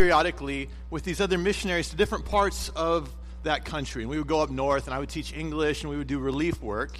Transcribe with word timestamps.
periodically 0.00 0.66
with 0.88 1.04
these 1.04 1.20
other 1.20 1.36
missionaries 1.36 1.90
to 1.90 1.96
different 1.96 2.24
parts 2.24 2.70
of 2.70 3.14
that 3.42 3.66
country. 3.66 4.02
And 4.02 4.10
we 4.10 4.16
would 4.16 4.26
go 4.26 4.40
up 4.40 4.48
north, 4.48 4.86
and 4.86 4.94
I 4.94 4.98
would 4.98 5.10
teach 5.10 5.34
English, 5.34 5.82
and 5.82 5.90
we 5.90 5.98
would 5.98 6.06
do 6.06 6.18
relief 6.18 6.62
work. 6.62 6.98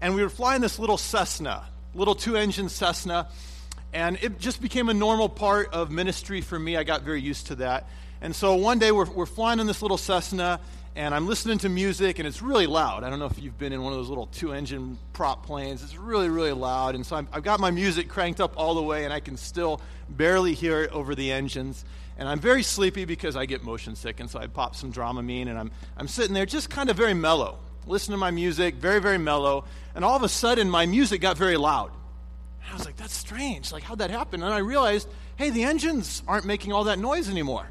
And 0.00 0.14
we 0.14 0.22
were 0.22 0.30
flying 0.30 0.62
this 0.62 0.78
little 0.78 0.96
Cessna, 0.96 1.66
little 1.94 2.14
two 2.14 2.36
engine 2.36 2.70
Cessna. 2.70 3.28
And 3.92 4.16
it 4.22 4.38
just 4.38 4.62
became 4.62 4.88
a 4.88 4.94
normal 4.94 5.28
part 5.28 5.74
of 5.74 5.90
ministry 5.90 6.40
for 6.40 6.58
me. 6.58 6.78
I 6.78 6.84
got 6.84 7.02
very 7.02 7.20
used 7.20 7.48
to 7.48 7.56
that. 7.56 7.86
And 8.22 8.34
so 8.34 8.54
one 8.54 8.78
day 8.78 8.92
we're, 8.92 9.10
we're 9.10 9.26
flying 9.26 9.60
in 9.60 9.66
this 9.66 9.82
little 9.82 9.98
Cessna, 9.98 10.58
and 10.96 11.14
I'm 11.14 11.26
listening 11.26 11.58
to 11.58 11.68
music, 11.68 12.18
and 12.18 12.26
it's 12.26 12.40
really 12.40 12.66
loud. 12.66 13.04
I 13.04 13.10
don't 13.10 13.18
know 13.18 13.26
if 13.26 13.38
you've 13.38 13.58
been 13.58 13.74
in 13.74 13.82
one 13.82 13.92
of 13.92 13.98
those 13.98 14.08
little 14.08 14.26
two 14.28 14.54
engine 14.54 14.96
prop 15.12 15.44
planes. 15.44 15.82
It's 15.82 15.98
really, 15.98 16.30
really 16.30 16.52
loud. 16.52 16.94
And 16.94 17.04
so 17.04 17.16
i 17.16 17.26
have 17.30 17.42
got 17.42 17.60
my 17.60 17.70
music 17.70 18.08
cranked 18.08 18.40
up 18.40 18.54
all 18.56 18.74
the 18.74 18.82
way, 18.82 19.04
and 19.04 19.12
I 19.12 19.20
can 19.20 19.36
still 19.36 19.82
barely 20.08 20.54
hear 20.54 20.84
it 20.84 20.92
over 20.92 21.14
the 21.14 21.30
engines. 21.30 21.84
And 22.18 22.28
I'm 22.28 22.40
very 22.40 22.64
sleepy 22.64 23.04
because 23.04 23.36
I 23.36 23.46
get 23.46 23.62
motion 23.62 23.94
sick, 23.94 24.18
and 24.18 24.28
so 24.28 24.40
I 24.40 24.48
pop 24.48 24.74
some 24.74 24.92
Dramamine, 24.92 25.46
and 25.46 25.56
I'm, 25.56 25.70
I'm 25.96 26.08
sitting 26.08 26.34
there 26.34 26.46
just 26.46 26.68
kind 26.68 26.90
of 26.90 26.96
very 26.96 27.14
mellow, 27.14 27.58
listening 27.86 28.14
to 28.14 28.18
my 28.18 28.32
music, 28.32 28.74
very, 28.74 29.00
very 29.00 29.18
mellow. 29.18 29.64
And 29.94 30.04
all 30.04 30.16
of 30.16 30.24
a 30.24 30.28
sudden, 30.28 30.68
my 30.68 30.84
music 30.84 31.20
got 31.20 31.38
very 31.38 31.56
loud. 31.56 31.92
And 32.62 32.72
I 32.72 32.74
was 32.74 32.84
like, 32.84 32.96
that's 32.96 33.14
strange. 33.14 33.70
Like, 33.70 33.84
how'd 33.84 33.98
that 33.98 34.10
happen? 34.10 34.42
And 34.42 34.52
I 34.52 34.58
realized, 34.58 35.08
hey, 35.36 35.50
the 35.50 35.62
engines 35.62 36.24
aren't 36.26 36.44
making 36.44 36.72
all 36.72 36.84
that 36.84 36.98
noise 36.98 37.30
anymore. 37.30 37.68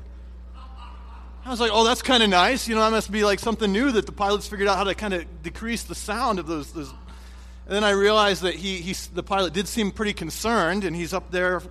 I 1.45 1.49
was 1.49 1.59
like, 1.59 1.71
oh, 1.73 1.83
that's 1.83 2.01
kind 2.01 2.23
of 2.23 2.29
nice. 2.29 2.67
You 2.69 2.75
know, 2.75 2.81
that 2.81 2.91
must 2.91 3.11
be 3.11 3.23
like 3.25 3.39
something 3.39 3.71
new 3.71 3.91
that 3.91 4.05
the 4.05 4.11
pilots 4.11 4.47
figured 4.47 4.67
out 4.69 4.77
how 4.77 4.85
to 4.85 4.95
kind 4.95 5.13
of 5.13 5.43
decrease 5.43 5.83
the 5.83 5.95
sound 5.95 6.39
of 6.39 6.47
those. 6.47 6.71
those. 6.71 6.89
And 6.89 7.75
then 7.75 7.83
I 7.83 7.91
realized 7.91 8.43
that 8.43 8.55
he, 8.55 8.77
he, 8.77 8.93
the 9.13 9.23
pilot 9.23 9.53
did 9.53 9.67
seem 9.67 9.91
pretty 9.91 10.13
concerned, 10.13 10.85
and 10.85 10.95
he's 10.95 11.13
up 11.13 11.31
there 11.31 11.61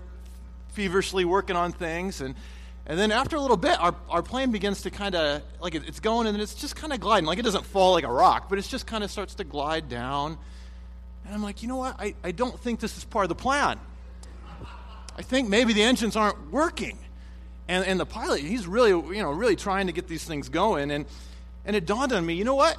feverishly 0.72 1.24
working 1.24 1.56
on 1.56 1.72
things. 1.72 2.20
And, 2.20 2.34
and 2.86 2.98
then 2.98 3.10
after 3.10 3.36
a 3.36 3.40
little 3.40 3.56
bit, 3.56 3.80
our, 3.80 3.94
our 4.08 4.22
plane 4.22 4.52
begins 4.52 4.82
to 4.82 4.90
kind 4.90 5.14
of, 5.16 5.42
like, 5.60 5.74
it, 5.74 5.82
it's 5.88 5.98
going, 5.98 6.28
and 6.28 6.36
then 6.36 6.40
it's 6.40 6.54
just 6.54 6.76
kind 6.76 6.92
of 6.92 7.00
gliding. 7.00 7.26
Like, 7.26 7.38
it 7.38 7.44
doesn't 7.44 7.66
fall 7.66 7.92
like 7.92 8.04
a 8.04 8.12
rock, 8.12 8.48
but 8.48 8.58
it 8.58 8.62
just 8.62 8.86
kind 8.86 9.02
of 9.02 9.10
starts 9.10 9.34
to 9.36 9.44
glide 9.44 9.88
down. 9.88 10.38
And 11.24 11.34
I'm 11.34 11.42
like, 11.42 11.62
you 11.62 11.68
know 11.68 11.76
what? 11.76 11.96
I, 11.98 12.14
I 12.22 12.30
don't 12.30 12.58
think 12.60 12.78
this 12.78 12.96
is 12.96 13.04
part 13.04 13.24
of 13.24 13.28
the 13.28 13.34
plan. 13.34 13.80
I 15.16 15.22
think 15.22 15.48
maybe 15.48 15.72
the 15.72 15.82
engines 15.82 16.14
aren't 16.14 16.52
working. 16.52 16.98
And, 17.68 17.84
and 17.84 17.98
the 17.98 18.06
pilot, 18.06 18.42
he's 18.42 18.68
really, 18.68 18.90
you 18.90 19.22
know, 19.22 19.32
really 19.32 19.56
trying 19.56 19.88
to 19.88 19.92
get 19.92 20.06
these 20.06 20.24
things 20.24 20.48
going. 20.48 20.92
And, 20.92 21.06
and 21.64 21.74
it 21.74 21.86
dawned 21.86 22.12
on 22.12 22.24
me, 22.24 22.34
you 22.34 22.44
know 22.44 22.54
what? 22.54 22.78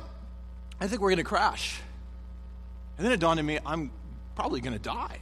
I 0.79 0.87
think 0.87 1.01
we're 1.01 1.09
going 1.09 1.17
to 1.17 1.25
crash. 1.25 1.81
And 2.97 3.05
then 3.05 3.11
it 3.11 3.19
dawned 3.19 3.39
on 3.39 3.45
me, 3.45 3.59
I'm 3.65 3.91
probably 4.35 4.61
going 4.61 4.73
to 4.73 4.79
die. 4.79 5.19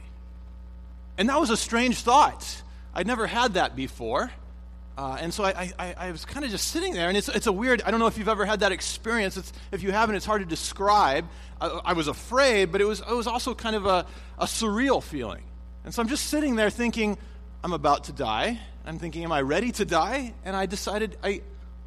And 1.18 1.28
that 1.28 1.40
was 1.40 1.50
a 1.50 1.56
strange 1.56 2.02
thought. 2.02 2.62
I'd 2.94 3.08
never 3.08 3.26
had 3.26 3.54
that 3.54 3.74
before. 3.74 4.30
Uh, 4.96 5.18
and 5.20 5.32
so 5.32 5.44
I, 5.44 5.72
I, 5.78 5.94
I 5.98 6.10
was 6.10 6.24
kind 6.24 6.44
of 6.44 6.50
just 6.50 6.68
sitting 6.68 6.94
there, 6.94 7.08
and 7.08 7.16
it's, 7.16 7.28
it's 7.28 7.46
a 7.46 7.52
weird, 7.52 7.82
I 7.82 7.90
don't 7.90 8.00
know 8.00 8.06
if 8.06 8.16
you've 8.16 8.28
ever 8.28 8.46
had 8.46 8.60
that 8.60 8.72
experience. 8.72 9.36
It's, 9.36 9.52
if 9.70 9.82
you 9.82 9.92
haven't, 9.92 10.16
it's 10.16 10.24
hard 10.24 10.40
to 10.40 10.46
describe. 10.46 11.26
I, 11.60 11.66
I 11.84 11.92
was 11.92 12.08
afraid, 12.08 12.72
but 12.72 12.80
it 12.80 12.86
was, 12.86 13.00
it 13.00 13.14
was 13.14 13.26
also 13.26 13.54
kind 13.54 13.76
of 13.76 13.84
a, 13.84 14.06
a 14.38 14.46
surreal 14.46 15.02
feeling. 15.02 15.42
And 15.84 15.92
so 15.92 16.00
I'm 16.00 16.08
just 16.08 16.26
sitting 16.28 16.56
there 16.56 16.70
thinking, 16.70 17.18
I'm 17.62 17.74
about 17.74 18.04
to 18.04 18.12
die. 18.12 18.58
I'm 18.86 18.98
thinking, 18.98 19.24
am 19.24 19.32
I 19.32 19.42
ready 19.42 19.72
to 19.72 19.84
die? 19.84 20.32
And 20.44 20.56
I 20.56 20.66
decided, 20.66 21.18
I, 21.22 21.42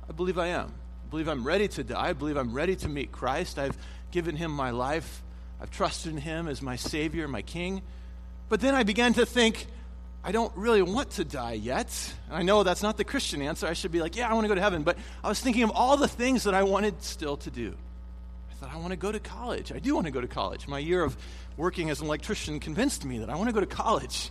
I 0.07 0.11
believe 0.11 0.37
I 0.37 0.47
am. 0.47 0.67
I 0.67 1.09
believe 1.09 1.27
I'm 1.27 1.43
ready 1.43 1.67
to 1.69 1.83
die. 1.83 2.09
I 2.09 2.13
believe 2.13 2.37
I'm 2.37 2.53
ready 2.53 2.75
to 2.75 2.89
meet 2.89 3.11
Christ. 3.11 3.57
I've 3.57 3.77
given 4.11 4.35
him 4.35 4.51
my 4.51 4.69
life. 4.69 5.23
I've 5.59 5.71
trusted 5.71 6.11
in 6.11 6.17
him 6.19 6.47
as 6.47 6.61
my 6.61 6.75
Savior, 6.75 7.27
my 7.27 7.41
King. 7.41 7.81
But 8.49 8.61
then 8.61 8.75
I 8.75 8.83
began 8.83 9.13
to 9.13 9.25
think, 9.25 9.65
I 10.23 10.31
don't 10.31 10.55
really 10.55 10.81
want 10.81 11.11
to 11.11 11.23
die 11.23 11.53
yet. 11.53 12.13
And 12.27 12.37
I 12.37 12.41
know 12.41 12.63
that's 12.63 12.83
not 12.83 12.97
the 12.97 13.03
Christian 13.03 13.41
answer. 13.41 13.67
I 13.67 13.73
should 13.73 13.91
be 13.91 14.01
like, 14.01 14.15
yeah, 14.15 14.29
I 14.29 14.33
want 14.33 14.45
to 14.45 14.49
go 14.49 14.55
to 14.55 14.61
heaven. 14.61 14.83
But 14.83 14.97
I 15.23 15.29
was 15.29 15.39
thinking 15.39 15.63
of 15.63 15.71
all 15.71 15.97
the 15.97 16.07
things 16.07 16.43
that 16.43 16.53
I 16.53 16.63
wanted 16.63 17.01
still 17.03 17.37
to 17.37 17.49
do. 17.49 17.73
I 18.51 18.53
thought, 18.55 18.73
I 18.73 18.77
want 18.77 18.91
to 18.91 18.97
go 18.97 19.11
to 19.11 19.19
college. 19.19 19.71
I 19.71 19.79
do 19.79 19.95
want 19.95 20.05
to 20.07 20.11
go 20.11 20.19
to 20.19 20.27
college. 20.27 20.67
My 20.67 20.79
year 20.79 21.03
of 21.03 21.15
working 21.55 21.89
as 21.89 22.01
an 22.01 22.07
electrician 22.07 22.59
convinced 22.59 23.05
me 23.05 23.19
that 23.19 23.29
I 23.29 23.35
want 23.35 23.47
to 23.47 23.53
go 23.53 23.61
to 23.61 23.65
college. 23.65 24.29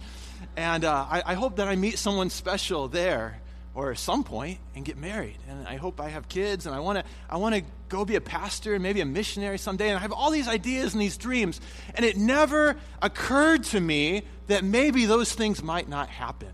And 0.57 0.85
uh, 0.85 1.07
I, 1.11 1.23
I 1.25 1.35
hope 1.35 1.57
that 1.57 1.69
I 1.69 1.77
meet 1.77 1.99
someone 1.99 2.29
special 2.29 2.89
there 2.89 3.41
or 3.79 3.93
at 3.93 3.99
some 3.99 4.25
point 4.25 4.59
and 4.75 4.85
get 4.85 4.97
married. 4.97 5.37
And 5.49 5.69
I 5.69 5.77
hope 5.77 6.01
I 6.01 6.09
have 6.09 6.29
kids 6.29 6.67
and 6.67 6.75
I 6.75 6.81
want 6.81 6.99
to 6.99 7.05
I 7.31 7.37
want 7.37 7.55
to 7.55 7.63
go 7.89 8.05
be 8.05 8.17
a 8.17 8.21
pastor 8.21 8.75
and 8.75 8.83
maybe 8.83 9.01
a 9.01 9.07
missionary 9.07 9.57
someday. 9.57 9.87
And 9.87 9.97
I 9.97 10.01
have 10.01 10.11
all 10.11 10.33
these 10.33 10.49
ideas 10.49 10.95
and 10.95 11.01
these 11.01 11.17
dreams. 11.17 11.61
And 11.95 12.05
it 12.05 12.17
never 12.17 12.75
occurred 13.01 13.63
to 13.65 13.79
me 13.79 14.25
that 14.49 14.65
maybe 14.65 15.07
those 15.07 15.33
things 15.33 15.63
might 15.63 15.89
not 15.89 16.09
happen. 16.09 16.49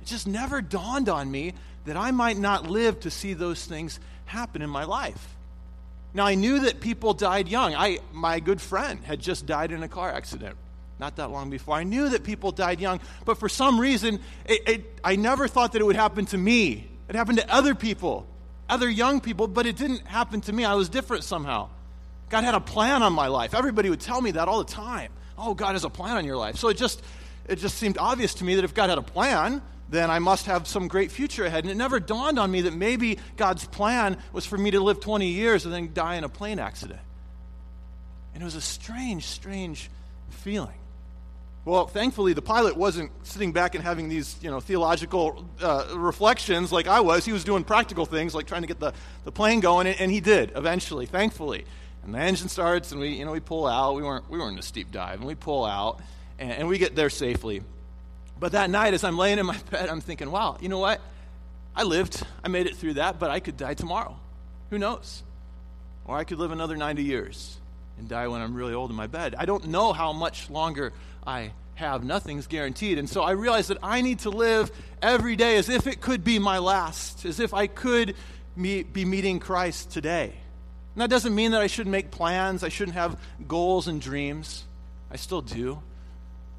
It 0.00 0.06
just 0.06 0.28
never 0.28 0.62
dawned 0.62 1.08
on 1.08 1.28
me 1.28 1.54
that 1.84 1.96
I 1.96 2.12
might 2.12 2.38
not 2.38 2.70
live 2.70 3.00
to 3.00 3.10
see 3.10 3.34
those 3.34 3.64
things 3.64 3.98
happen 4.26 4.62
in 4.62 4.70
my 4.70 4.84
life. 4.84 5.34
Now 6.14 6.26
I 6.26 6.36
knew 6.36 6.60
that 6.60 6.78
people 6.78 7.12
died 7.12 7.48
young. 7.48 7.74
I 7.74 7.98
my 8.12 8.38
good 8.38 8.60
friend 8.60 9.02
had 9.02 9.18
just 9.18 9.46
died 9.46 9.72
in 9.72 9.82
a 9.82 9.88
car 9.88 10.12
accident 10.12 10.56
not 10.98 11.16
that 11.16 11.30
long 11.30 11.50
before. 11.50 11.74
I 11.76 11.82
knew 11.82 12.08
that 12.10 12.24
people 12.24 12.52
died 12.52 12.80
young, 12.80 13.00
but 13.24 13.38
for 13.38 13.48
some 13.48 13.78
reason, 13.78 14.20
it, 14.46 14.68
it, 14.68 14.98
I 15.04 15.16
never 15.16 15.46
thought 15.46 15.72
that 15.72 15.82
it 15.82 15.84
would 15.84 15.96
happen 15.96 16.26
to 16.26 16.38
me. 16.38 16.88
It 17.08 17.14
happened 17.14 17.38
to 17.38 17.52
other 17.52 17.74
people, 17.74 18.26
other 18.68 18.88
young 18.88 19.20
people, 19.20 19.46
but 19.46 19.66
it 19.66 19.76
didn't 19.76 20.06
happen 20.06 20.40
to 20.42 20.52
me. 20.52 20.64
I 20.64 20.74
was 20.74 20.88
different 20.88 21.24
somehow. 21.24 21.68
God 22.28 22.44
had 22.44 22.54
a 22.54 22.60
plan 22.60 23.02
on 23.02 23.12
my 23.12 23.28
life. 23.28 23.54
Everybody 23.54 23.90
would 23.90 24.00
tell 24.00 24.20
me 24.20 24.32
that 24.32 24.48
all 24.48 24.58
the 24.58 24.72
time. 24.72 25.12
Oh, 25.38 25.54
God 25.54 25.72
has 25.72 25.84
a 25.84 25.90
plan 25.90 26.16
on 26.16 26.24
your 26.24 26.36
life. 26.36 26.56
So 26.56 26.68
it 26.68 26.76
just, 26.76 27.02
it 27.46 27.56
just 27.56 27.76
seemed 27.76 27.98
obvious 27.98 28.34
to 28.34 28.44
me 28.44 28.56
that 28.56 28.64
if 28.64 28.74
God 28.74 28.88
had 28.88 28.98
a 28.98 29.02
plan, 29.02 29.62
then 29.88 30.10
I 30.10 30.18
must 30.18 30.46
have 30.46 30.66
some 30.66 30.88
great 30.88 31.12
future 31.12 31.44
ahead. 31.44 31.64
And 31.64 31.70
it 31.70 31.76
never 31.76 32.00
dawned 32.00 32.38
on 32.38 32.50
me 32.50 32.62
that 32.62 32.74
maybe 32.74 33.18
God's 33.36 33.64
plan 33.66 34.16
was 34.32 34.46
for 34.46 34.58
me 34.58 34.72
to 34.72 34.80
live 34.80 34.98
20 34.98 35.28
years 35.28 35.64
and 35.64 35.72
then 35.72 35.90
die 35.92 36.16
in 36.16 36.24
a 36.24 36.28
plane 36.28 36.58
accident. 36.58 37.00
And 38.34 38.42
it 38.42 38.44
was 38.44 38.56
a 38.56 38.60
strange, 38.60 39.24
strange 39.24 39.90
feeling. 40.30 40.74
Well, 41.66 41.88
thankfully, 41.88 42.32
the 42.32 42.42
pilot 42.42 42.76
wasn't 42.76 43.10
sitting 43.26 43.50
back 43.50 43.74
and 43.74 43.82
having 43.82 44.08
these, 44.08 44.36
you 44.40 44.52
know, 44.52 44.60
theological 44.60 45.44
uh, 45.60 45.94
reflections 45.96 46.70
like 46.70 46.86
I 46.86 47.00
was. 47.00 47.24
He 47.24 47.32
was 47.32 47.42
doing 47.42 47.64
practical 47.64 48.06
things, 48.06 48.36
like 48.36 48.46
trying 48.46 48.60
to 48.60 48.68
get 48.68 48.78
the, 48.78 48.92
the 49.24 49.32
plane 49.32 49.58
going, 49.58 49.88
and, 49.88 50.00
and 50.00 50.12
he 50.12 50.20
did 50.20 50.52
eventually, 50.54 51.06
thankfully. 51.06 51.64
And 52.04 52.14
the 52.14 52.20
engine 52.20 52.48
starts, 52.48 52.92
and 52.92 53.00
we, 53.00 53.08
you 53.08 53.24
know, 53.24 53.32
we 53.32 53.40
pull 53.40 53.66
out. 53.66 53.96
We 53.96 54.04
weren't, 54.04 54.30
we 54.30 54.38
weren't 54.38 54.52
in 54.52 54.58
a 54.60 54.62
steep 54.62 54.92
dive, 54.92 55.18
and 55.18 55.26
we 55.26 55.34
pull 55.34 55.64
out, 55.64 56.00
and, 56.38 56.52
and 56.52 56.68
we 56.68 56.78
get 56.78 56.94
there 56.94 57.10
safely. 57.10 57.62
But 58.38 58.52
that 58.52 58.70
night, 58.70 58.94
as 58.94 59.02
I'm 59.02 59.18
laying 59.18 59.40
in 59.40 59.46
my 59.46 59.58
bed, 59.70 59.88
I'm 59.88 60.00
thinking, 60.00 60.30
wow, 60.30 60.58
you 60.60 60.68
know 60.68 60.78
what? 60.78 61.00
I 61.74 61.82
lived. 61.82 62.22
I 62.44 62.48
made 62.48 62.66
it 62.66 62.76
through 62.76 62.94
that, 62.94 63.18
but 63.18 63.32
I 63.32 63.40
could 63.40 63.56
die 63.56 63.74
tomorrow. 63.74 64.16
Who 64.70 64.78
knows? 64.78 65.24
Or 66.04 66.16
I 66.16 66.22
could 66.22 66.38
live 66.38 66.52
another 66.52 66.76
90 66.76 67.02
years 67.02 67.58
and 67.98 68.08
die 68.08 68.28
when 68.28 68.40
I'm 68.40 68.54
really 68.54 68.74
old 68.74 68.90
in 68.90 68.96
my 68.96 69.06
bed. 69.06 69.34
I 69.38 69.46
don't 69.46 69.68
know 69.68 69.92
how 69.92 70.12
much 70.12 70.50
longer 70.50 70.92
I 71.26 71.52
have. 71.76 72.04
Nothing's 72.04 72.46
guaranteed. 72.46 72.98
And 72.98 73.08
so 73.08 73.22
I 73.22 73.32
realized 73.32 73.70
that 73.70 73.78
I 73.82 74.00
need 74.00 74.20
to 74.20 74.30
live 74.30 74.70
every 75.00 75.36
day 75.36 75.56
as 75.56 75.68
if 75.68 75.86
it 75.86 76.00
could 76.00 76.24
be 76.24 76.38
my 76.38 76.58
last, 76.58 77.24
as 77.24 77.40
if 77.40 77.54
I 77.54 77.66
could 77.66 78.14
meet, 78.56 78.92
be 78.92 79.04
meeting 79.04 79.38
Christ 79.38 79.90
today. 79.90 80.32
And 80.94 81.02
that 81.02 81.10
doesn't 81.10 81.34
mean 81.34 81.52
that 81.52 81.60
I 81.60 81.66
shouldn't 81.66 81.92
make 81.92 82.10
plans, 82.10 82.64
I 82.64 82.70
shouldn't 82.70 82.96
have 82.96 83.20
goals 83.46 83.86
and 83.86 84.00
dreams. 84.00 84.64
I 85.10 85.16
still 85.16 85.42
do. 85.42 85.80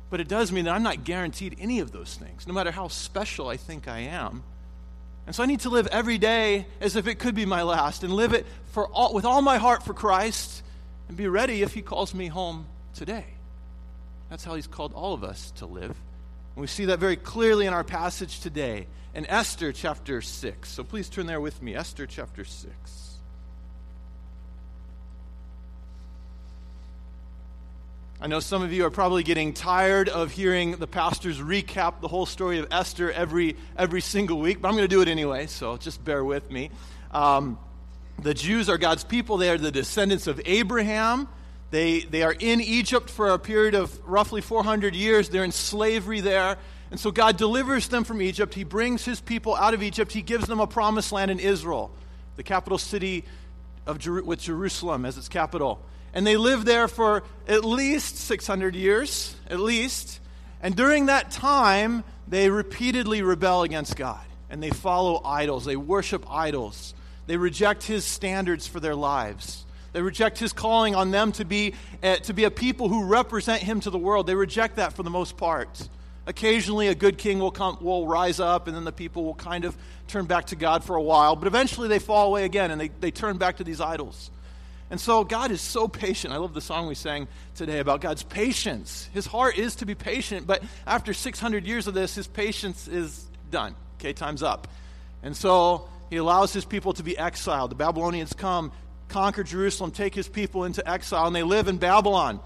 But 0.09 0.21
it 0.21 0.27
does 0.27 0.51
mean 0.51 0.65
that 0.65 0.73
I'm 0.73 0.83
not 0.83 1.03
guaranteed 1.03 1.57
any 1.59 1.79
of 1.79 1.91
those 1.91 2.15
things, 2.15 2.47
no 2.47 2.53
matter 2.53 2.71
how 2.71 2.87
special 2.87 3.49
I 3.49 3.57
think 3.57 3.87
I 3.87 3.99
am. 3.99 4.43
And 5.25 5.35
so 5.35 5.43
I 5.43 5.47
need 5.47 5.61
to 5.61 5.69
live 5.69 5.87
every 5.87 6.17
day 6.17 6.67
as 6.79 6.95
if 6.95 7.07
it 7.07 7.19
could 7.19 7.35
be 7.35 7.45
my 7.45 7.63
last 7.63 8.03
and 8.03 8.13
live 8.13 8.31
it 8.31 8.45
for 8.67 8.87
all, 8.87 9.13
with 9.13 9.25
all 9.25 9.41
my 9.41 9.57
heart 9.57 9.83
for 9.83 9.93
Christ 9.93 10.63
and 11.07 11.17
be 11.17 11.27
ready 11.27 11.61
if 11.61 11.73
He 11.73 11.81
calls 11.81 12.13
me 12.13 12.27
home 12.27 12.65
today. 12.93 13.25
That's 14.29 14.43
how 14.43 14.55
he's 14.55 14.67
called 14.67 14.93
all 14.93 15.13
of 15.13 15.23
us 15.23 15.51
to 15.57 15.65
live. 15.65 15.95
And 16.55 16.61
we 16.61 16.67
see 16.67 16.85
that 16.85 16.99
very 16.99 17.15
clearly 17.15 17.65
in 17.65 17.73
our 17.73 17.83
passage 17.83 18.41
today 18.41 18.87
in 19.13 19.25
Esther 19.27 19.71
chapter 19.71 20.21
6. 20.21 20.69
So 20.69 20.83
please 20.83 21.09
turn 21.09 21.27
there 21.27 21.39
with 21.39 21.61
me. 21.61 21.75
Esther 21.75 22.05
chapter 22.05 22.43
6. 22.43 23.03
I 28.19 28.25
know 28.25 28.39
some 28.39 28.63
of 28.63 28.73
you 28.73 28.83
are 28.83 28.89
probably 28.89 29.21
getting 29.21 29.53
tired 29.53 30.09
of 30.09 30.31
hearing 30.31 30.71
the 30.71 30.87
pastors 30.87 31.39
recap 31.39 32.01
the 32.01 32.07
whole 32.07 32.25
story 32.25 32.57
of 32.57 32.67
Esther 32.71 33.11
every, 33.11 33.55
every 33.77 34.01
single 34.01 34.39
week, 34.39 34.59
but 34.59 34.69
I'm 34.69 34.73
going 34.73 34.89
to 34.89 34.93
do 34.93 35.01
it 35.01 35.07
anyway, 35.07 35.45
so 35.45 35.77
just 35.77 36.03
bear 36.03 36.25
with 36.25 36.49
me. 36.49 36.71
Um, 37.11 37.59
the 38.21 38.33
Jews 38.33 38.69
are 38.69 38.77
God's 38.77 39.03
people, 39.03 39.37
they 39.37 39.49
are 39.49 39.57
the 39.57 39.71
descendants 39.71 40.27
of 40.27 40.41
Abraham. 40.45 41.27
They, 41.69 41.99
they 41.99 42.23
are 42.23 42.33
in 42.37 42.61
Egypt 42.61 43.09
for 43.09 43.29
a 43.29 43.39
period 43.39 43.75
of 43.75 43.99
roughly 44.07 44.41
400 44.41 44.95
years. 44.95 45.29
They're 45.29 45.43
in 45.43 45.51
slavery 45.51 46.21
there. 46.21 46.57
And 46.91 46.99
so 46.99 47.11
God 47.11 47.35
delivers 47.35 47.89
them 47.89 48.05
from 48.05 48.21
Egypt. 48.21 48.53
He 48.53 48.63
brings 48.63 49.03
his 49.03 49.19
people 49.19 49.53
out 49.53 49.73
of 49.73 49.83
Egypt. 49.83 50.13
He 50.13 50.21
gives 50.21 50.47
them 50.47 50.61
a 50.61 50.67
promised 50.67 51.11
land 51.11 51.29
in 51.29 51.39
Israel, 51.39 51.91
the 52.37 52.43
capital 52.43 52.77
city 52.77 53.25
of 53.85 53.99
Jer- 53.99 54.23
with 54.23 54.39
Jerusalem 54.39 55.05
as 55.05 55.17
its 55.17 55.27
capital. 55.27 55.81
And 56.13 56.25
they 56.25 56.37
live 56.37 56.63
there 56.63 56.87
for 56.87 57.23
at 57.47 57.65
least 57.65 58.15
600 58.15 58.73
years, 58.73 59.35
at 59.49 59.59
least. 59.59 60.21
And 60.61 60.73
during 60.75 61.07
that 61.07 61.31
time, 61.31 62.05
they 62.27 62.49
repeatedly 62.49 63.21
rebel 63.21 63.63
against 63.63 63.95
God. 63.95 64.21
and 64.49 64.63
they 64.63 64.69
follow 64.69 65.21
idols. 65.25 65.65
They 65.65 65.75
worship 65.75 66.25
idols. 66.31 66.93
They 67.27 67.37
reject 67.37 67.83
his 67.83 68.05
standards 68.05 68.67
for 68.67 68.79
their 68.79 68.95
lives. 68.95 69.65
They 69.93 70.01
reject 70.01 70.37
his 70.39 70.53
calling 70.53 70.95
on 70.95 71.11
them 71.11 71.31
to 71.33 71.45
be, 71.45 71.73
uh, 72.01 72.17
to 72.17 72.33
be 72.33 72.45
a 72.45 72.51
people 72.51 72.89
who 72.89 73.05
represent 73.05 73.61
him 73.61 73.79
to 73.81 73.89
the 73.89 73.97
world. 73.97 74.27
They 74.27 74.35
reject 74.35 74.77
that 74.77 74.93
for 74.93 75.03
the 75.03 75.09
most 75.09 75.37
part. 75.37 75.89
Occasionally, 76.25 76.89
a 76.89 76.95
good 76.95 77.17
king 77.17 77.39
will, 77.39 77.51
come, 77.51 77.77
will 77.79 78.05
rise 78.05 78.39
up, 78.39 78.67
and 78.67 78.75
then 78.75 78.83
the 78.83 78.91
people 78.91 79.23
will 79.23 79.33
kind 79.33 79.63
of 79.63 79.77
turn 80.07 80.25
back 80.25 80.47
to 80.47 80.55
God 80.55 80.83
for 80.83 80.95
a 80.95 81.01
while. 81.01 81.35
But 81.35 81.47
eventually, 81.47 81.87
they 81.87 81.99
fall 81.99 82.27
away 82.27 82.43
again, 82.43 82.69
and 82.69 82.79
they, 82.79 82.89
they 82.89 83.11
turn 83.11 83.37
back 83.37 83.57
to 83.57 83.63
these 83.63 83.79
idols. 83.79 84.29
And 84.89 84.99
so, 84.99 85.23
God 85.23 85.51
is 85.51 85.61
so 85.61 85.87
patient. 85.87 86.33
I 86.33 86.37
love 86.37 86.53
the 86.53 86.61
song 86.61 86.87
we 86.87 86.95
sang 86.95 87.29
today 87.55 87.79
about 87.79 88.01
God's 88.01 88.23
patience. 88.23 89.09
His 89.13 89.25
heart 89.25 89.57
is 89.57 89.77
to 89.77 89.85
be 89.85 89.95
patient, 89.95 90.47
but 90.47 90.61
after 90.85 91.13
600 91.13 91.65
years 91.65 91.87
of 91.87 91.93
this, 91.93 92.15
his 92.15 92.27
patience 92.27 92.87
is 92.87 93.25
done. 93.49 93.73
Okay, 93.99 94.13
time's 94.13 94.43
up. 94.43 94.67
And 95.23 95.35
so, 95.35 95.87
he 96.09 96.17
allows 96.17 96.53
his 96.53 96.65
people 96.65 96.93
to 96.93 97.03
be 97.03 97.17
exiled. 97.17 97.71
The 97.71 97.75
Babylonians 97.75 98.33
come, 98.33 98.71
conquer 99.07 99.43
Jerusalem, 99.43 99.91
take 99.91 100.15
his 100.15 100.27
people 100.27 100.63
into 100.63 100.87
exile, 100.89 101.27
and 101.27 101.35
they 101.35 101.43
live 101.43 101.67
in 101.67 101.77
Babylon. 101.77 102.39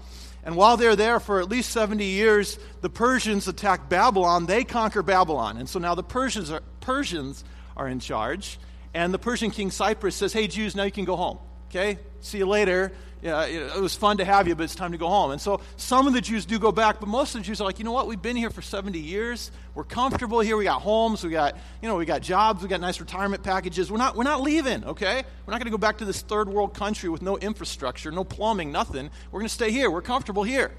And 0.44 0.56
while 0.56 0.76
they're 0.76 0.96
there 0.96 1.20
for 1.20 1.40
at 1.40 1.48
least 1.48 1.70
70 1.70 2.04
years, 2.04 2.58
the 2.80 2.90
Persians 2.90 3.46
attack 3.46 3.88
Babylon. 3.88 4.46
They 4.46 4.64
conquer 4.64 5.02
Babylon. 5.02 5.56
And 5.56 5.68
so 5.68 5.78
now 5.78 5.94
the 5.94 6.02
Persians 6.02 6.50
are, 6.50 6.62
Persians 6.80 7.44
are 7.76 7.86
in 7.86 8.00
charge. 8.00 8.58
And 8.92 9.14
the 9.14 9.18
Persian 9.18 9.50
king 9.50 9.70
Cyrus 9.70 10.16
says, 10.16 10.32
Hey, 10.32 10.48
Jews, 10.48 10.74
now 10.74 10.82
you 10.82 10.90
can 10.90 11.04
go 11.04 11.16
home. 11.16 11.38
Okay? 11.72 11.98
See 12.20 12.38
you 12.38 12.46
later 12.46 12.92
yeah, 13.22 13.44
it 13.44 13.80
was 13.80 13.94
fun 13.94 14.16
to 14.16 14.24
have 14.24 14.48
you, 14.48 14.56
but 14.56 14.64
it's 14.64 14.74
time 14.74 14.90
to 14.90 14.98
go 14.98 15.08
home. 15.08 15.30
And 15.30 15.40
so 15.40 15.60
some 15.76 16.08
of 16.08 16.12
the 16.12 16.20
Jews 16.20 16.44
do 16.44 16.58
go 16.58 16.72
back, 16.72 16.98
but 16.98 17.08
most 17.08 17.36
of 17.36 17.40
the 17.40 17.46
Jews 17.46 17.60
are 17.60 17.64
like, 17.64 17.78
you 17.78 17.84
know 17.84 17.92
what? 17.92 18.08
We've 18.08 18.20
been 18.20 18.34
here 18.34 18.50
for 18.50 18.62
70 18.62 18.98
years. 18.98 19.52
We're 19.76 19.84
comfortable 19.84 20.40
here. 20.40 20.56
We 20.56 20.64
got 20.64 20.82
homes. 20.82 21.22
We 21.22 21.30
got, 21.30 21.56
you 21.80 21.88
know, 21.88 21.94
we 21.94 22.04
got 22.04 22.20
jobs. 22.20 22.64
We 22.64 22.68
got 22.68 22.80
nice 22.80 22.98
retirement 22.98 23.44
packages. 23.44 23.92
We're 23.92 23.98
not, 23.98 24.16
we're 24.16 24.24
not 24.24 24.42
leaving, 24.42 24.84
okay? 24.84 25.22
We're 25.46 25.52
not 25.52 25.58
going 25.58 25.66
to 25.66 25.70
go 25.70 25.78
back 25.78 25.98
to 25.98 26.04
this 26.04 26.20
third 26.22 26.48
world 26.48 26.74
country 26.74 27.08
with 27.08 27.22
no 27.22 27.38
infrastructure, 27.38 28.10
no 28.10 28.24
plumbing, 28.24 28.72
nothing. 28.72 29.08
We're 29.30 29.38
going 29.38 29.48
to 29.48 29.54
stay 29.54 29.70
here. 29.70 29.88
We're 29.88 30.02
comfortable 30.02 30.42
here. 30.42 30.72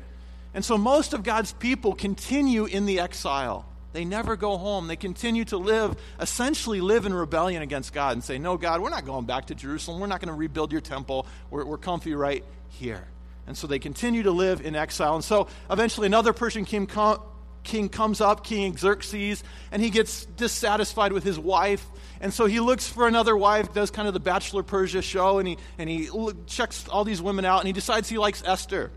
And 0.54 0.66
so 0.66 0.78
most 0.78 1.14
of 1.14 1.24
God's 1.24 1.54
people 1.54 1.96
continue 1.96 2.66
in 2.66 2.86
the 2.86 3.00
exile. 3.00 3.66
They 3.94 4.06
never 4.06 4.36
go 4.36 4.58
home. 4.58 4.88
They 4.88 4.96
continue 4.96 5.46
to 5.46 5.58
live, 5.58 5.96
essentially 6.20 6.82
live 6.82 7.06
in 7.06 7.14
rebellion 7.14 7.62
against 7.62 7.94
God 7.94 8.14
and 8.14 8.24
say, 8.24 8.40
No, 8.40 8.58
God, 8.58 8.82
we're 8.82 8.90
not 8.90 9.06
going 9.06 9.26
back 9.26 9.46
to 9.46 9.56
Jerusalem. 9.56 10.02
We're 10.02 10.08
not 10.08 10.20
going 10.20 10.34
to 10.34 10.34
rebuild 10.34 10.72
your 10.72 10.82
temple. 10.82 11.28
We're, 11.52 11.64
we're 11.66 11.78
comfy 11.78 12.16
right 12.16 12.44
here. 12.70 13.08
And 13.46 13.58
so 13.58 13.68
they 13.68 13.80
continue 13.80 14.24
to 14.24 14.32
live 14.32 14.66
in 14.66 14.76
exile. 14.76 15.16
And 15.16 15.24
so 15.24 15.48
eventually 15.70 16.08
another 16.08 16.34
Persian 16.34 16.66
king, 16.66 16.88
com- 16.88 17.22
king 17.64 17.88
comes 17.88 18.20
up, 18.20 18.44
King 18.44 18.76
Xerxes, 18.78 19.44
and 19.72 19.82
he 19.82 19.90
gets 19.90 20.26
dissatisfied 20.26 21.12
with 21.12 21.24
his 21.24 21.38
wife. 21.38 21.86
And 22.20 22.34
so 22.34 22.46
he 22.46 22.60
looks 22.60 22.88
for 22.88 23.08
another 23.08 23.36
wife, 23.36 23.74
does 23.74 23.92
kind 23.92 24.08
of 24.08 24.14
the 24.14 24.20
Bachelor 24.20 24.64
Persia 24.64 25.02
show, 25.02 25.40
and 25.40 25.48
he, 25.48 25.58
and 25.78 25.90
he 25.90 26.10
checks 26.48 26.88
all 26.88 27.04
these 27.04 27.22
women 27.22 27.46
out, 27.46 27.60
and 27.60 27.68
he 27.68 27.74
decides 27.74 28.10
he 28.10 28.18
likes 28.18 28.42
Esther, 28.46 28.92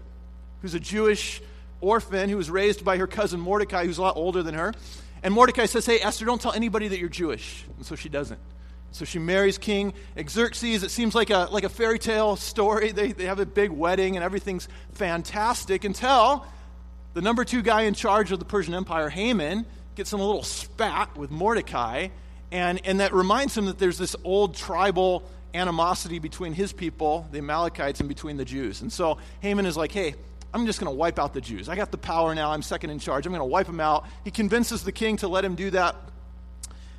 who's 0.63 0.75
a 0.75 0.81
Jewish 0.81 1.43
orphan 1.81 2.29
who 2.29 2.37
was 2.37 2.51
raised 2.51 2.85
by 2.85 2.97
her 2.99 3.07
cousin 3.07 3.41
Mordecai, 3.41 3.85
who's 3.85 3.99
a 3.99 4.03
lot 4.03 4.17
older 4.17 4.43
than 4.43 4.55
her. 4.55 4.75
And 5.23 5.35
Mordecai 5.35 5.67
says, 5.67 5.87
Hey, 5.87 6.01
Esther, 6.01 6.25
don't 6.25 6.41
tell 6.41 6.53
anybody 6.53 6.89
that 6.89 6.99
you're 6.99 7.09
Jewish. 7.09 7.65
And 7.77 7.87
so 7.87 7.97
she 7.97 8.09
doesn't. 8.09 8.41
So 8.93 9.05
she 9.05 9.19
marries 9.19 9.59
King 9.59 9.93
Xerxes. 10.29 10.83
It 10.83 10.91
seems 10.91 11.15
like 11.15 11.31
a, 11.31 11.49
like 11.51 11.65
a 11.65 11.69
fairy 11.69 11.99
tale 11.99 12.37
story. 12.37 12.93
They, 12.93 13.13
they 13.13 13.27
have 13.27 13.41
a 13.41 13.47
big 13.47 13.71
wedding 13.71 14.17
and 14.17 14.25
everything's 14.25 14.69
fantastic 14.93 15.85
until 15.85 16.47
the 17.13 17.21
number 17.21 17.45
two 17.45 17.63
guy 17.63 17.83
in 17.83 17.95
charge 17.95 18.33
of 18.33 18.39
the 18.39 18.45
Persian 18.45 18.75
Empire, 18.75 19.09
Haman, 19.09 19.67
gets 19.97 20.13
in 20.13 20.21
a 20.21 20.25
little 20.25 20.43
spat 20.43 21.17
with 21.17 21.31
Mordecai. 21.31 22.09
And, 22.53 22.81
and 22.85 23.01
that 23.01 23.13
reminds 23.13 23.57
him 23.57 23.67
that 23.67 23.79
there's 23.79 23.99
this 23.99 24.17
old 24.25 24.55
tribal 24.55 25.29
animosity 25.53 26.19
between 26.19 26.53
his 26.53 26.73
people, 26.73 27.27
the 27.33 27.39
Amalekites, 27.39 28.01
and 28.01 28.09
between 28.09 28.37
the 28.37 28.45
Jews. 28.45 28.83
And 28.83 28.93
so 28.93 29.19
Haman 29.41 29.67
is 29.67 29.77
like, 29.77 29.93
hey, 29.93 30.15
I'm 30.57 30.65
just 30.65 30.81
going 30.81 30.91
to 30.91 30.97
wipe 30.97 31.19
out 31.19 31.35
the 31.35 31.43
Jews. 31.43 31.69
I 31.69 31.77
got 31.77 31.91
the 31.91 31.99
power 31.99 32.35
now. 32.35 32.51
I'm 32.51 32.63
second 32.63 32.89
in 32.89 32.99
charge. 32.99 33.27
I'm 33.27 33.33
going 33.33 33.41
to 33.41 33.45
wipe 33.45 33.67
them 33.67 33.79
out. 33.79 34.07
He 34.25 34.31
convinces 34.31 34.85
the 34.85 34.93
king 34.93 35.19
to 35.19 35.29
let 35.29 35.45
him 35.45 35.55
do 35.55 35.69
that. 35.71 35.97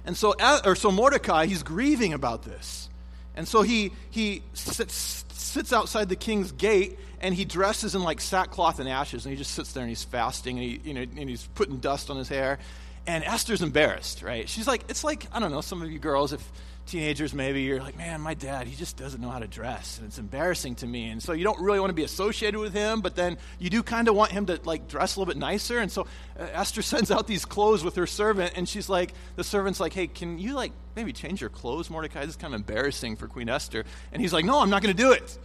And 0.05 0.15
so, 0.15 0.35
or 0.63 0.75
so 0.75 0.91
Mordecai, 0.91 1.47
he's 1.47 1.63
grieving 1.63 2.13
about 2.13 2.43
this. 2.43 2.87
And 3.35 3.47
so 3.47 3.63
he, 3.63 3.93
he 4.11 4.43
sits, 4.53 5.25
sits 5.33 5.73
outside 5.73 6.07
the 6.07 6.15
king's 6.15 6.51
gate 6.51 6.99
and 7.19 7.33
he 7.33 7.45
dresses 7.45 7.95
in 7.95 8.03
like 8.03 8.21
sackcloth 8.21 8.79
and 8.79 8.87
ashes 8.87 9.25
and 9.25 9.33
he 9.33 9.37
just 9.37 9.51
sits 9.51 9.73
there 9.73 9.81
and 9.81 9.89
he's 9.89 10.03
fasting 10.03 10.59
and, 10.59 10.63
he, 10.63 10.79
you 10.83 10.93
know, 10.93 11.01
and 11.01 11.27
he's 11.27 11.47
putting 11.55 11.77
dust 11.77 12.11
on 12.11 12.17
his 12.17 12.29
hair. 12.29 12.59
And 13.07 13.23
Esther's 13.23 13.63
embarrassed, 13.63 14.21
right? 14.21 14.47
She's 14.47 14.67
like, 14.67 14.83
it's 14.87 15.03
like, 15.03 15.25
I 15.31 15.39
don't 15.39 15.51
know, 15.51 15.61
some 15.61 15.81
of 15.81 15.91
you 15.91 15.97
girls, 15.97 16.31
if 16.31 16.47
teenagers 16.87 17.33
maybe 17.33 17.61
you're 17.61 17.81
like 17.81 17.97
man 17.97 18.21
my 18.21 18.33
dad 18.33 18.67
he 18.67 18.75
just 18.75 18.97
doesn't 18.97 19.21
know 19.21 19.29
how 19.29 19.39
to 19.39 19.47
dress 19.47 19.97
and 19.97 20.07
it's 20.07 20.17
embarrassing 20.17 20.73
to 20.73 20.87
me 20.87 21.09
and 21.09 21.21
so 21.21 21.33
you 21.33 21.43
don't 21.43 21.59
really 21.59 21.79
want 21.79 21.89
to 21.89 21.93
be 21.95 22.03
associated 22.03 22.59
with 22.59 22.73
him 22.73 23.01
but 23.01 23.15
then 23.15 23.37
you 23.59 23.69
do 23.69 23.83
kind 23.83 24.07
of 24.07 24.15
want 24.15 24.31
him 24.31 24.45
to 24.45 24.59
like 24.63 24.87
dress 24.87 25.15
a 25.15 25.19
little 25.19 25.31
bit 25.31 25.37
nicer 25.37 25.79
and 25.79 25.91
so 25.91 26.07
uh, 26.39 26.43
esther 26.53 26.81
sends 26.93 27.11
out 27.11 27.27
these 27.27 27.45
clothes 27.45 27.83
with 27.83 27.95
her 27.95 28.07
servant 28.07 28.53
and 28.55 28.67
she's 28.67 28.89
like 28.89 29.13
the 29.35 29.43
servant's 29.43 29.79
like 29.79 29.93
hey 29.93 30.07
can 30.07 30.39
you 30.39 30.53
like 30.53 30.71
maybe 30.95 31.13
change 31.13 31.41
your 31.41 31.49
clothes 31.49 31.89
mordecai 31.89 32.21
this 32.21 32.31
is 32.31 32.35
kind 32.35 32.53
of 32.53 32.59
embarrassing 32.59 33.15
for 33.15 33.27
queen 33.27 33.49
esther 33.49 33.83
and 34.11 34.21
he's 34.21 34.33
like 34.33 34.45
no 34.45 34.59
i'm 34.59 34.69
not 34.69 34.81
going 34.81 34.95
to 34.95 35.03
do 35.03 35.11
it 35.11 35.37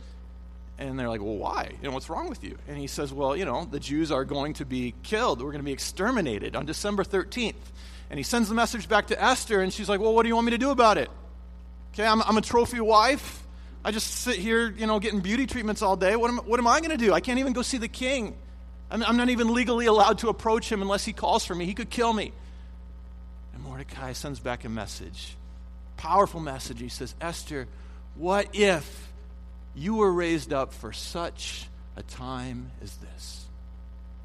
and 0.79 0.99
they're 0.99 1.09
like, 1.09 1.21
well, 1.21 1.37
why? 1.37 1.71
You 1.81 1.89
know, 1.89 1.95
what's 1.95 2.11
wrong 2.11 2.29
with 2.29 2.43
you? 2.43 2.59
And 2.67 2.77
he 2.77 2.87
says, 2.87 3.13
well, 3.13 3.37
you 3.37 3.45
know, 3.45 3.67
the 3.71 3.79
Jews 3.79 4.11
are 4.11 4.25
going 4.25 4.55
to 4.55 4.65
be 4.65 4.95
killed. 5.03 5.41
We're 5.41 5.53
going 5.53 5.61
to 5.61 5.65
be 5.65 5.73
exterminated 5.73 6.57
on 6.57 6.67
December 6.67 7.05
13th. 7.05 7.55
And 8.11 8.19
he 8.19 8.25
sends 8.25 8.49
the 8.49 8.55
message 8.55 8.89
back 8.89 9.07
to 9.09 9.23
Esther, 9.23 9.61
and 9.61 9.73
she's 9.73 9.89
like, 9.89 10.01
well, 10.01 10.13
what 10.13 10.23
do 10.23 10.29
you 10.29 10.35
want 10.35 10.47
me 10.47 10.51
to 10.51 10.59
do 10.59 10.71
about 10.71 10.99
it? 10.99 11.09
Okay, 11.93 12.07
I'm, 12.07 12.23
I'm 12.23 12.37
a 12.37 12.43
trophy 12.43 12.81
wife. 12.81 13.47
I 13.85 13.91
just 13.91 14.09
sit 14.09 14.37
here, 14.37 14.71
you 14.71 14.87
know, 14.87 14.99
getting 15.01 15.21
beauty 15.21 15.47
treatments 15.47 15.83
all 15.83 15.97
day. 15.97 16.17
What 16.17 16.31
am, 16.31 16.39
what 16.39 16.59
am 16.59 16.67
I 16.67 16.81
going 16.81 16.91
to 16.91 16.97
do? 16.97 17.13
I 17.13 17.21
can't 17.21 17.39
even 17.39 17.53
go 17.53 17.63
see 17.63 17.79
the 17.79 17.89
king. 17.89 18.37
I'm, 18.91 19.03
I'm 19.03 19.17
not 19.17 19.29
even 19.29 19.53
legally 19.53 19.87
allowed 19.87 20.19
to 20.19 20.29
approach 20.29 20.71
him 20.71 20.83
unless 20.83 21.05
he 21.05 21.13
calls 21.13 21.45
for 21.45 21.55
me. 21.55 21.67
He 21.67 21.75
could 21.75 21.91
kill 21.91 22.13
me. 22.13 22.33
And 23.53 23.63
Mordecai 23.63 24.13
sends 24.13 24.41
back 24.41 24.65
a 24.65 24.69
message, 24.69 25.37
powerful 25.97 26.41
message. 26.41 26.81
He 26.81 26.89
says, 26.89 27.15
Esther, 27.21 27.69
what 28.15 28.49
if 28.55 29.09
you 29.75 29.97
were 29.97 30.13
raised 30.13 30.53
up 30.53 30.73
for 30.73 30.93
such 30.93 31.67
a 31.97 32.03
time 32.03 32.71
as 32.83 32.97
this? 32.97 33.42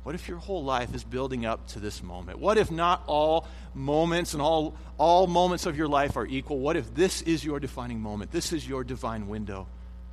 What 0.07 0.15
if 0.15 0.29
your 0.29 0.37
whole 0.37 0.63
life 0.63 0.95
is 0.95 1.03
building 1.03 1.45
up 1.45 1.67
to 1.71 1.81
this 1.81 2.01
moment? 2.01 2.39
What 2.39 2.57
if 2.57 2.71
not 2.71 3.03
all 3.07 3.45
moments 3.73 4.31
and 4.31 4.41
all, 4.41 4.73
all 4.97 5.27
moments 5.27 5.65
of 5.65 5.77
your 5.77 5.89
life 5.89 6.15
are 6.15 6.25
equal? 6.25 6.59
What 6.59 6.77
if 6.77 6.95
this 6.95 7.21
is 7.23 7.43
your 7.43 7.59
defining 7.59 7.99
moment? 7.99 8.31
This 8.31 8.53
is 8.53 8.65
your 8.65 8.85
divine 8.85 9.27
window? 9.27 9.67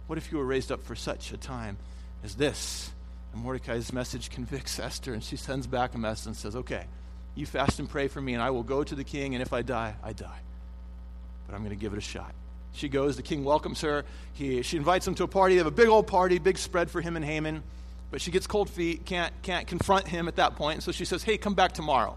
What 0.09 0.19
if 0.19 0.33
you 0.33 0.39
were 0.39 0.45
raised 0.45 0.73
up 0.73 0.83
for 0.83 0.97
such 0.97 1.33
a 1.33 1.37
time 1.37 1.77
as 2.25 2.35
this? 2.35 2.91
And 3.33 3.41
Mordecai's 3.41 3.93
message 3.93 4.31
convicts 4.31 4.81
Esther, 4.81 5.15
and 5.15 5.23
she 5.23 5.37
sends 5.37 5.69
back 5.69 5.95
a 5.95 5.99
message 5.99 6.27
and 6.27 6.37
says, 6.37 6.57
Okay, 6.57 6.87
you 7.37 7.47
fast 7.47 7.79
and 7.79 7.89
pray 7.89 8.09
for 8.09 8.21
me, 8.21 8.35
and 8.35 8.43
I 8.43 8.51
will 8.51 8.65
go 8.65 8.83
to 8.83 8.97
the 8.97 9.05
king, 9.05 9.37
and 9.37 9.43
if 9.43 9.53
I 9.53 9.63
die, 9.63 9.95
I 10.03 10.13
die. 10.13 10.41
But 11.47 11.55
I'm 11.55 11.61
going 11.61 11.71
to 11.71 11.81
give 11.81 11.93
it 11.93 11.99
a 11.99 12.01
shot. 12.01 12.35
She 12.73 12.89
goes, 12.89 13.15
the 13.15 13.23
king 13.23 13.45
welcomes 13.45 13.81
her. 13.83 14.05
He, 14.33 14.63
she 14.63 14.77
invites 14.77 15.07
him 15.07 15.15
to 15.15 15.23
a 15.23 15.29
party. 15.29 15.55
They 15.55 15.59
have 15.59 15.69
a 15.69 15.71
big 15.71 15.87
old 15.87 16.09
party, 16.09 16.41
big 16.41 16.59
spread 16.59 16.91
for 16.91 17.01
him 17.01 17.15
and 17.15 17.25
Haman. 17.25 17.63
But 18.14 18.21
she 18.21 18.30
gets 18.30 18.47
cold 18.47 18.71
feet, 18.71 19.04
can't, 19.04 19.33
can't 19.42 19.66
confront 19.66 20.06
him 20.06 20.28
at 20.28 20.37
that 20.37 20.54
point. 20.54 20.85
So 20.85 20.92
she 20.92 21.04
says, 21.04 21.25
Hey, 21.25 21.37
come 21.37 21.54
back 21.54 21.73
tomorrow. 21.73 22.16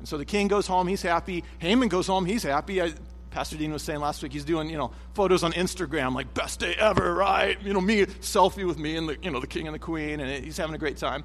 And 0.00 0.08
so 0.08 0.18
the 0.18 0.24
king 0.24 0.48
goes 0.48 0.66
home, 0.66 0.88
he's 0.88 1.02
happy. 1.02 1.44
Haman 1.60 1.86
goes 1.86 2.08
home, 2.08 2.26
he's 2.26 2.42
happy. 2.42 2.82
I, 2.82 2.94
Pastor 3.30 3.56
Dean 3.56 3.72
was 3.72 3.84
saying 3.84 4.00
last 4.00 4.24
week 4.24 4.32
he's 4.32 4.44
doing, 4.44 4.68
you 4.68 4.76
know, 4.76 4.90
photos 5.14 5.44
on 5.44 5.52
Instagram, 5.52 6.16
like 6.16 6.34
best 6.34 6.58
day 6.58 6.74
ever, 6.76 7.14
right? 7.14 7.62
You 7.62 7.72
know, 7.72 7.80
me 7.80 8.06
selfie 8.06 8.66
with 8.66 8.76
me 8.76 8.96
and 8.96 9.08
the, 9.08 9.18
you 9.22 9.30
know, 9.30 9.38
the 9.38 9.46
king 9.46 9.68
and 9.68 9.74
the 9.76 9.78
queen, 9.78 10.18
and 10.18 10.44
he's 10.44 10.56
having 10.56 10.74
a 10.74 10.78
great 10.78 10.96
time. 10.96 11.22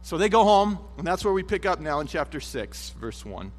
So 0.00 0.16
they 0.16 0.30
go 0.30 0.42
home, 0.42 0.78
and 0.96 1.06
that's 1.06 1.22
where 1.22 1.34
we 1.34 1.42
pick 1.42 1.66
up 1.66 1.80
now 1.80 2.00
in 2.00 2.06
chapter 2.06 2.40
6, 2.40 2.90
verse 2.98 3.26
1. 3.26 3.52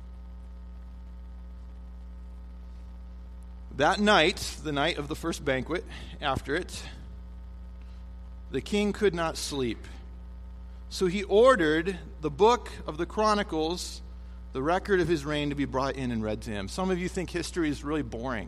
That 3.77 3.99
night, 3.99 4.37
the 4.63 4.71
night 4.71 4.97
of 4.97 5.09
the 5.09 5.15
first 5.15 5.45
banquet, 5.45 5.85
after 6.21 6.55
it, 6.55 6.81
the 8.55 8.61
king 8.61 8.93
could 8.93 9.13
not 9.13 9.35
sleep. 9.35 9.85
So 10.87 11.07
he 11.07 11.23
ordered 11.23 11.99
the 12.21 12.29
book 12.29 12.71
of 12.87 12.97
the 12.97 13.05
Chronicles, 13.05 14.01
the 14.53 14.61
record 14.61 15.01
of 15.01 15.09
his 15.09 15.25
reign, 15.25 15.49
to 15.49 15.55
be 15.55 15.65
brought 15.65 15.97
in 15.97 16.09
and 16.09 16.23
read 16.23 16.41
to 16.43 16.51
him. 16.51 16.69
Some 16.69 16.89
of 16.89 16.97
you 16.97 17.09
think 17.09 17.29
history 17.29 17.69
is 17.69 17.83
really 17.83 18.01
boring. 18.01 18.47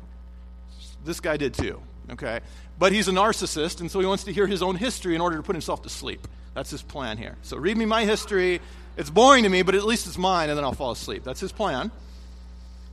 This 1.04 1.20
guy 1.20 1.36
did 1.36 1.54
too, 1.54 1.82
okay? 2.12 2.40
But 2.80 2.94
he's 2.94 3.10
a 3.10 3.12
narcissist, 3.12 3.82
and 3.82 3.92
so 3.92 4.00
he 4.00 4.06
wants 4.06 4.24
to 4.24 4.32
hear 4.32 4.48
his 4.48 4.64
own 4.64 4.78
history 4.78 5.14
in 5.14 5.20
order 5.20 5.36
to 5.36 5.44
put 5.44 5.56
himself 5.56 5.82
to 5.82 5.90
sleep. 5.90 6.26
That's 6.54 6.70
his 6.70 6.82
plan 6.82 7.18
here. 7.18 7.36
So 7.42 7.58
read 7.58 7.76
me 7.76 7.86
my 7.86 8.06
history. 8.06 8.62
It's 8.96 9.10
boring 9.10 9.44
to 9.44 9.50
me, 9.50 9.62
but 9.62 9.76
at 9.76 9.84
least 9.84 10.08
it's 10.08 10.18
mine, 10.18 10.48
and 10.48 10.58
then 10.58 10.64
I'll 10.64 10.72
fall 10.72 10.92
asleep. 10.92 11.26
That's 11.26 11.42
his 11.42 11.52
plan. 11.52 11.92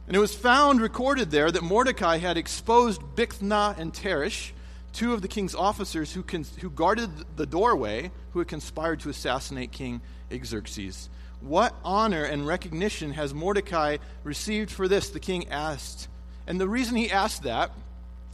And 0.09 0.16
it 0.16 0.18
was 0.18 0.35
found 0.35 0.80
recorded 0.80 1.30
there 1.30 1.49
that 1.49 1.62
Mordecai 1.62 2.18
had 2.18 2.37
exposed 2.37 3.00
Bigthana 3.14 3.78
and 3.78 3.94
Teresh 3.94 4.50
two 4.94 5.12
of 5.12 5.20
the 5.20 5.28
king's 5.28 5.54
officers 5.54 6.12
who, 6.12 6.24
who 6.60 6.70
guarded 6.70 7.10
the 7.36 7.44
doorway, 7.44 8.10
who 8.32 8.38
had 8.38 8.48
conspired 8.48 9.00
to 9.00 9.10
assassinate 9.10 9.72
King 9.72 10.00
Xerxes. 10.32 11.10
What 11.40 11.74
honor 11.84 12.24
and 12.24 12.46
recognition 12.46 13.12
has 13.12 13.34
Mordecai 13.34 13.98
received 14.22 14.70
for 14.70 14.88
this? 14.88 15.10
The 15.10 15.20
king 15.20 15.50
asked. 15.50 16.08
And 16.46 16.58
the 16.58 16.68
reason 16.68 16.96
he 16.96 17.10
asked 17.10 17.42
that 17.42 17.72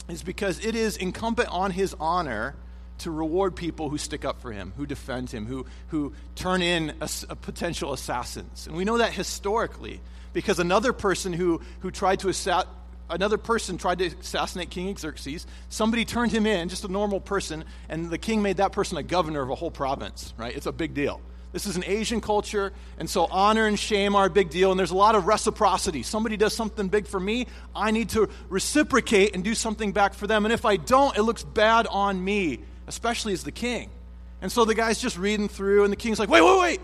is 0.07 0.23
because 0.23 0.63
it 0.63 0.75
is 0.75 0.95
incumbent 0.97 1.49
on 1.49 1.71
his 1.71 1.95
honor 1.99 2.55
to 2.99 3.11
reward 3.11 3.55
people 3.55 3.89
who 3.89 3.97
stick 3.97 4.23
up 4.23 4.41
for 4.41 4.51
him, 4.51 4.73
who 4.77 4.85
defend 4.85 5.31
him, 5.31 5.47
who, 5.47 5.65
who 5.87 6.13
turn 6.35 6.61
in 6.61 6.93
a, 7.01 7.09
a 7.29 7.35
potential 7.35 7.91
assassins. 7.93 8.67
And 8.67 8.77
we 8.77 8.85
know 8.85 8.99
that 8.99 9.11
historically 9.11 9.99
because 10.33 10.59
another 10.59 10.93
person 10.93 11.33
who, 11.33 11.61
who 11.79 11.89
tried 11.89 12.19
to 12.19 12.29
assassinate 12.29 12.75
another 13.11 13.37
person 13.37 13.77
tried 13.77 13.99
to 13.99 14.07
assassinate 14.07 14.69
King 14.69 14.95
Xerxes. 14.97 15.45
Somebody 15.69 16.05
turned 16.05 16.31
him 16.31 16.45
in, 16.45 16.69
just 16.69 16.85
a 16.85 16.87
normal 16.87 17.19
person, 17.19 17.63
and 17.89 18.09
the 18.09 18.17
king 18.17 18.41
made 18.41 18.57
that 18.57 18.71
person 18.71 18.97
a 18.97 19.03
governor 19.03 19.41
of 19.41 19.49
a 19.49 19.55
whole 19.55 19.71
province, 19.71 20.33
right? 20.37 20.55
It's 20.55 20.65
a 20.65 20.71
big 20.71 20.93
deal. 20.93 21.21
This 21.51 21.65
is 21.65 21.75
an 21.75 21.83
Asian 21.85 22.21
culture, 22.21 22.71
and 22.97 23.09
so 23.09 23.27
honor 23.29 23.67
and 23.67 23.77
shame 23.77 24.15
are 24.15 24.27
a 24.27 24.29
big 24.29 24.49
deal, 24.49 24.71
and 24.71 24.79
there's 24.79 24.91
a 24.91 24.95
lot 24.95 25.15
of 25.15 25.27
reciprocity. 25.27 26.01
Somebody 26.01 26.37
does 26.37 26.55
something 26.55 26.87
big 26.87 27.07
for 27.07 27.19
me, 27.19 27.47
I 27.75 27.91
need 27.91 28.09
to 28.09 28.29
reciprocate 28.49 29.35
and 29.35 29.43
do 29.43 29.53
something 29.53 29.91
back 29.91 30.13
for 30.13 30.27
them. 30.27 30.45
And 30.45 30.53
if 30.53 30.63
I 30.63 30.77
don't, 30.77 31.17
it 31.17 31.23
looks 31.23 31.43
bad 31.43 31.87
on 31.87 32.23
me, 32.23 32.59
especially 32.87 33.33
as 33.33 33.43
the 33.43 33.51
king. 33.51 33.89
And 34.41 34.51
so 34.51 34.63
the 34.63 34.75
guy's 34.75 34.99
just 34.99 35.17
reading 35.17 35.49
through, 35.49 35.83
and 35.83 35.91
the 35.91 35.97
king's 35.97 36.19
like, 36.19 36.29
wait, 36.29 36.41
wait, 36.41 36.59
wait. 36.59 36.81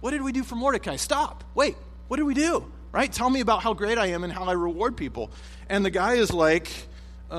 What 0.00 0.10
did 0.10 0.22
we 0.22 0.32
do 0.32 0.42
for 0.42 0.56
Mordecai? 0.56 0.96
Stop. 0.96 1.44
Wait, 1.54 1.76
what 2.08 2.16
did 2.16 2.24
we 2.24 2.34
do? 2.34 2.70
Right? 2.98 3.12
Tell 3.12 3.30
me 3.30 3.38
about 3.38 3.62
how 3.62 3.74
great 3.74 3.96
I 3.96 4.06
am 4.06 4.24
and 4.24 4.32
how 4.32 4.46
I 4.46 4.54
reward 4.54 4.96
people. 4.96 5.30
And 5.68 5.84
the 5.84 5.90
guy 5.90 6.14
is 6.14 6.32
like, 6.32 6.68
uh, 7.30 7.34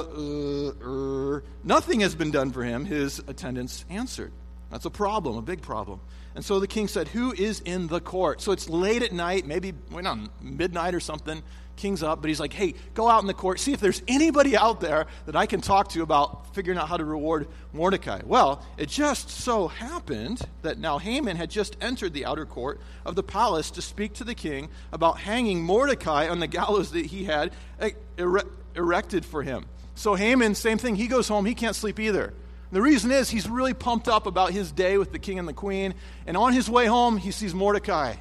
uh, 0.00 0.68
uh, 0.70 1.40
nothing 1.62 2.00
has 2.00 2.16
been 2.16 2.32
done 2.32 2.50
for 2.50 2.64
him. 2.64 2.84
His 2.84 3.20
attendants 3.28 3.84
answered. 3.88 4.32
That's 4.68 4.84
a 4.84 4.90
problem, 4.90 5.36
a 5.36 5.42
big 5.42 5.62
problem. 5.62 6.00
And 6.34 6.44
so 6.44 6.58
the 6.58 6.66
king 6.66 6.88
said, 6.88 7.06
Who 7.06 7.32
is 7.32 7.60
in 7.60 7.86
the 7.86 8.00
court? 8.00 8.40
So 8.40 8.50
it's 8.50 8.68
late 8.68 9.04
at 9.04 9.12
night, 9.12 9.46
maybe 9.46 9.74
wait 9.92 10.06
on 10.06 10.28
midnight 10.42 10.92
or 10.92 10.98
something. 10.98 11.40
King's 11.76 12.02
up, 12.02 12.20
but 12.20 12.28
he's 12.28 12.40
like, 12.40 12.52
Hey, 12.52 12.74
go 12.94 13.08
out 13.08 13.20
in 13.20 13.26
the 13.26 13.34
court, 13.34 13.60
see 13.60 13.72
if 13.72 13.80
there's 13.80 14.02
anybody 14.08 14.56
out 14.56 14.80
there 14.80 15.06
that 15.26 15.36
I 15.36 15.46
can 15.46 15.60
talk 15.60 15.88
to 15.90 16.02
about 16.02 16.54
figuring 16.54 16.78
out 16.78 16.88
how 16.88 16.96
to 16.96 17.04
reward 17.04 17.48
Mordecai. 17.72 18.22
Well, 18.24 18.62
it 18.76 18.88
just 18.88 19.30
so 19.30 19.68
happened 19.68 20.40
that 20.62 20.78
now 20.78 20.98
Haman 20.98 21.36
had 21.36 21.50
just 21.50 21.76
entered 21.80 22.12
the 22.12 22.24
outer 22.26 22.46
court 22.46 22.80
of 23.04 23.14
the 23.14 23.22
palace 23.22 23.70
to 23.72 23.82
speak 23.82 24.14
to 24.14 24.24
the 24.24 24.34
king 24.34 24.68
about 24.92 25.18
hanging 25.18 25.62
Mordecai 25.62 26.28
on 26.28 26.40
the 26.40 26.46
gallows 26.46 26.92
that 26.92 27.06
he 27.06 27.24
had 27.24 27.52
eh, 27.78 27.90
ere- 28.18 28.46
erected 28.74 29.24
for 29.24 29.42
him. 29.42 29.66
So 29.94 30.14
Haman, 30.14 30.54
same 30.54 30.78
thing, 30.78 30.96
he 30.96 31.06
goes 31.06 31.28
home, 31.28 31.44
he 31.44 31.54
can't 31.54 31.76
sleep 31.76 32.00
either. 32.00 32.34
The 32.72 32.82
reason 32.82 33.10
is 33.12 33.30
he's 33.30 33.48
really 33.48 33.74
pumped 33.74 34.08
up 34.08 34.26
about 34.26 34.50
his 34.52 34.72
day 34.72 34.98
with 34.98 35.12
the 35.12 35.18
king 35.18 35.38
and 35.38 35.46
the 35.46 35.52
queen. 35.52 35.94
And 36.26 36.36
on 36.36 36.52
his 36.52 36.68
way 36.68 36.86
home, 36.86 37.16
he 37.16 37.30
sees 37.30 37.54
Mordecai. 37.54 38.14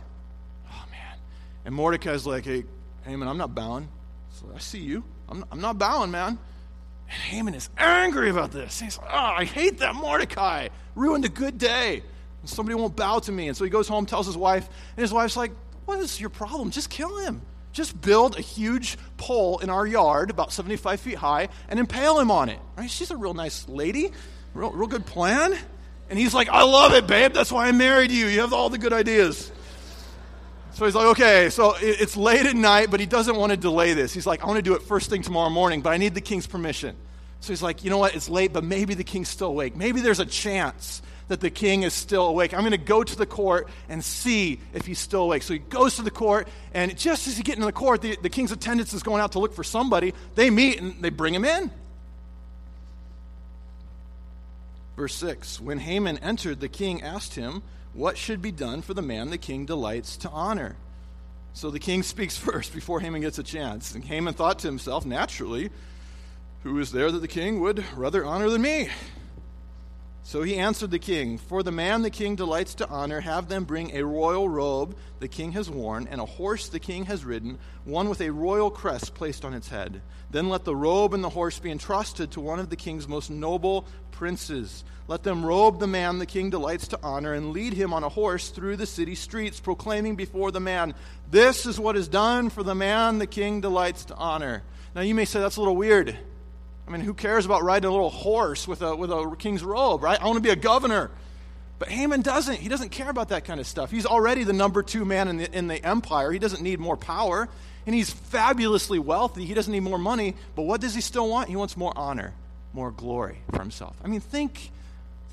Oh, 0.68 0.86
man. 0.92 1.18
And 1.66 1.74
Mordecai's 1.74 2.26
like, 2.26 2.46
hey, 2.46 2.66
Haman, 3.06 3.28
I'm 3.28 3.38
not 3.38 3.54
bowing. 3.54 3.88
So 4.32 4.48
I 4.54 4.60
see 4.60 4.80
you. 4.80 5.04
I'm 5.30 5.40
not, 5.40 5.48
I'm 5.52 5.62
not 5.62 5.78
bowing, 5.78 6.12
man. 6.12 6.38
And 7.10 7.22
Haman 7.22 7.54
is 7.54 7.70
angry 7.78 8.30
about 8.30 8.52
this. 8.52 8.80
He's 8.80 8.98
like, 8.98 9.08
oh, 9.12 9.34
I 9.38 9.46
hate 9.46 9.80
that 9.80 9.96
Mordecai. 9.96 10.70
Ruined 10.96 11.24
a 11.24 11.30
good 11.30 11.58
day. 11.58 12.04
And 12.42 12.50
somebody 12.50 12.76
won't 12.76 12.96
bow 12.96 13.20
to 13.20 13.32
me. 13.32 13.48
And 13.48 13.56
so 13.56 13.64
he 13.64 13.70
goes 13.70 13.88
home, 13.88 14.06
tells 14.06 14.26
his 14.26 14.38
wife, 14.38 14.68
and 14.98 15.02
his 15.04 15.14
wife's 15.14 15.38
like, 15.38 15.52
what 15.86 16.00
is 16.00 16.20
your 16.20 16.32
problem? 16.32 16.72
Just 16.72 16.90
kill 16.90 17.18
him. 17.18 17.42
Just 17.74 18.00
build 18.02 18.38
a 18.38 18.42
huge 18.42 18.98
pole 19.18 19.60
in 19.60 19.70
our 19.70 19.86
yard, 19.86 20.30
about 20.30 20.52
75 20.52 21.00
feet 21.00 21.16
high, 21.16 21.50
and 21.68 21.80
impale 21.80 22.20
him 22.20 22.32
on 22.32 22.50
it. 22.50 22.60
Right? 22.78 22.90
She's 22.90 23.12
a 23.12 23.18
real 23.18 23.34
nice 23.34 23.68
lady. 23.68 24.12
Real, 24.54 24.72
real 24.72 24.88
good 24.88 25.06
plan. 25.06 25.56
And 26.10 26.18
he's 26.18 26.34
like, 26.34 26.50
I 26.50 26.64
love 26.64 26.94
it, 26.94 27.06
babe. 27.06 27.34
That's 27.34 27.52
why 27.52 27.68
I 27.68 27.72
married 27.72 28.12
you. 28.12 28.28
You 28.28 28.42
have 28.42 28.54
all 28.54 28.70
the 28.70 28.78
good 28.78 28.94
ideas. 28.94 29.52
So 30.75 30.84
he's 30.84 30.94
like, 30.94 31.08
okay, 31.08 31.50
so 31.50 31.74
it's 31.79 32.17
late 32.17 32.46
at 32.46 32.55
night, 32.55 32.91
but 32.91 33.00
he 33.00 33.05
doesn't 33.05 33.38
want 33.38 33.51
to 33.51 33.58
delay 33.58 33.94
this. 33.94 34.13
He's 34.13 34.27
like, 34.27 34.44
I 34.44 34.46
want 34.46 34.58
to 34.58 34.62
do 34.62 34.75
it 34.75 34.82
first 34.82 35.10
thing 35.10 35.22
tomorrow 35.22 35.50
morning, 35.50 35.82
but 35.82 35.94
I 35.94 35.98
need 35.98 36.13
the 36.13 36.22
king's 36.22 36.48
permission. 36.48 36.98
So 37.39 37.53
he's 37.53 37.63
like, 37.63 37.86
you 37.86 37.89
know 37.89 37.98
what? 37.98 38.13
It's 38.13 38.27
late, 38.27 38.51
but 38.51 38.65
maybe 38.65 38.94
the 38.94 39.05
king's 39.05 39.29
still 39.29 39.48
awake. 39.48 39.77
Maybe 39.77 40.01
there's 40.01 40.20
a 40.20 40.25
chance 40.25 41.01
that 41.29 41.39
the 41.39 41.50
king 41.50 41.84
is 41.84 41.94
still 41.94 42.27
awake. 42.27 42.53
I'm 42.53 42.60
going 42.60 42.72
to 42.72 42.77
go 42.77 43.05
to 43.05 43.15
the 43.15 43.25
court 43.25 43.70
and 43.88 44.03
see 44.03 44.60
if 44.74 44.86
he's 44.86 45.00
still 45.00 45.22
awake. 45.22 45.44
So 45.44 45.53
he 45.53 45.60
goes 45.60 45.96
to 45.96 46.01
the 46.01 46.12
court, 46.12 46.50
and 46.74 46.98
just 46.98 47.25
as 47.29 47.38
he 47.38 47.44
gets 47.44 47.55
into 47.55 47.67
the 47.67 47.72
court, 47.72 48.01
the, 48.01 48.17
the 48.22 48.29
king's 48.29 48.51
attendants 48.51 48.94
is 48.94 49.01
going 49.01 49.22
out 49.22 49.32
to 49.32 49.39
look 49.39 49.53
for 49.53 49.63
somebody. 49.63 50.13
They 50.36 50.50
meet 50.50 50.82
and 50.82 51.01
they 51.01 51.10
bring 51.10 51.34
him 51.34 51.46
in. 51.46 51.72
Verse 54.98 55.15
6 55.15 55.62
When 55.62 55.79
Haman 55.79 56.17
entered, 56.17 56.60
the 56.60 56.67
king 56.67 57.01
asked 57.01 57.36
him, 57.36 57.63
What 57.96 58.18
should 58.18 58.42
be 58.42 58.52
done 58.52 58.82
for 58.82 58.94
the 58.94 59.02
man 59.02 59.30
the 59.30 59.38
king 59.38 59.66
delights 59.66 60.18
to 60.18 60.30
honor? 60.30 60.75
So 61.54 61.72
the 61.72 61.80
king 61.80 62.04
speaks 62.04 62.38
first 62.38 62.74
before 62.74 63.00
Haman 63.00 63.22
gets 63.22 63.40
a 63.40 63.44
chance. 63.44 63.96
And 63.96 64.04
Haman 64.04 64.34
thought 64.34 64.60
to 64.60 64.68
himself, 64.68 65.06
naturally, 65.06 65.72
Who 66.64 66.78
is 66.80 66.92
there 66.92 67.10
that 67.10 67.20
the 67.20 67.28
king 67.28 67.62
would 67.62 67.86
rather 67.96 68.25
honor 68.25 68.50
than 68.50 68.62
me? 68.62 68.90
So 70.27 70.41
he 70.41 70.58
answered 70.58 70.89
the 70.89 70.98
king, 70.98 71.38
For 71.38 71.62
the 71.62 71.72
man 71.72 72.01
the 72.01 72.10
king 72.10 72.36
delights 72.36 72.74
to 72.75 72.89
honor, 72.89 73.20
have 73.20 73.48
them 73.48 73.63
bring 73.63 73.96
a 73.96 74.03
royal 74.03 74.50
robe 74.50 74.98
the 75.20 75.27
king 75.27 75.51
has 75.51 75.70
worn, 75.70 76.08
and 76.10 76.20
a 76.20 76.25
horse 76.25 76.67
the 76.67 76.79
king 76.79 77.05
has 77.05 77.24
ridden, 77.24 77.60
one 77.84 78.10
with 78.10 78.22
a 78.22 78.32
royal 78.32 78.72
crest 78.72 79.13
placed 79.13 79.46
on 79.46 79.53
its 79.53 79.70
head. 79.70 80.01
Then 80.32 80.50
let 80.50 80.65
the 80.65 80.75
robe 80.75 81.13
and 81.13 81.24
the 81.24 81.29
horse 81.29 81.60
be 81.60 81.70
entrusted 81.70 82.32
to 82.32 82.41
one 82.41 82.60
of 82.60 82.72
the 82.72 82.75
king's 82.75 83.08
most 83.08 83.29
noble 83.29 83.86
princes. 84.10 84.84
Let 85.08 85.22
them 85.22 85.46
robe 85.46 85.79
the 85.79 85.86
man 85.86 86.17
the 86.17 86.25
king 86.25 86.50
delights 86.50 86.88
to 86.88 87.00
honor, 87.03 87.36
and 87.36 87.51
lead 87.51 87.74
him 87.74 87.94
on 87.94 88.03
a 88.03 88.10
horse 88.10 88.50
through 88.50 88.77
the 88.77 88.88
city 88.88 89.13
streets, 89.13 89.60
proclaiming 89.60 90.15
before 90.15 90.50
the 90.50 90.60
man, 90.60 90.96
This 91.29 91.67
is 91.67 91.79
what 91.79 91.96
is 91.96 92.08
done 92.08 92.50
for 92.50 92.63
the 92.63 92.74
man 92.74 93.20
the 93.20 93.27
king 93.27 93.62
delights 93.62 94.05
to 94.05 94.15
honor. 94.15 94.63
Now 94.96 95.01
you 95.01 95.13
may 95.13 95.25
say 95.25 95.39
that's 95.39 95.58
a 95.58 95.62
little 95.62 95.75
weird. 95.75 96.17
I 96.88 96.92
mean, 96.92 97.01
who 97.01 97.13
cares 97.13 97.46
about 97.46 97.63
riding 97.63 97.88
a 97.88 97.92
little 97.92 98.10
horse 98.10 98.68
with 98.68 98.82
a, 98.82 98.96
with 98.96 99.12
a 99.12 99.36
king's 99.39 99.63
robe, 99.63 100.04
right? 100.04 100.22
I 100.22 100.25
want 100.25 100.38
to 100.38 100.42
be 100.42 100.50
a 100.50 100.56
governor. 100.56 101.10
But 101.80 101.89
Haman 101.89 102.22
doesn't. 102.22 102.58
He 102.58 102.70
doesn't 102.70 102.89
care 102.89 103.10
about 103.10 103.30
that 103.30 103.44
kind 103.44 103.60
of 103.60 103.68
stuff. 103.68 103.92
He's 103.92 104.06
already 104.06 104.44
the 104.44 104.54
number 104.54 104.84
two 104.84 105.04
man 105.04 105.27
in 105.27 105.38
the, 105.38 105.58
in 105.58 105.68
the 105.68 105.84
empire. 105.84 106.32
He 106.32 106.39
doesn't 106.39 106.62
need 106.62 106.80
more 106.80 106.96
power. 106.96 107.50
And 107.86 107.94
he's 107.94 108.10
fabulously 108.10 109.00
wealthy. 109.00 109.46
He 109.46 109.54
doesn't 109.54 109.72
need 109.72 109.82
more 109.82 109.98
money. 109.98 110.36
But 110.56 110.63
what 110.63 110.82
does 110.82 110.96
he 110.96 111.01
still 111.01 111.30
want? 111.30 111.50
He 111.50 111.56
wants 111.56 111.75
more 111.75 111.94
honor, 111.96 112.34
more 112.74 112.92
glory 112.92 113.39
for 113.51 113.60
himself. 113.60 113.96
I 114.04 114.08
mean, 114.08 114.22
think, 114.22 114.72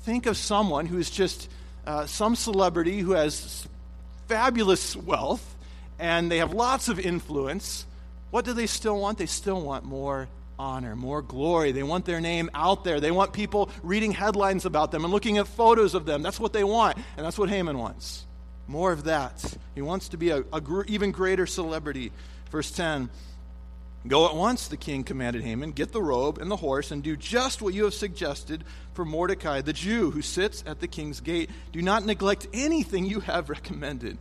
think 0.03 0.25
of 0.25 0.37
someone 0.37 0.85
who 0.85 0.97
is 0.97 1.09
just 1.09 1.49
uh, 1.85 2.05
some 2.05 2.35
celebrity 2.35 2.99
who 2.99 3.11
has 3.11 3.67
fabulous 4.27 4.95
wealth 4.95 5.55
and 5.99 6.31
they 6.31 6.37
have 6.39 6.53
lots 6.53 6.89
of 6.89 6.99
influence. 6.99 7.85
What 8.31 8.45
do 8.45 8.53
they 8.53 8.67
still 8.67 8.99
want? 8.99 9.17
They 9.17 9.25
still 9.25 9.61
want 9.61 9.85
more 9.85 10.27
honor, 10.57 10.95
more 10.95 11.21
glory. 11.21 11.71
They 11.71 11.83
want 11.83 12.05
their 12.05 12.21
name 12.21 12.49
out 12.53 12.83
there. 12.83 12.99
They 12.99 13.11
want 13.11 13.33
people 13.33 13.69
reading 13.81 14.11
headlines 14.11 14.65
about 14.65 14.91
them 14.91 15.03
and 15.03 15.13
looking 15.13 15.37
at 15.37 15.47
photos 15.47 15.93
of 15.93 16.05
them. 16.05 16.21
That's 16.21 16.39
what 16.39 16.53
they 16.53 16.63
want, 16.63 16.97
and 17.17 17.25
that's 17.25 17.37
what 17.37 17.49
Haman 17.49 17.77
wants. 17.77 18.25
More 18.67 18.91
of 18.91 19.05
that. 19.05 19.43
He 19.75 19.81
wants 19.81 20.09
to 20.09 20.17
be 20.17 20.29
a, 20.29 20.43
a 20.53 20.61
gr- 20.61 20.83
even 20.87 21.11
greater 21.11 21.45
celebrity. 21.45 22.11
Verse 22.51 22.71
10 22.71 23.09
Go 24.05 24.27
at 24.27 24.35
once, 24.35 24.67
the 24.67 24.75
king 24.75 25.05
commanded 25.05 25.43
Haman, 25.43 25.71
get 25.71 25.93
the 25.93 26.01
robe 26.01 26.37
and 26.37 26.51
the 26.51 26.57
horse, 26.57 26.91
and 26.91 27.01
do 27.01 27.15
just 27.15 27.61
what 27.61 27.73
you 27.73 27.85
have 27.85 27.93
suggested 27.93 28.65
for 28.93 29.05
Mordecai, 29.05 29.61
the 29.61 29.71
Jew, 29.71 30.11
who 30.11 30.21
sits 30.21 30.61
at 30.67 30.81
the 30.81 30.89
king's 30.89 31.21
gate. 31.21 31.49
Do 31.71 31.81
not 31.81 32.05
neglect 32.05 32.47
anything 32.53 33.05
you 33.05 33.21
have 33.21 33.49
recommended. 33.49 34.17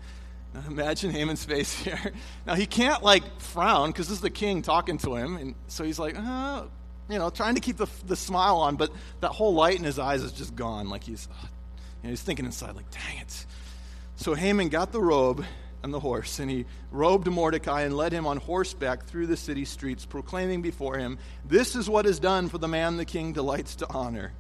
Imagine 0.67 1.11
Haman's 1.11 1.45
face 1.45 1.73
here. 1.73 2.13
Now 2.47 2.55
he 2.55 2.67
can't 2.67 3.03
like 3.03 3.41
frown 3.41 3.91
because 3.91 4.09
this 4.09 4.17
is 4.17 4.23
the 4.23 4.31
king 4.31 4.63
talking 4.63 4.99
to 4.99 5.15
him, 5.15 5.37
and 5.37 5.55
so 5.69 5.85
he's 5.85 5.99
like, 5.99 6.17
uh, 6.19 6.65
you 7.09 7.19
know, 7.19 7.31
trying 7.31 7.55
to 7.55 7.61
keep 7.61 7.77
the, 7.77 7.87
the 8.07 8.17
smile 8.17 8.57
on, 8.57 8.77
but 8.77 8.91
that 9.21 9.29
whole 9.29 9.55
light 9.55 9.79
in 9.79 9.85
his 9.85 9.99
eyes 9.99 10.23
is 10.23 10.33
just 10.33 10.57
gone. 10.57 10.89
Like 10.89 11.05
he's, 11.05 11.29
uh, 11.31 11.47
you 12.03 12.05
know, 12.05 12.11
he's 12.11 12.23
thinking 12.23 12.45
inside, 12.45 12.75
like, 12.75 12.91
dang 12.91 13.19
it. 13.21 13.47
So 14.17 14.35
Haman 14.35 14.71
got 14.71 14.93
the 14.93 15.01
robe 15.01 15.45
and 15.83 15.95
the 15.95 16.01
horse, 16.01 16.39
and 16.39 16.51
he 16.51 16.65
robed 16.91 17.29
Mordecai 17.29 17.83
and 17.83 17.97
led 17.97 18.13
him 18.13 18.27
on 18.27 18.37
horseback 18.39 19.05
through 19.05 19.29
the 19.29 19.37
city 19.37 19.65
streets, 19.65 20.05
proclaiming 20.05 20.63
before 20.63 20.99
him, 20.99 21.19
"This 21.45 21.77
is 21.77 21.89
what 21.89 22.07
is 22.07 22.19
done 22.19 22.49
for 22.49 22.59
the 22.59 22.69
man 22.69 22.97
the 22.97 23.05
king 23.05 23.33
delights 23.33 23.77
to 23.77 23.91
honor." 23.91 24.33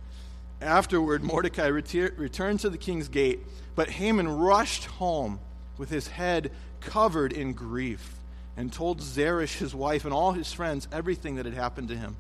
Afterward, 0.61 1.25
Mordecai 1.25 1.67
returned 1.67 2.61
to 2.61 2.71
the 2.71 2.79
king's 2.79 3.09
gate, 3.09 3.41
but 3.75 3.91
Haman 3.91 4.29
rushed 4.29 4.85
home 4.85 5.41
with 5.79 5.91
his 5.91 6.09
head 6.09 6.51
covered 6.81 7.33
in 7.33 7.53
grief, 7.53 8.15
and 8.57 8.73
told 8.73 9.01
Zeresh, 9.01 9.59
his 9.59 9.75
wife, 9.75 10.05
and 10.05 10.13
all 10.13 10.33
his 10.33 10.53
friends 10.53 10.89
everything 10.93 11.37
that 11.37 11.47
had 11.47 11.55
happened 11.55 11.89
to 11.89 11.97
him. 11.97 12.17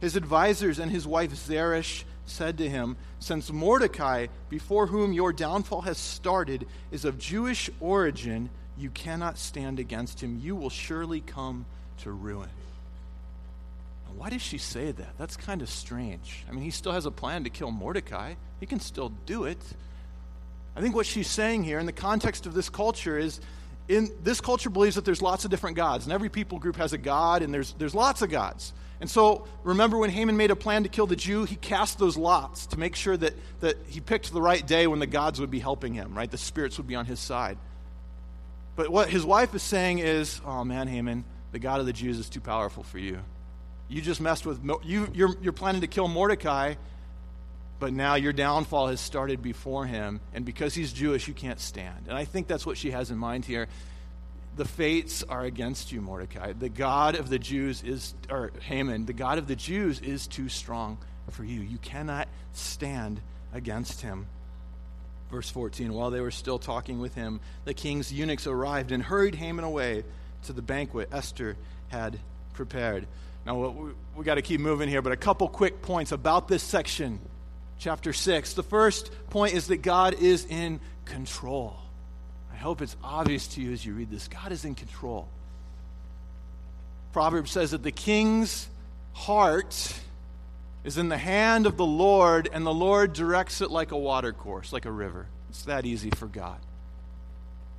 His 0.00 0.16
advisers 0.16 0.78
and 0.78 0.90
his 0.90 1.06
wife 1.06 1.34
Zeresh 1.34 2.04
said 2.24 2.58
to 2.58 2.68
him, 2.68 2.96
Since 3.18 3.52
Mordecai, 3.52 4.28
before 4.48 4.86
whom 4.86 5.12
your 5.12 5.32
downfall 5.32 5.82
has 5.82 5.98
started, 5.98 6.66
is 6.90 7.04
of 7.04 7.18
Jewish 7.18 7.68
origin, 7.80 8.50
you 8.78 8.90
cannot 8.90 9.36
stand 9.36 9.78
against 9.78 10.20
him. 10.20 10.40
You 10.40 10.56
will 10.56 10.70
surely 10.70 11.20
come 11.20 11.66
to 11.98 12.12
ruin. 12.12 12.48
Now, 14.06 14.14
why 14.16 14.30
does 14.30 14.42
she 14.42 14.58
say 14.58 14.92
that? 14.92 15.18
That's 15.18 15.36
kind 15.36 15.60
of 15.60 15.68
strange. 15.68 16.44
I 16.48 16.52
mean, 16.52 16.64
he 16.64 16.70
still 16.70 16.92
has 16.92 17.04
a 17.04 17.10
plan 17.10 17.44
to 17.44 17.50
kill 17.50 17.70
Mordecai, 17.70 18.34
he 18.58 18.66
can 18.66 18.80
still 18.80 19.10
do 19.26 19.44
it. 19.44 19.58
I 20.76 20.80
think 20.80 20.94
what 20.94 21.06
she's 21.06 21.28
saying 21.28 21.64
here 21.64 21.78
in 21.78 21.86
the 21.86 21.92
context 21.92 22.46
of 22.46 22.54
this 22.54 22.68
culture 22.68 23.18
is 23.18 23.40
in 23.88 24.10
this 24.22 24.40
culture 24.40 24.70
believes 24.70 24.94
that 24.94 25.04
there's 25.04 25.20
lots 25.20 25.44
of 25.44 25.50
different 25.50 25.76
gods, 25.76 26.04
and 26.04 26.12
every 26.12 26.28
people 26.28 26.58
group 26.58 26.76
has 26.76 26.92
a 26.92 26.98
god, 26.98 27.42
and 27.42 27.52
there's, 27.52 27.72
there's 27.72 27.94
lots 27.94 28.22
of 28.22 28.30
gods. 28.30 28.72
And 29.00 29.10
so, 29.10 29.48
remember 29.64 29.96
when 29.96 30.10
Haman 30.10 30.36
made 30.36 30.50
a 30.50 30.56
plan 30.56 30.82
to 30.82 30.88
kill 30.88 31.06
the 31.06 31.16
Jew, 31.16 31.44
he 31.44 31.56
cast 31.56 31.98
those 31.98 32.16
lots 32.16 32.66
to 32.66 32.78
make 32.78 32.94
sure 32.94 33.16
that, 33.16 33.34
that 33.60 33.76
he 33.88 34.00
picked 34.00 34.32
the 34.32 34.42
right 34.42 34.64
day 34.64 34.86
when 34.86 35.00
the 35.00 35.06
gods 35.06 35.40
would 35.40 35.50
be 35.50 35.58
helping 35.58 35.94
him, 35.94 36.14
right? 36.14 36.30
The 36.30 36.38
spirits 36.38 36.76
would 36.76 36.86
be 36.86 36.94
on 36.94 37.06
his 37.06 37.18
side. 37.18 37.56
But 38.76 38.90
what 38.90 39.08
his 39.08 39.24
wife 39.24 39.54
is 39.54 39.62
saying 39.62 39.98
is, 39.98 40.40
oh 40.44 40.64
man, 40.64 40.86
Haman, 40.86 41.24
the 41.50 41.58
God 41.58 41.80
of 41.80 41.86
the 41.86 41.92
Jews 41.92 42.18
is 42.18 42.28
too 42.28 42.40
powerful 42.40 42.82
for 42.82 42.98
you. 42.98 43.18
You 43.88 44.02
just 44.02 44.20
messed 44.20 44.46
with, 44.46 44.62
you, 44.84 45.10
you're, 45.14 45.34
you're 45.42 45.52
planning 45.52 45.80
to 45.80 45.88
kill 45.88 46.06
Mordecai, 46.06 46.74
but 47.80 47.94
now 47.94 48.14
your 48.14 48.34
downfall 48.34 48.88
has 48.88 49.00
started 49.00 49.42
before 49.42 49.86
him, 49.86 50.20
and 50.34 50.44
because 50.44 50.74
he's 50.74 50.92
Jewish, 50.92 51.26
you 51.26 51.34
can't 51.34 51.58
stand. 51.58 52.06
And 52.06 52.16
I 52.16 52.26
think 52.26 52.46
that's 52.46 52.66
what 52.66 52.76
she 52.76 52.90
has 52.90 53.10
in 53.10 53.16
mind 53.16 53.46
here. 53.46 53.68
The 54.56 54.66
fates 54.66 55.22
are 55.22 55.42
against 55.42 55.90
you, 55.90 56.02
Mordecai. 56.02 56.52
The 56.52 56.68
God 56.68 57.14
of 57.14 57.30
the 57.30 57.38
Jews 57.38 57.82
is, 57.82 58.14
or 58.28 58.52
Haman, 58.60 59.06
the 59.06 59.14
God 59.14 59.38
of 59.38 59.48
the 59.48 59.56
Jews 59.56 59.98
is 60.00 60.26
too 60.26 60.50
strong 60.50 60.98
for 61.30 61.42
you. 61.42 61.60
You 61.60 61.78
cannot 61.78 62.28
stand 62.52 63.22
against 63.54 64.02
him. 64.02 64.26
Verse 65.30 65.48
14 65.48 65.94
While 65.94 66.10
they 66.10 66.20
were 66.20 66.30
still 66.30 66.58
talking 66.58 67.00
with 67.00 67.14
him, 67.14 67.40
the 67.64 67.72
king's 67.72 68.12
eunuchs 68.12 68.46
arrived 68.46 68.92
and 68.92 69.02
hurried 69.02 69.36
Haman 69.36 69.64
away 69.64 70.04
to 70.44 70.52
the 70.52 70.62
banquet 70.62 71.08
Esther 71.12 71.56
had 71.88 72.18
prepared. 72.52 73.06
Now, 73.46 73.70
we, 73.70 73.92
we 74.16 74.24
got 74.24 74.34
to 74.34 74.42
keep 74.42 74.60
moving 74.60 74.88
here, 74.88 75.00
but 75.00 75.12
a 75.12 75.16
couple 75.16 75.48
quick 75.48 75.80
points 75.80 76.12
about 76.12 76.46
this 76.46 76.62
section 76.62 77.20
chapter 77.80 78.12
6. 78.12 78.52
The 78.52 78.62
first 78.62 79.10
point 79.30 79.54
is 79.54 79.68
that 79.68 79.78
God 79.78 80.14
is 80.14 80.46
in 80.46 80.80
control. 81.06 81.76
I 82.52 82.56
hope 82.56 82.82
it's 82.82 82.96
obvious 83.02 83.48
to 83.48 83.62
you 83.62 83.72
as 83.72 83.84
you 83.84 83.94
read 83.94 84.10
this. 84.10 84.28
God 84.28 84.52
is 84.52 84.64
in 84.64 84.74
control. 84.74 85.28
Proverbs 87.12 87.50
says 87.50 87.72
that 87.72 87.82
the 87.82 87.90
king's 87.90 88.68
heart 89.12 89.94
is 90.84 90.98
in 90.98 91.08
the 91.08 91.18
hand 91.18 91.66
of 91.66 91.76
the 91.76 91.86
Lord, 91.86 92.48
and 92.52 92.64
the 92.64 92.72
Lord 92.72 93.12
directs 93.12 93.60
it 93.60 93.70
like 93.70 93.90
a 93.90 93.98
watercourse, 93.98 94.72
like 94.72 94.84
a 94.84 94.92
river. 94.92 95.26
It's 95.48 95.64
that 95.64 95.84
easy 95.84 96.10
for 96.10 96.26
God. 96.26 96.58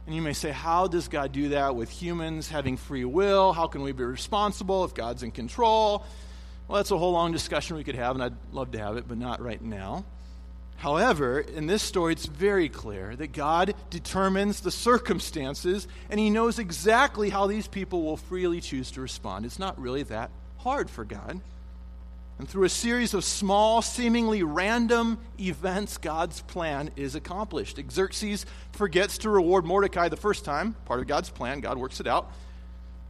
And 0.06 0.16
you 0.16 0.22
may 0.22 0.34
say, 0.34 0.52
How 0.52 0.88
does 0.88 1.08
God 1.08 1.32
do 1.32 1.50
that 1.50 1.76
with 1.76 1.90
humans 1.90 2.50
having 2.50 2.76
free 2.76 3.06
will? 3.06 3.54
How 3.54 3.68
can 3.68 3.84
we 3.84 3.92
be 3.92 4.04
responsible 4.04 4.84
if 4.84 4.94
God's 4.94 5.24
in 5.24 5.32
control? 5.32 6.04
Well, 6.72 6.78
that's 6.78 6.92
a 6.92 6.98
whole 6.98 7.12
long 7.12 7.34
discussion 7.34 7.76
we 7.76 7.84
could 7.84 7.96
have, 7.96 8.16
and 8.16 8.24
I'd 8.24 8.54
love 8.54 8.72
to 8.72 8.78
have 8.78 8.96
it, 8.96 9.06
but 9.06 9.18
not 9.18 9.42
right 9.42 9.62
now. 9.62 10.06
However, 10.78 11.42
in 11.42 11.68
this 11.68 11.84
story, 11.84 12.14
it's 12.14 12.28
very 12.28 12.70
clear 12.70 13.14
that 13.14 13.34
God 13.34 13.76
determines 13.90 14.62
the 14.62 14.72
circumstances, 14.72 15.86
and 16.10 16.18
He 16.18 16.30
knows 16.30 16.60
exactly 16.60 17.30
how 17.30 17.48
these 17.48 17.68
people 17.68 18.04
will 18.04 18.16
freely 18.16 18.62
choose 18.62 18.90
to 18.92 19.02
respond. 19.02 19.46
It's 19.46 19.60
not 19.60 19.78
really 19.82 20.04
that 20.04 20.32
hard 20.60 20.90
for 20.90 21.04
God. 21.04 21.42
And 22.40 22.48
through 22.48 22.64
a 22.64 22.70
series 22.70 23.14
of 23.14 23.26
small, 23.26 23.82
seemingly 23.82 24.42
random 24.42 25.20
events, 25.38 25.98
God's 25.98 26.40
plan 26.40 26.92
is 26.96 27.16
accomplished. 27.16 27.82
Xerxes 27.92 28.46
forgets 28.72 29.18
to 29.18 29.30
reward 29.30 29.66
Mordecai 29.66 30.08
the 30.08 30.16
first 30.16 30.46
time, 30.46 30.78
part 30.86 31.02
of 31.02 31.08
God's 31.08 31.30
plan. 31.30 31.60
God 31.60 31.78
works 31.78 32.00
it 32.00 32.08
out. 32.08 32.32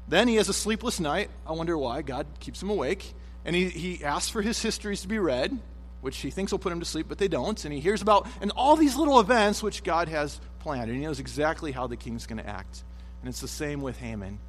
Then 0.08 0.28
he 0.28 0.38
has 0.38 0.50
a 0.50 0.54
sleepless 0.54 1.00
night. 1.00 1.30
I 1.46 1.52
wonder 1.52 1.78
why. 1.78 2.02
God 2.02 2.26
keeps 2.40 2.60
him 2.60 2.72
awake. 2.72 3.14
And 3.46 3.56
he, 3.56 3.70
he 3.70 4.04
asks 4.04 4.30
for 4.30 4.42
his 4.42 4.62
histories 4.62 5.02
to 5.02 5.08
be 5.08 5.20
read, 5.20 5.58
which 6.02 6.18
he 6.18 6.30
thinks 6.30 6.52
will 6.52 6.60
put 6.60 6.72
him 6.72 6.80
to 6.80 6.86
sleep, 6.86 7.08
but 7.10 7.18
they 7.18 7.28
don't. 7.28 7.64
And 7.66 7.74
he 7.74 7.80
hears 7.80 8.02
about 8.02 8.28
and 8.42 8.52
all 8.56 8.76
these 8.76 8.96
little 8.96 9.20
events 9.20 9.64
which 9.64 9.84
God 9.84 10.08
has 10.08 10.40
planned. 10.60 10.90
And 10.90 11.00
he 11.00 11.06
knows 11.06 11.20
exactly 11.20 11.72
how 11.72 11.88
the 11.88 11.98
king's 11.98 12.28
going 12.28 12.42
to 12.42 12.48
act. 12.48 12.84
And 13.22 13.30
it's 13.30 13.42
the 13.42 13.48
same 13.48 13.82
with 13.82 13.98
Haman. 13.98 14.40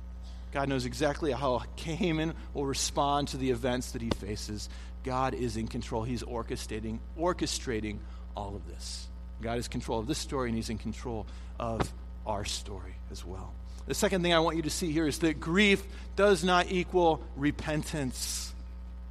God 0.53 0.69
knows 0.69 0.85
exactly 0.85 1.33
how 1.33 1.63
Haman 1.77 2.35
will 2.53 2.67
respond 2.67 3.29
to 3.29 3.39
the 3.39 3.51
events 3.51 3.93
that 3.93 4.03
he 4.03 4.11
faces. 4.11 4.69
God 5.03 5.35
is 5.35 5.57
in 5.57 5.67
control. 5.67 6.03
He's 6.03 6.23
orchestrating, 6.23 6.99
orchestrating 7.19 7.99
all 8.37 8.55
of 8.55 8.67
this. 8.69 9.09
God 9.41 9.59
is 9.59 9.67
in 9.67 9.73
control 9.73 9.99
of 9.99 10.07
this 10.07 10.19
story, 10.19 10.51
and 10.51 10.57
he's 10.57 10.71
in 10.71 10.79
control 10.79 11.27
of 11.59 11.93
our 12.27 12.45
story 12.45 12.95
as 13.11 13.25
well. 13.25 13.55
The 13.87 13.95
second 13.95 14.23
thing 14.23 14.33
I 14.33 14.39
want 14.39 14.57
you 14.57 14.63
to 14.63 14.71
see 14.71 14.93
here 14.93 15.07
is 15.07 15.19
that 15.21 15.41
grief 15.41 15.83
does 16.15 16.45
not 16.45 16.71
equal 16.71 17.23
repentance. 17.35 18.52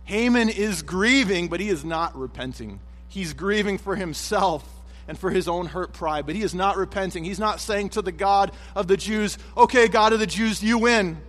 Haman 0.05 0.49
is 0.49 0.81
grieving, 0.81 1.47
but 1.47 1.59
he 1.59 1.69
is 1.69 1.85
not 1.85 2.17
repenting. 2.17 2.79
He's 3.07 3.33
grieving 3.33 3.77
for 3.77 3.95
himself 3.95 4.67
and 5.07 5.17
for 5.17 5.29
his 5.29 5.47
own 5.47 5.65
hurt 5.65 5.93
pride, 5.93 6.25
but 6.25 6.35
he 6.35 6.41
is 6.41 6.53
not 6.53 6.77
repenting. 6.77 7.23
He's 7.23 7.39
not 7.39 7.59
saying 7.59 7.89
to 7.89 8.01
the 8.01 8.11
God 8.11 8.51
of 8.75 8.87
the 8.87 8.97
Jews, 8.97 9.37
Okay, 9.57 9.87
God 9.87 10.13
of 10.13 10.19
the 10.19 10.27
Jews, 10.27 10.63
you 10.63 10.77
win. 10.77 11.21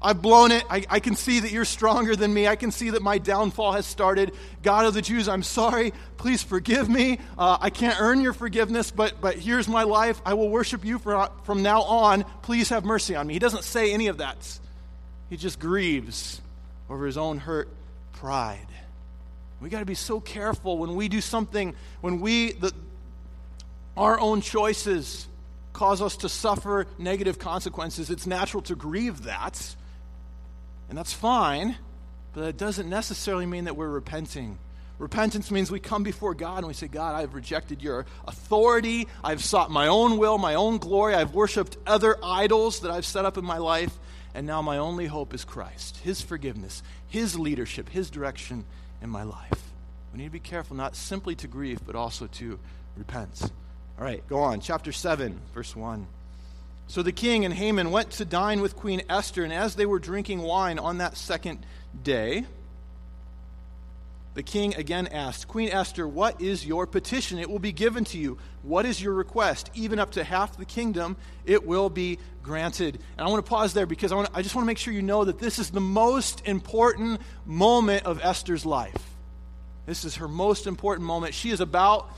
I've 0.00 0.20
blown 0.20 0.52
it. 0.52 0.62
I, 0.68 0.84
I, 0.90 1.00
can 1.00 1.16
see 1.16 1.40
that 1.40 1.50
you're 1.50 1.64
stronger 1.64 2.14
than 2.14 2.32
me. 2.32 2.46
I 2.46 2.54
can 2.54 2.70
see 2.70 2.90
that 2.90 3.02
my 3.02 3.16
downfall 3.16 3.72
has 3.72 3.86
started. 3.86 4.32
God 4.62 4.84
of 4.84 4.92
the 4.92 5.00
Jews, 5.00 5.26
I'm 5.26 5.42
sorry. 5.42 5.94
Please 6.18 6.42
forgive 6.42 6.88
me. 6.88 7.18
Uh, 7.38 7.56
I 7.60 7.70
can't 7.70 7.98
earn 7.98 8.20
your 8.20 8.34
forgiveness, 8.34 8.90
but, 8.90 9.20
but 9.20 9.36
here's 9.36 9.66
my 9.66 9.84
life. 9.84 10.20
I 10.24 10.34
will 10.34 10.50
worship 10.50 10.84
you 10.84 10.98
for, 10.98 11.30
from 11.44 11.62
now 11.62 11.82
on. 11.82 12.24
Please 12.42 12.68
have 12.68 12.84
mercy 12.84 13.16
on 13.16 13.26
me. 13.26 13.32
He 13.32 13.40
doesn't 13.40 13.64
say 13.64 13.92
any 13.92 14.08
of 14.08 14.18
that. 14.18 14.36
He 15.30 15.36
just 15.38 15.58
grieves 15.58 16.40
over 16.90 17.06
his 17.06 17.16
own 17.16 17.38
hurt 17.38 17.68
pride. 18.16 18.66
We 19.60 19.70
got 19.70 19.80
to 19.80 19.86
be 19.86 19.94
so 19.94 20.20
careful 20.20 20.78
when 20.78 20.96
we 20.96 21.08
do 21.08 21.20
something, 21.20 21.74
when 22.00 22.20
we, 22.20 22.52
the, 22.52 22.72
our 23.96 24.18
own 24.20 24.40
choices 24.40 25.26
cause 25.72 26.02
us 26.02 26.16
to 26.18 26.28
suffer 26.28 26.86
negative 26.98 27.38
consequences. 27.38 28.10
It's 28.10 28.26
natural 28.26 28.62
to 28.64 28.74
grieve 28.74 29.24
that, 29.24 29.76
and 30.88 30.98
that's 30.98 31.12
fine, 31.12 31.76
but 32.34 32.42
that 32.42 32.56
doesn't 32.56 32.88
necessarily 32.88 33.46
mean 33.46 33.64
that 33.64 33.76
we're 33.76 33.88
repenting. 33.88 34.58
Repentance 34.98 35.50
means 35.50 35.70
we 35.70 35.80
come 35.80 36.02
before 36.02 36.34
God 36.34 36.58
and 36.58 36.66
we 36.66 36.72
say, 36.72 36.88
God, 36.88 37.14
I've 37.14 37.34
rejected 37.34 37.82
your 37.82 38.06
authority. 38.26 39.08
I've 39.22 39.44
sought 39.44 39.70
my 39.70 39.88
own 39.88 40.16
will, 40.16 40.38
my 40.38 40.54
own 40.54 40.78
glory. 40.78 41.14
I've 41.14 41.34
worshiped 41.34 41.76
other 41.86 42.16
idols 42.22 42.80
that 42.80 42.90
I've 42.90 43.04
set 43.04 43.26
up 43.26 43.36
in 43.36 43.44
my 43.44 43.58
life. 43.58 43.92
And 44.36 44.46
now 44.46 44.60
my 44.60 44.76
only 44.76 45.06
hope 45.06 45.32
is 45.32 45.46
Christ, 45.46 45.96
His 46.04 46.20
forgiveness, 46.20 46.82
His 47.08 47.38
leadership, 47.38 47.88
His 47.88 48.10
direction 48.10 48.66
in 49.00 49.08
my 49.08 49.22
life. 49.22 49.72
We 50.12 50.18
need 50.18 50.26
to 50.26 50.30
be 50.30 50.40
careful 50.40 50.76
not 50.76 50.94
simply 50.94 51.34
to 51.36 51.48
grieve, 51.48 51.80
but 51.86 51.96
also 51.96 52.26
to 52.26 52.58
repent. 52.98 53.50
All 53.98 54.04
right, 54.04 54.22
go 54.28 54.40
on. 54.40 54.60
Chapter 54.60 54.92
7, 54.92 55.40
verse 55.54 55.74
1. 55.74 56.06
So 56.86 57.02
the 57.02 57.12
king 57.12 57.46
and 57.46 57.54
Haman 57.54 57.90
went 57.90 58.10
to 58.10 58.26
dine 58.26 58.60
with 58.60 58.76
Queen 58.76 59.00
Esther, 59.08 59.42
and 59.42 59.54
as 59.54 59.74
they 59.74 59.86
were 59.86 59.98
drinking 59.98 60.42
wine 60.42 60.78
on 60.78 60.98
that 60.98 61.16
second 61.16 61.64
day, 62.02 62.44
the 64.36 64.42
king 64.42 64.74
again 64.74 65.06
asked, 65.06 65.48
Queen 65.48 65.70
Esther, 65.70 66.06
what 66.06 66.42
is 66.42 66.66
your 66.66 66.86
petition? 66.86 67.38
It 67.38 67.48
will 67.48 67.58
be 67.58 67.72
given 67.72 68.04
to 68.04 68.18
you. 68.18 68.36
What 68.62 68.84
is 68.84 69.00
your 69.00 69.14
request? 69.14 69.70
Even 69.72 69.98
up 69.98 70.10
to 70.10 70.22
half 70.22 70.58
the 70.58 70.66
kingdom, 70.66 71.16
it 71.46 71.66
will 71.66 71.88
be 71.88 72.18
granted. 72.42 72.98
And 73.16 73.26
I 73.26 73.30
want 73.30 73.42
to 73.42 73.48
pause 73.48 73.72
there 73.72 73.86
because 73.86 74.12
I, 74.12 74.14
want 74.14 74.28
to, 74.28 74.36
I 74.36 74.42
just 74.42 74.54
want 74.54 74.64
to 74.64 74.66
make 74.66 74.76
sure 74.76 74.92
you 74.92 75.00
know 75.00 75.24
that 75.24 75.38
this 75.38 75.58
is 75.58 75.70
the 75.70 75.80
most 75.80 76.46
important 76.46 77.22
moment 77.46 78.04
of 78.04 78.20
Esther's 78.22 78.66
life. 78.66 79.14
This 79.86 80.04
is 80.04 80.16
her 80.16 80.28
most 80.28 80.66
important 80.66 81.06
moment. 81.06 81.32
She 81.32 81.48
is 81.48 81.62
about, 81.62 82.10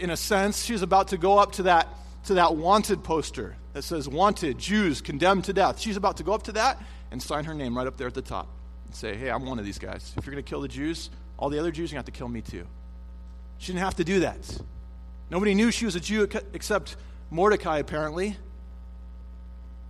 in 0.00 0.10
a 0.10 0.16
sense, 0.16 0.64
she 0.64 0.74
is 0.74 0.82
about 0.82 1.08
to 1.08 1.16
go 1.16 1.38
up 1.38 1.52
to 1.52 1.62
that, 1.62 1.86
to 2.24 2.34
that 2.34 2.56
wanted 2.56 3.04
poster 3.04 3.54
that 3.72 3.82
says, 3.82 4.08
Wanted, 4.08 4.58
Jews 4.58 5.00
condemned 5.00 5.44
to 5.44 5.52
death. 5.52 5.78
She's 5.78 5.96
about 5.96 6.16
to 6.16 6.24
go 6.24 6.32
up 6.32 6.42
to 6.44 6.52
that 6.52 6.82
and 7.12 7.22
sign 7.22 7.44
her 7.44 7.54
name 7.54 7.78
right 7.78 7.86
up 7.86 7.96
there 7.96 8.08
at 8.08 8.14
the 8.14 8.20
top 8.20 8.48
and 8.90 8.94
say, 8.96 9.16
Hey, 9.16 9.30
I'm 9.30 9.46
one 9.46 9.60
of 9.60 9.64
these 9.64 9.78
guys. 9.78 10.12
If 10.16 10.26
you're 10.26 10.32
going 10.32 10.44
to 10.44 10.48
kill 10.48 10.62
the 10.62 10.68
Jews, 10.68 11.10
all 11.38 11.48
the 11.48 11.60
other 11.60 11.70
Jews, 11.70 11.92
you 11.92 11.96
have 11.96 12.06
to 12.06 12.10
kill 12.10 12.28
me 12.28 12.42
too. 12.42 12.66
She 13.58 13.68
didn't 13.68 13.84
have 13.84 13.94
to 13.96 14.04
do 14.04 14.20
that. 14.20 14.38
Nobody 15.30 15.54
knew 15.54 15.70
she 15.70 15.84
was 15.84 15.94
a 15.94 16.00
Jew 16.00 16.28
except 16.52 16.96
Mordecai, 17.30 17.78
apparently. 17.78 18.36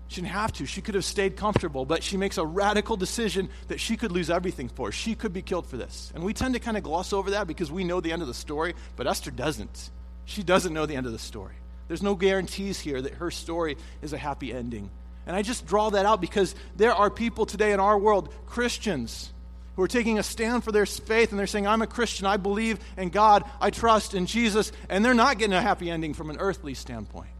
She 0.08 0.20
didn't 0.20 0.34
have 0.34 0.52
to. 0.54 0.66
She 0.66 0.82
could 0.82 0.96
have 0.96 1.04
stayed 1.06 1.38
comfortable, 1.38 1.86
but 1.86 2.02
she 2.02 2.18
makes 2.18 2.36
a 2.36 2.44
radical 2.44 2.98
decision 2.98 3.48
that 3.68 3.80
she 3.80 3.96
could 3.96 4.12
lose 4.12 4.28
everything 4.28 4.68
for. 4.68 4.92
She 4.92 5.14
could 5.14 5.32
be 5.32 5.40
killed 5.40 5.66
for 5.66 5.78
this. 5.78 6.12
And 6.14 6.22
we 6.22 6.34
tend 6.34 6.52
to 6.52 6.60
kind 6.60 6.76
of 6.76 6.82
gloss 6.82 7.14
over 7.14 7.30
that 7.30 7.46
because 7.46 7.72
we 7.72 7.84
know 7.84 8.02
the 8.02 8.12
end 8.12 8.20
of 8.20 8.28
the 8.28 8.34
story, 8.34 8.74
but 8.96 9.06
Esther 9.06 9.30
doesn't. 9.30 9.90
She 10.26 10.42
doesn't 10.42 10.74
know 10.74 10.84
the 10.84 10.96
end 10.96 11.06
of 11.06 11.12
the 11.12 11.18
story. 11.18 11.54
There's 11.88 12.02
no 12.02 12.16
guarantees 12.16 12.78
here 12.78 13.00
that 13.00 13.14
her 13.14 13.30
story 13.30 13.78
is 14.02 14.12
a 14.12 14.18
happy 14.18 14.52
ending. 14.52 14.90
And 15.30 15.36
I 15.36 15.42
just 15.42 15.64
draw 15.64 15.90
that 15.90 16.06
out 16.06 16.20
because 16.20 16.56
there 16.74 16.92
are 16.92 17.08
people 17.08 17.46
today 17.46 17.70
in 17.70 17.78
our 17.78 17.96
world, 17.96 18.34
Christians, 18.46 19.32
who 19.76 19.82
are 19.82 19.86
taking 19.86 20.18
a 20.18 20.24
stand 20.24 20.64
for 20.64 20.72
their 20.72 20.86
faith 20.86 21.30
and 21.30 21.38
they're 21.38 21.46
saying, 21.46 21.68
I'm 21.68 21.82
a 21.82 21.86
Christian, 21.86 22.26
I 22.26 22.36
believe 22.36 22.80
in 22.96 23.10
God, 23.10 23.44
I 23.60 23.70
trust 23.70 24.14
in 24.14 24.26
Jesus, 24.26 24.72
and 24.88 25.04
they're 25.04 25.14
not 25.14 25.38
getting 25.38 25.54
a 25.54 25.62
happy 25.62 25.88
ending 25.88 26.14
from 26.14 26.30
an 26.30 26.38
earthly 26.40 26.74
standpoint. 26.74 27.30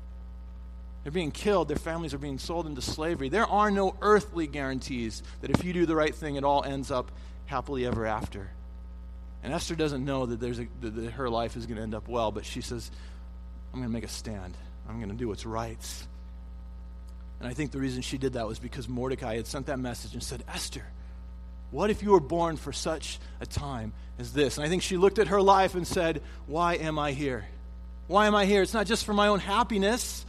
They're 1.03 1.11
being 1.11 1.33
killed, 1.33 1.66
their 1.66 1.79
families 1.79 2.14
are 2.14 2.18
being 2.18 2.38
sold 2.38 2.68
into 2.68 2.81
slavery. 2.81 3.29
There 3.29 3.44
are 3.44 3.72
no 3.72 3.96
earthly 4.00 4.46
guarantees 4.46 5.24
that 5.40 5.50
if 5.50 5.64
you 5.64 5.72
do 5.72 5.85
the 5.85 5.96
right 5.96 6.14
thing, 6.14 6.37
it 6.37 6.44
all 6.44 6.62
ends 6.62 6.92
up 6.92 7.11
happily 7.46 7.87
ever 7.87 8.07
after. 8.07 8.53
And 9.42 9.53
Esther 9.53 9.74
doesn't 9.74 10.05
know 10.05 10.26
that, 10.26 10.38
there's 10.38 10.61
a, 10.61 10.68
that 10.83 11.11
her 11.14 11.29
life 11.29 11.57
is 11.57 11.66
going 11.66 11.79
to 11.79 11.83
end 11.83 11.96
up 11.96 12.07
well, 12.07 12.31
but 12.31 12.44
she 12.44 12.61
says, 12.61 12.88
I'm 13.72 13.81
going 13.81 13.90
to 13.90 13.92
make 13.92 14.05
a 14.05 14.09
stand. 14.09 14.57
I'm 14.88 14.98
going 14.98 15.11
to 15.11 15.16
do 15.16 15.26
what's 15.26 15.44
right. 15.44 16.07
And 17.40 17.48
I 17.48 17.55
think 17.55 17.70
the 17.70 17.79
reason 17.79 18.03
she 18.03 18.18
did 18.18 18.35
that 18.35 18.46
was 18.46 18.59
because 18.59 18.88
Mordecai 18.88 19.37
had 19.37 19.46
sent 19.46 19.66
that 19.66 19.79
message 19.79 20.12
and 20.12 20.22
said, 20.22 20.44
Esther, 20.46 20.85
what 21.70 21.90
if 21.90 22.03
you 22.03 22.11
were 22.11 22.20
born 22.20 22.57
for 22.57 22.72
such 22.72 23.18
a 23.40 23.46
time 23.46 23.92
as 24.18 24.33
this? 24.33 24.59
And 24.59 24.66
I 24.66 24.68
think 24.68 24.83
she 24.83 24.96
looked 24.96 25.18
at 25.18 25.29
her 25.29 25.40
life 25.40 25.74
and 25.74 25.87
said, 25.87 26.20
Why 26.46 26.74
am 26.74 26.98
I 26.98 27.12
here? 27.12 27.46
Why 28.09 28.26
am 28.26 28.35
I 28.35 28.44
here? 28.44 28.61
It's 28.61 28.74
not 28.74 28.87
just 28.87 29.05
for 29.05 29.14
my 29.14 29.29
own 29.29 29.38
happiness. 29.38 30.26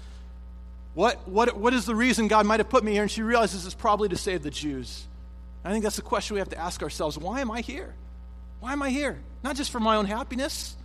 What, 0.94 1.28
what, 1.28 1.58
what 1.58 1.74
is 1.74 1.86
the 1.86 1.96
reason 1.96 2.28
God 2.28 2.46
might 2.46 2.60
have 2.60 2.70
put 2.70 2.84
me 2.84 2.92
here? 2.92 3.02
And 3.02 3.12
she 3.12 3.24
realizes 3.24 3.66
it's 3.66 3.76
probably 3.76 4.10
to 4.10 4.18
save 4.18 4.44
the 4.44 4.52
Jews. 4.52 5.08
I 5.64 5.72
think 5.72 5.84
that's 5.84 5.96
the 5.96 6.02
question 6.02 6.36
we 6.36 6.40
have 6.40 6.50
to 6.50 6.60
ask 6.60 6.82
ourselves 6.84 7.18
why 7.18 7.42
am 7.42 7.52
I 7.52 7.62
here? 7.62 7.94
Why 8.60 8.74
am 8.74 8.82
I 8.82 8.90
here? 8.90 9.20
Not 9.44 9.56
just 9.56 9.72
for 9.72 9.80
my 9.80 9.96
own 9.96 10.06
happiness. 10.06 10.76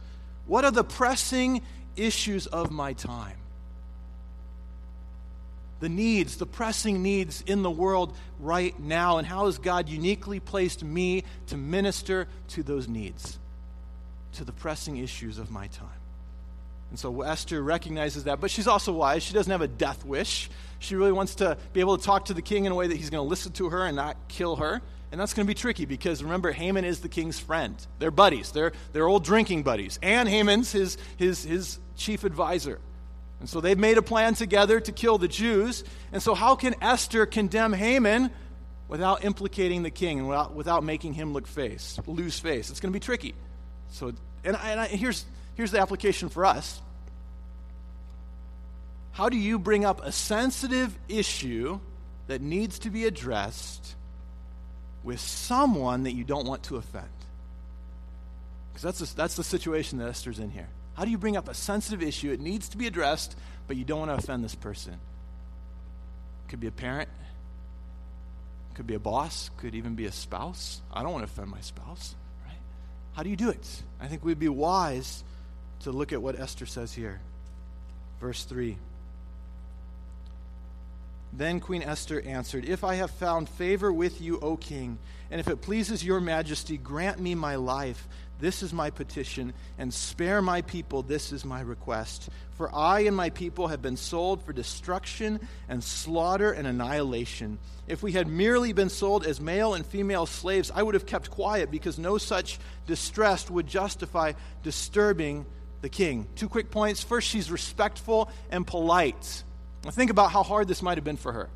What 0.46 0.64
are 0.64 0.70
the 0.70 0.84
pressing 0.84 1.62
issues 1.96 2.46
of 2.46 2.70
my 2.70 2.94
time? 2.94 3.36
The 5.80 5.88
needs, 5.88 6.36
the 6.36 6.46
pressing 6.46 7.02
needs 7.02 7.42
in 7.46 7.62
the 7.62 7.70
world 7.70 8.16
right 8.40 8.78
now, 8.80 9.18
and 9.18 9.26
how 9.26 9.46
has 9.46 9.58
God 9.58 9.88
uniquely 9.88 10.40
placed 10.40 10.82
me 10.82 11.24
to 11.48 11.56
minister 11.56 12.28
to 12.48 12.62
those 12.62 12.88
needs, 12.88 13.38
to 14.32 14.44
the 14.44 14.52
pressing 14.52 14.96
issues 14.96 15.38
of 15.38 15.50
my 15.50 15.66
time. 15.68 15.88
And 16.90 16.98
so 16.98 17.22
Esther 17.22 17.62
recognizes 17.62 18.24
that, 18.24 18.40
but 18.40 18.50
she's 18.50 18.68
also 18.68 18.92
wise. 18.92 19.22
She 19.22 19.34
doesn't 19.34 19.50
have 19.50 19.60
a 19.60 19.68
death 19.68 20.04
wish. 20.04 20.48
She 20.78 20.94
really 20.94 21.12
wants 21.12 21.36
to 21.36 21.58
be 21.72 21.80
able 21.80 21.98
to 21.98 22.04
talk 22.04 22.26
to 22.26 22.34
the 22.34 22.42
king 22.42 22.64
in 22.64 22.72
a 22.72 22.74
way 22.74 22.86
that 22.86 22.96
he's 22.96 23.10
going 23.10 23.24
to 23.24 23.28
listen 23.28 23.52
to 23.52 23.70
her 23.70 23.84
and 23.84 23.96
not 23.96 24.16
kill 24.28 24.56
her. 24.56 24.80
And 25.10 25.20
that's 25.20 25.34
going 25.34 25.46
to 25.46 25.50
be 25.50 25.54
tricky 25.54 25.84
because 25.84 26.22
remember, 26.22 26.52
Haman 26.52 26.84
is 26.84 27.00
the 27.00 27.08
king's 27.08 27.38
friend. 27.38 27.74
They're 27.98 28.10
buddies, 28.10 28.52
they're, 28.52 28.72
they're 28.92 29.08
old 29.08 29.24
drinking 29.24 29.62
buddies. 29.62 29.98
And 30.02 30.28
Haman's 30.28 30.72
his, 30.72 30.96
his, 31.16 31.44
his 31.44 31.78
chief 31.96 32.24
advisor. 32.24 32.80
And 33.40 33.48
so 33.48 33.60
they've 33.60 33.78
made 33.78 33.98
a 33.98 34.02
plan 34.02 34.34
together 34.34 34.80
to 34.80 34.92
kill 34.92 35.18
the 35.18 35.28
Jews. 35.28 35.84
And 36.12 36.22
so, 36.22 36.34
how 36.34 36.56
can 36.56 36.74
Esther 36.80 37.26
condemn 37.26 37.72
Haman 37.72 38.30
without 38.88 39.24
implicating 39.24 39.82
the 39.82 39.90
king 39.90 40.20
and 40.20 40.28
without, 40.28 40.54
without 40.54 40.84
making 40.84 41.14
him 41.14 41.32
look 41.32 41.46
face, 41.46 41.98
lose 42.06 42.38
face? 42.38 42.70
It's 42.70 42.80
going 42.80 42.92
to 42.92 42.96
be 42.96 43.04
tricky. 43.04 43.34
So, 43.90 44.12
and, 44.44 44.56
I, 44.56 44.70
and 44.70 44.80
I, 44.80 44.86
here's, 44.86 45.24
here's 45.54 45.70
the 45.70 45.80
application 45.80 46.28
for 46.28 46.46
us. 46.46 46.80
How 49.12 49.28
do 49.28 49.36
you 49.36 49.58
bring 49.58 49.84
up 49.84 50.04
a 50.04 50.12
sensitive 50.12 50.96
issue 51.08 51.80
that 52.26 52.40
needs 52.42 52.78
to 52.80 52.90
be 52.90 53.04
addressed 53.06 53.94
with 55.02 55.20
someone 55.20 56.02
that 56.02 56.12
you 56.12 56.24
don't 56.24 56.46
want 56.46 56.64
to 56.64 56.76
offend? 56.76 57.08
Because 58.72 58.98
that's, 58.98 59.12
that's 59.14 59.36
the 59.36 59.44
situation 59.44 59.98
that 59.98 60.08
Esther's 60.08 60.38
in 60.38 60.50
here. 60.50 60.68
How 60.96 61.04
do 61.04 61.10
you 61.10 61.18
bring 61.18 61.36
up 61.36 61.48
a 61.48 61.54
sensitive 61.54 62.02
issue? 62.02 62.32
It 62.32 62.40
needs 62.40 62.70
to 62.70 62.78
be 62.78 62.86
addressed, 62.86 63.36
but 63.66 63.76
you 63.76 63.84
don't 63.84 64.06
want 64.06 64.10
to 64.10 64.16
offend 64.16 64.42
this 64.42 64.54
person. 64.54 64.98
Could 66.48 66.60
be 66.60 66.68
a 66.68 66.72
parent, 66.72 67.10
could 68.74 68.86
be 68.86 68.94
a 68.94 68.98
boss, 68.98 69.50
could 69.58 69.74
even 69.74 69.94
be 69.94 70.06
a 70.06 70.12
spouse. 70.12 70.80
I 70.92 71.02
don't 71.02 71.12
want 71.12 71.26
to 71.26 71.30
offend 71.30 71.50
my 71.50 71.60
spouse, 71.60 72.14
right? 72.46 72.56
How 73.12 73.22
do 73.22 73.30
you 73.30 73.36
do 73.36 73.50
it? 73.50 73.82
I 74.00 74.06
think 74.06 74.24
we'd 74.24 74.38
be 74.38 74.48
wise 74.48 75.22
to 75.80 75.92
look 75.92 76.12
at 76.12 76.22
what 76.22 76.38
Esther 76.38 76.66
says 76.66 76.94
here. 76.94 77.20
Verse 78.20 78.44
3. 78.44 78.78
Then 81.32 81.60
Queen 81.60 81.82
Esther 81.82 82.22
answered, 82.22 82.64
If 82.64 82.84
I 82.84 82.94
have 82.94 83.10
found 83.10 83.50
favor 83.50 83.92
with 83.92 84.22
you, 84.22 84.38
O 84.40 84.56
king, 84.56 84.98
and 85.30 85.40
if 85.40 85.48
it 85.48 85.60
pleases 85.60 86.02
your 86.02 86.20
majesty, 86.20 86.78
grant 86.78 87.20
me 87.20 87.34
my 87.34 87.56
life 87.56 88.08
this 88.38 88.62
is 88.62 88.72
my 88.72 88.90
petition, 88.90 89.54
and 89.78 89.92
spare 89.92 90.42
my 90.42 90.62
people. 90.62 91.02
This 91.02 91.32
is 91.32 91.44
my 91.44 91.60
request. 91.60 92.28
For 92.56 92.74
I 92.74 93.00
and 93.00 93.16
my 93.16 93.30
people 93.30 93.68
have 93.68 93.80
been 93.80 93.96
sold 93.96 94.42
for 94.42 94.52
destruction 94.52 95.40
and 95.68 95.82
slaughter 95.82 96.52
and 96.52 96.66
annihilation. 96.66 97.58
If 97.86 98.02
we 98.02 98.12
had 98.12 98.28
merely 98.28 98.72
been 98.72 98.90
sold 98.90 99.26
as 99.26 99.40
male 99.40 99.74
and 99.74 99.86
female 99.86 100.26
slaves, 100.26 100.70
I 100.74 100.82
would 100.82 100.94
have 100.94 101.06
kept 101.06 101.30
quiet 101.30 101.70
because 101.70 101.98
no 101.98 102.18
such 102.18 102.58
distress 102.86 103.48
would 103.48 103.66
justify 103.66 104.32
disturbing 104.62 105.46
the 105.80 105.88
king. 105.88 106.26
Two 106.34 106.48
quick 106.48 106.70
points. 106.70 107.02
First, 107.02 107.28
she's 107.28 107.50
respectful 107.50 108.30
and 108.50 108.66
polite. 108.66 109.44
Now, 109.84 109.92
think 109.92 110.10
about 110.10 110.30
how 110.30 110.42
hard 110.42 110.68
this 110.68 110.82
might 110.82 110.98
have 110.98 111.04
been 111.04 111.16
for 111.16 111.32
her. 111.32 111.48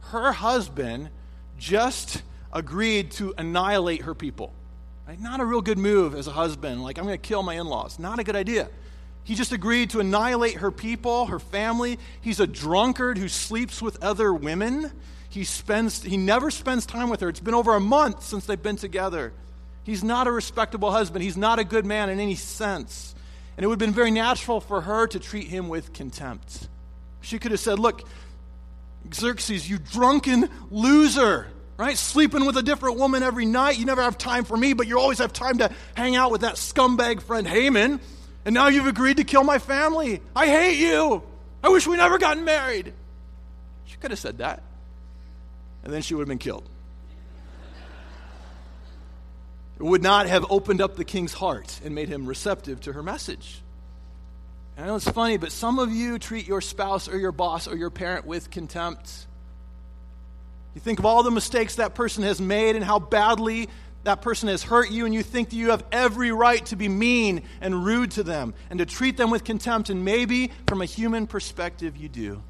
Her 0.00 0.32
husband 0.32 1.10
just 1.58 2.22
agreed 2.52 3.10
to 3.12 3.34
annihilate 3.36 4.02
her 4.02 4.14
people. 4.14 4.52
Not 5.16 5.40
a 5.40 5.44
real 5.44 5.62
good 5.62 5.78
move 5.78 6.14
as 6.14 6.26
a 6.26 6.32
husband. 6.32 6.82
Like, 6.82 6.98
I'm 6.98 7.04
going 7.04 7.18
to 7.18 7.26
kill 7.26 7.42
my 7.42 7.54
in 7.54 7.66
laws. 7.66 7.98
Not 7.98 8.18
a 8.18 8.24
good 8.24 8.36
idea. 8.36 8.68
He 9.24 9.34
just 9.34 9.52
agreed 9.52 9.90
to 9.90 10.00
annihilate 10.00 10.56
her 10.56 10.70
people, 10.70 11.26
her 11.26 11.38
family. 11.38 11.98
He's 12.20 12.40
a 12.40 12.46
drunkard 12.46 13.18
who 13.18 13.28
sleeps 13.28 13.80
with 13.80 14.02
other 14.02 14.34
women. 14.34 14.92
He, 15.30 15.44
spends, 15.44 16.02
he 16.02 16.16
never 16.16 16.50
spends 16.50 16.86
time 16.86 17.08
with 17.08 17.20
her. 17.20 17.28
It's 17.28 17.40
been 17.40 17.54
over 17.54 17.74
a 17.74 17.80
month 17.80 18.22
since 18.22 18.46
they've 18.46 18.62
been 18.62 18.76
together. 18.76 19.32
He's 19.84 20.04
not 20.04 20.26
a 20.26 20.32
respectable 20.32 20.90
husband. 20.90 21.22
He's 21.22 21.36
not 21.36 21.58
a 21.58 21.64
good 21.64 21.86
man 21.86 22.10
in 22.10 22.20
any 22.20 22.34
sense. 22.34 23.14
And 23.56 23.64
it 23.64 23.66
would 23.66 23.80
have 23.80 23.86
been 23.86 23.94
very 23.94 24.10
natural 24.10 24.60
for 24.60 24.82
her 24.82 25.06
to 25.06 25.18
treat 25.18 25.48
him 25.48 25.68
with 25.68 25.92
contempt. 25.92 26.68
She 27.20 27.38
could 27.38 27.50
have 27.50 27.60
said, 27.60 27.78
Look, 27.78 28.02
Xerxes, 29.12 29.68
you 29.68 29.78
drunken 29.78 30.48
loser 30.70 31.48
right? 31.78 31.96
Sleeping 31.96 32.44
with 32.44 32.58
a 32.58 32.62
different 32.62 32.98
woman 32.98 33.22
every 33.22 33.46
night. 33.46 33.78
You 33.78 33.86
never 33.86 34.02
have 34.02 34.18
time 34.18 34.44
for 34.44 34.56
me, 34.56 34.74
but 34.74 34.86
you 34.86 34.98
always 34.98 35.18
have 35.18 35.32
time 35.32 35.58
to 35.58 35.72
hang 35.94 36.16
out 36.16 36.30
with 36.30 36.42
that 36.42 36.56
scumbag 36.56 37.22
friend 37.22 37.46
Haman. 37.46 38.00
And 38.44 38.54
now 38.54 38.66
you've 38.66 38.86
agreed 38.86 39.16
to 39.16 39.24
kill 39.24 39.44
my 39.44 39.58
family. 39.58 40.20
I 40.36 40.46
hate 40.46 40.78
you. 40.78 41.22
I 41.62 41.70
wish 41.70 41.86
we 41.86 41.96
never 41.96 42.18
gotten 42.18 42.44
married. 42.44 42.92
She 43.86 43.96
could 43.96 44.10
have 44.10 44.20
said 44.20 44.38
that. 44.38 44.62
And 45.84 45.92
then 45.92 46.02
she 46.02 46.14
would 46.14 46.22
have 46.22 46.28
been 46.28 46.38
killed. 46.38 46.68
It 49.78 49.84
would 49.84 50.02
not 50.02 50.26
have 50.26 50.44
opened 50.50 50.80
up 50.80 50.96
the 50.96 51.04
king's 51.04 51.32
heart 51.32 51.80
and 51.84 51.94
made 51.94 52.08
him 52.08 52.26
receptive 52.26 52.80
to 52.82 52.92
her 52.92 53.02
message. 53.02 53.62
I 54.76 54.86
know 54.86 54.96
it's 54.96 55.08
funny, 55.08 55.36
but 55.36 55.52
some 55.52 55.78
of 55.78 55.92
you 55.92 56.18
treat 56.18 56.48
your 56.48 56.60
spouse 56.60 57.08
or 57.08 57.16
your 57.16 57.30
boss 57.30 57.68
or 57.68 57.76
your 57.76 57.90
parent 57.90 58.26
with 58.26 58.50
contempt. 58.50 59.27
You 60.74 60.80
think 60.80 60.98
of 60.98 61.06
all 61.06 61.22
the 61.22 61.30
mistakes 61.30 61.76
that 61.76 61.94
person 61.94 62.22
has 62.22 62.40
made 62.40 62.76
and 62.76 62.84
how 62.84 62.98
badly 62.98 63.68
that 64.04 64.22
person 64.22 64.48
has 64.48 64.62
hurt 64.62 64.90
you, 64.90 65.06
and 65.06 65.14
you 65.14 65.22
think 65.22 65.50
that 65.50 65.56
you 65.56 65.70
have 65.70 65.84
every 65.90 66.30
right 66.32 66.64
to 66.66 66.76
be 66.76 66.88
mean 66.88 67.42
and 67.60 67.84
rude 67.84 68.12
to 68.12 68.22
them 68.22 68.54
and 68.70 68.78
to 68.78 68.86
treat 68.86 69.16
them 69.16 69.30
with 69.30 69.44
contempt, 69.44 69.90
and 69.90 70.04
maybe 70.04 70.52
from 70.66 70.80
a 70.80 70.84
human 70.84 71.26
perspective 71.26 71.96
you 71.96 72.08
do. 72.08 72.42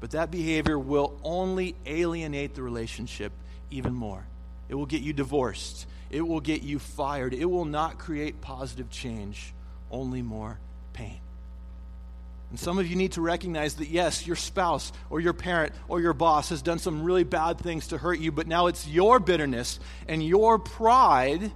But 0.00 0.12
that 0.12 0.30
behavior 0.30 0.78
will 0.78 1.18
only 1.22 1.76
alienate 1.86 2.54
the 2.54 2.62
relationship 2.62 3.32
even 3.70 3.94
more. 3.94 4.26
It 4.68 4.74
will 4.74 4.86
get 4.86 5.02
you 5.02 5.12
divorced, 5.12 5.86
it 6.10 6.22
will 6.22 6.40
get 6.40 6.62
you 6.62 6.78
fired, 6.78 7.34
it 7.34 7.44
will 7.44 7.66
not 7.66 7.98
create 7.98 8.40
positive 8.40 8.90
change, 8.90 9.52
only 9.90 10.22
more 10.22 10.58
pain. 10.92 11.20
And 12.54 12.60
some 12.60 12.78
of 12.78 12.86
you 12.86 12.94
need 12.94 13.10
to 13.14 13.20
recognize 13.20 13.74
that, 13.74 13.88
yes, 13.88 14.28
your 14.28 14.36
spouse 14.36 14.92
or 15.10 15.18
your 15.18 15.32
parent 15.32 15.72
or 15.88 16.00
your 16.00 16.12
boss 16.12 16.50
has 16.50 16.62
done 16.62 16.78
some 16.78 17.02
really 17.02 17.24
bad 17.24 17.58
things 17.58 17.88
to 17.88 17.98
hurt 17.98 18.20
you, 18.20 18.30
but 18.30 18.46
now 18.46 18.68
it's 18.68 18.86
your 18.86 19.18
bitterness 19.18 19.80
and 20.06 20.24
your 20.24 20.60
pride 20.60 21.50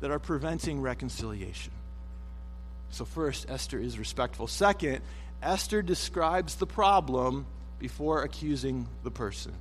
that 0.00 0.10
are 0.10 0.18
preventing 0.18 0.80
reconciliation. 0.80 1.74
So, 2.88 3.04
first, 3.04 3.50
Esther 3.50 3.78
is 3.78 3.98
respectful. 3.98 4.46
Second, 4.46 5.02
Esther 5.42 5.82
describes 5.82 6.54
the 6.54 6.66
problem 6.66 7.44
before 7.78 8.22
accusing 8.22 8.88
the 9.04 9.10
person. 9.10 9.52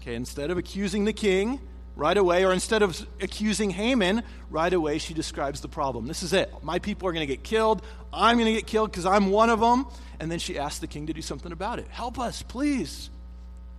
Okay, 0.00 0.16
instead 0.16 0.50
of 0.50 0.58
accusing 0.58 1.04
the 1.04 1.12
king, 1.12 1.60
right 2.00 2.16
away, 2.16 2.44
or 2.44 2.52
instead 2.52 2.82
of 2.82 3.06
accusing 3.20 3.70
Haman, 3.70 4.22
right 4.48 4.72
away 4.72 4.98
she 4.98 5.12
describes 5.12 5.60
the 5.60 5.68
problem. 5.68 6.06
This 6.06 6.22
is 6.22 6.32
it. 6.32 6.52
My 6.62 6.78
people 6.78 7.06
are 7.06 7.12
going 7.12 7.26
to 7.26 7.32
get 7.32 7.44
killed. 7.44 7.82
I'm 8.12 8.38
going 8.38 8.46
to 8.46 8.52
get 8.54 8.66
killed 8.66 8.90
because 8.90 9.04
I'm 9.06 9.30
one 9.30 9.50
of 9.50 9.60
them. 9.60 9.86
And 10.18 10.30
then 10.30 10.38
she 10.38 10.58
asks 10.58 10.80
the 10.80 10.86
king 10.86 11.06
to 11.06 11.12
do 11.12 11.22
something 11.22 11.52
about 11.52 11.78
it. 11.78 11.86
Help 11.88 12.18
us, 12.18 12.42
please. 12.42 13.10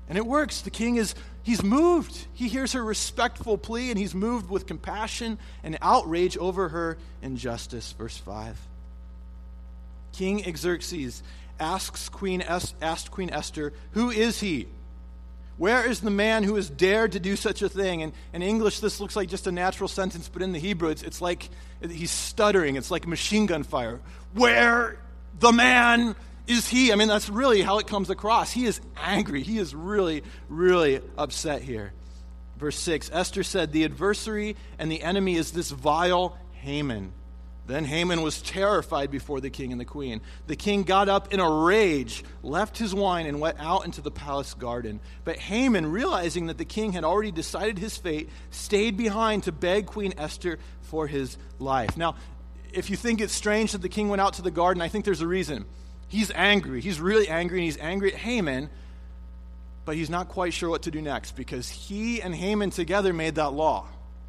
And 0.08 0.18
it 0.18 0.26
works. 0.26 0.62
The 0.62 0.70
king 0.70 0.98
is, 0.98 1.16
he's 1.42 1.64
moved. 1.64 2.28
He 2.34 2.48
hears 2.48 2.74
her 2.74 2.84
respectful 2.84 3.58
plea 3.58 3.90
and 3.90 3.98
he's 3.98 4.14
moved 4.14 4.50
with 4.50 4.68
compassion 4.68 5.40
and 5.64 5.78
outrage 5.82 6.38
over 6.38 6.70
her 6.70 6.98
injustice. 7.22 7.92
Verse 7.94 8.18
5. 8.18 8.58
King 10.14 10.44
Xerxes 10.56 11.24
asks 11.60 12.10
Queen 12.10 12.42
es- 12.42 12.76
asked 12.82 13.10
Queen 13.10 13.32
Esther, 13.32 13.74
Who 13.92 14.12
is 14.12 14.40
he? 14.42 14.68
Where 15.58 15.86
is 15.88 16.02
the 16.02 16.10
man 16.10 16.44
who 16.44 16.56
has 16.56 16.70
dared 16.70 17.12
to 17.12 17.20
do 17.20 17.36
such 17.36 17.62
a 17.62 17.70
thing? 17.70 18.02
And 18.04 18.14
in 18.34 18.42
English, 18.42 18.80
this 18.80 19.00
looks 19.00 19.16
like 19.16 19.30
just 19.30 19.48
a 19.48 19.52
natural 19.52 19.88
sentence, 19.88 20.28
but 20.28 20.42
in 20.42 20.54
the 20.54 20.60
Hebrew, 20.60 20.90
it's, 20.90 21.04
it's 21.04 21.22
like 21.22 21.50
he's 21.88 22.12
stuttering. 22.12 22.78
It's 22.78 22.90
like 22.90 23.08
machine 23.08 23.46
gun 23.46 23.64
fire. 23.64 24.00
Where 24.34 24.98
the 25.40 25.52
man 25.52 26.16
is 26.48 26.68
he? 26.68 26.92
I 26.92 26.96
mean, 26.96 27.08
that's 27.08 27.30
really 27.30 27.62
how 27.62 27.78
it 27.78 27.88
comes 27.88 28.10
across. 28.10 28.52
He 28.52 28.66
is 28.66 28.82
angry. 28.98 29.44
He 29.44 29.60
is 29.60 29.76
really, 29.76 30.24
really 30.50 31.02
upset 31.18 31.62
here. 31.62 31.94
Verse 32.58 32.78
6 32.78 33.10
Esther 33.14 33.44
said, 33.44 33.72
The 33.72 33.86
adversary 33.86 34.56
and 34.80 34.92
the 34.92 35.02
enemy 35.04 35.36
is 35.36 35.52
this 35.52 35.72
vile 35.72 36.38
Haman 36.54 37.14
Then 37.72 37.86
Haman 37.86 38.22
was 38.22 38.42
terrified 38.42 39.12
before 39.12 39.40
the 39.40 39.50
king 39.50 39.72
and 39.72 39.80
the 39.80 39.86
queen. 39.86 40.20
The 40.48 40.58
king 40.58 40.84
got 40.84 41.08
up 41.08 41.34
in 41.34 41.40
a 41.40 41.50
rage, 41.50 42.24
left 42.44 42.78
his 42.78 42.94
wine, 42.94 43.26
and 43.26 43.40
went 43.40 43.60
out 43.60 43.86
into 43.86 44.02
the 44.02 44.12
palace 44.12 44.54
garden. 44.54 45.00
But 45.24 45.38
Haman, 45.38 45.90
realizing 45.90 46.48
that 46.48 46.58
the 46.58 46.66
king 46.66 46.92
had 46.92 47.06
already 47.06 47.32
decided 47.32 47.80
his 47.80 47.98
fate, 47.98 48.30
stayed 48.50 48.98
behind 48.98 49.44
to 49.44 49.54
beg 49.54 49.86
Queen 49.86 50.14
Esther 50.18 50.60
for 50.82 51.08
his 51.08 51.38
life. 51.60 51.96
Now, 51.96 52.16
if 52.74 52.90
you 52.90 52.98
think 52.98 53.22
it's 53.22 53.34
strange 53.34 53.72
that 53.72 53.82
the 53.82 53.90
king 53.90 54.10
went 54.10 54.22
out 54.22 54.34
to 54.34 54.42
the 54.42 54.52
garden, 54.52 54.82
I 54.82 54.90
think 54.90 55.06
there's 55.06 55.22
a 55.22 55.28
reason. 55.28 55.66
He's 56.10 56.30
angry. 56.36 56.82
He's 56.82 57.00
really 57.00 57.30
angry, 57.30 57.60
and 57.60 57.66
he's 57.66 57.78
angry 57.78 58.14
at 58.14 58.20
Haman, 58.20 58.70
but 59.86 59.96
he's 59.96 60.10
not 60.10 60.28
quite 60.28 60.54
sure 60.54 60.70
what 60.70 60.82
to 60.82 60.92
do 60.92 61.02
next 61.02 61.38
because 61.38 61.70
he 61.70 62.22
and 62.22 62.36
Haman 62.36 62.72
together 62.72 63.14
made 63.14 63.36
that 63.36 63.54
law. 63.54 63.88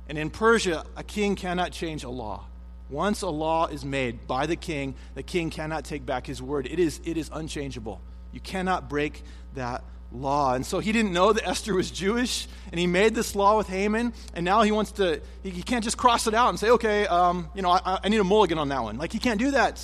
And 0.08 0.16
in 0.16 0.30
Persia, 0.30 0.84
a 0.96 1.02
king 1.02 1.34
cannot 1.34 1.72
change 1.72 2.04
a 2.04 2.08
law. 2.08 2.46
Once 2.92 3.22
a 3.22 3.28
law 3.28 3.66
is 3.66 3.86
made 3.86 4.26
by 4.26 4.44
the 4.44 4.54
king, 4.54 4.94
the 5.14 5.22
king 5.22 5.48
cannot 5.48 5.82
take 5.82 6.04
back 6.04 6.26
his 6.26 6.42
word. 6.42 6.66
It 6.66 6.78
is, 6.78 7.00
it 7.04 7.16
is 7.16 7.30
unchangeable. 7.32 8.02
You 8.32 8.40
cannot 8.40 8.90
break 8.90 9.22
that 9.54 9.82
law. 10.12 10.52
And 10.52 10.64
so 10.64 10.78
he 10.78 10.92
didn't 10.92 11.14
know 11.14 11.32
that 11.32 11.48
Esther 11.48 11.74
was 11.74 11.90
Jewish, 11.90 12.46
and 12.70 12.78
he 12.78 12.86
made 12.86 13.14
this 13.14 13.34
law 13.34 13.56
with 13.56 13.66
Haman, 13.66 14.12
and 14.34 14.44
now 14.44 14.60
he 14.60 14.72
wants 14.72 14.92
to, 14.92 15.22
he, 15.42 15.48
he 15.48 15.62
can't 15.62 15.82
just 15.82 15.96
cross 15.96 16.26
it 16.26 16.34
out 16.34 16.50
and 16.50 16.58
say, 16.58 16.68
okay, 16.68 17.06
um, 17.06 17.48
you 17.54 17.62
know, 17.62 17.70
I, 17.70 18.00
I 18.04 18.08
need 18.10 18.20
a 18.20 18.24
mulligan 18.24 18.58
on 18.58 18.68
that 18.68 18.82
one. 18.82 18.98
Like, 18.98 19.10
he 19.10 19.18
can't 19.18 19.40
do 19.40 19.52
that. 19.52 19.82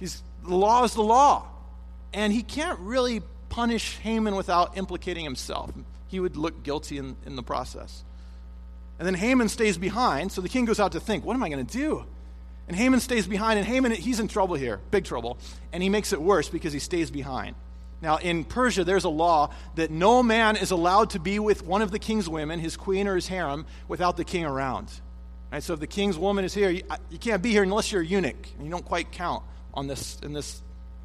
He's, 0.00 0.20
the 0.44 0.56
law 0.56 0.82
is 0.82 0.94
the 0.94 1.02
law. 1.02 1.46
And 2.12 2.32
he 2.32 2.42
can't 2.42 2.80
really 2.80 3.22
punish 3.48 3.98
Haman 3.98 4.34
without 4.34 4.76
implicating 4.76 5.22
himself. 5.22 5.70
He 6.08 6.18
would 6.18 6.36
look 6.36 6.64
guilty 6.64 6.98
in, 6.98 7.16
in 7.26 7.36
the 7.36 7.44
process. 7.44 8.02
And 8.98 9.06
then 9.06 9.14
Haman 9.14 9.48
stays 9.48 9.78
behind, 9.78 10.32
so 10.32 10.40
the 10.40 10.48
king 10.48 10.64
goes 10.64 10.80
out 10.80 10.92
to 10.92 11.00
think, 11.00 11.24
what 11.24 11.34
am 11.34 11.42
I 11.42 11.48
going 11.48 11.64
to 11.64 11.72
do? 11.72 12.04
And 12.66 12.76
Haman 12.76 13.00
stays 13.00 13.26
behind, 13.26 13.58
and 13.58 13.66
Haman, 13.66 13.92
he's 13.92 14.20
in 14.20 14.28
trouble 14.28 14.56
here, 14.56 14.80
big 14.90 15.04
trouble. 15.04 15.38
And 15.72 15.82
he 15.82 15.88
makes 15.88 16.12
it 16.12 16.20
worse 16.20 16.48
because 16.48 16.72
he 16.72 16.78
stays 16.80 17.10
behind. 17.10 17.54
Now, 18.00 18.16
in 18.18 18.44
Persia, 18.44 18.84
there's 18.84 19.04
a 19.04 19.08
law 19.08 19.50
that 19.74 19.90
no 19.90 20.22
man 20.22 20.56
is 20.56 20.70
allowed 20.70 21.10
to 21.10 21.18
be 21.18 21.38
with 21.38 21.64
one 21.64 21.82
of 21.82 21.90
the 21.90 21.98
king's 21.98 22.28
women, 22.28 22.60
his 22.60 22.76
queen 22.76 23.08
or 23.08 23.14
his 23.14 23.26
harem, 23.26 23.66
without 23.88 24.16
the 24.16 24.24
king 24.24 24.44
around. 24.44 24.90
Right, 25.50 25.62
so 25.62 25.72
if 25.72 25.80
the 25.80 25.86
king's 25.86 26.18
woman 26.18 26.44
is 26.44 26.52
here, 26.52 26.68
you, 26.68 26.82
uh, 26.90 26.98
you 27.10 27.18
can't 27.18 27.42
be 27.42 27.50
here 27.50 27.62
unless 27.62 27.90
you're 27.90 28.02
a 28.02 28.06
eunuch, 28.06 28.48
and 28.56 28.66
you 28.66 28.70
don't 28.70 28.84
quite 28.84 29.10
count 29.12 29.42
on 29.72 29.86
this 29.86 30.18
in 30.22 30.34
this 30.34 30.60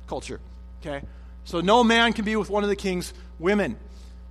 culture. 0.05 0.41
Okay, 0.81 1.05
so 1.45 1.61
no 1.61 1.81
man 1.83 2.11
can 2.11 2.25
be 2.25 2.35
with 2.35 2.49
one 2.49 2.63
of 2.63 2.69
the 2.69 2.75
king's 2.75 3.13
women. 3.39 3.77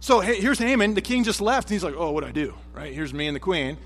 So 0.02 0.18
hey, 0.18 0.40
here's 0.40 0.58
Haman. 0.58 0.94
The 0.94 1.00
king 1.00 1.22
just 1.22 1.40
left. 1.40 1.68
And 1.68 1.74
he's 1.74 1.84
like, 1.84 1.94
oh, 1.96 2.10
what 2.10 2.22
do 2.22 2.26
I 2.26 2.32
do? 2.32 2.54
Right? 2.72 2.92
Here's 2.92 3.14
me 3.14 3.28
and 3.28 3.36
the 3.36 3.40
queen. 3.40 3.78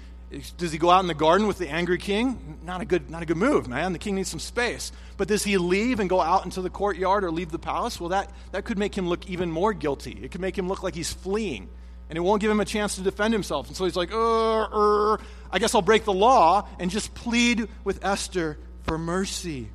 Does 0.56 0.72
he 0.72 0.78
go 0.78 0.88
out 0.88 1.00
in 1.00 1.08
the 1.08 1.14
garden 1.14 1.46
with 1.46 1.58
the 1.58 1.68
angry 1.68 1.98
king? 1.98 2.58
Not 2.64 2.80
a 2.80 2.86
good, 2.86 3.10
not 3.10 3.22
a 3.22 3.26
good 3.26 3.36
move, 3.36 3.68
man. 3.68 3.92
The 3.92 3.98
king 3.98 4.14
needs 4.14 4.30
some 4.30 4.40
space. 4.40 4.92
But 5.18 5.28
does 5.28 5.44
he 5.44 5.58
leave 5.58 6.00
and 6.00 6.08
go 6.08 6.22
out 6.22 6.46
into 6.46 6.62
the 6.62 6.70
courtyard 6.70 7.22
or 7.22 7.30
leave 7.30 7.50
the 7.50 7.58
palace? 7.58 8.00
Well, 8.00 8.08
that, 8.08 8.30
that 8.52 8.64
could 8.64 8.78
make 8.78 8.96
him 8.96 9.10
look 9.10 9.28
even 9.28 9.50
more 9.50 9.74
guilty. 9.74 10.18
It 10.22 10.30
could 10.30 10.40
make 10.40 10.56
him 10.56 10.68
look 10.68 10.82
like 10.82 10.94
he's 10.94 11.12
fleeing. 11.12 11.68
And 12.08 12.16
it 12.16 12.22
won't 12.22 12.40
give 12.40 12.50
him 12.50 12.60
a 12.60 12.64
chance 12.64 12.94
to 12.94 13.02
defend 13.02 13.34
himself. 13.34 13.68
And 13.68 13.76
so 13.76 13.84
he's 13.84 13.94
like, 13.94 14.10
uh, 14.10 14.62
uh, 14.62 15.16
I 15.50 15.58
guess 15.58 15.74
I'll 15.74 15.82
break 15.82 16.04
the 16.04 16.14
law 16.14 16.66
and 16.80 16.90
just 16.90 17.14
plead 17.14 17.68
with 17.84 18.02
Esther 18.02 18.56
for 18.84 18.96
mercy. 18.96 19.68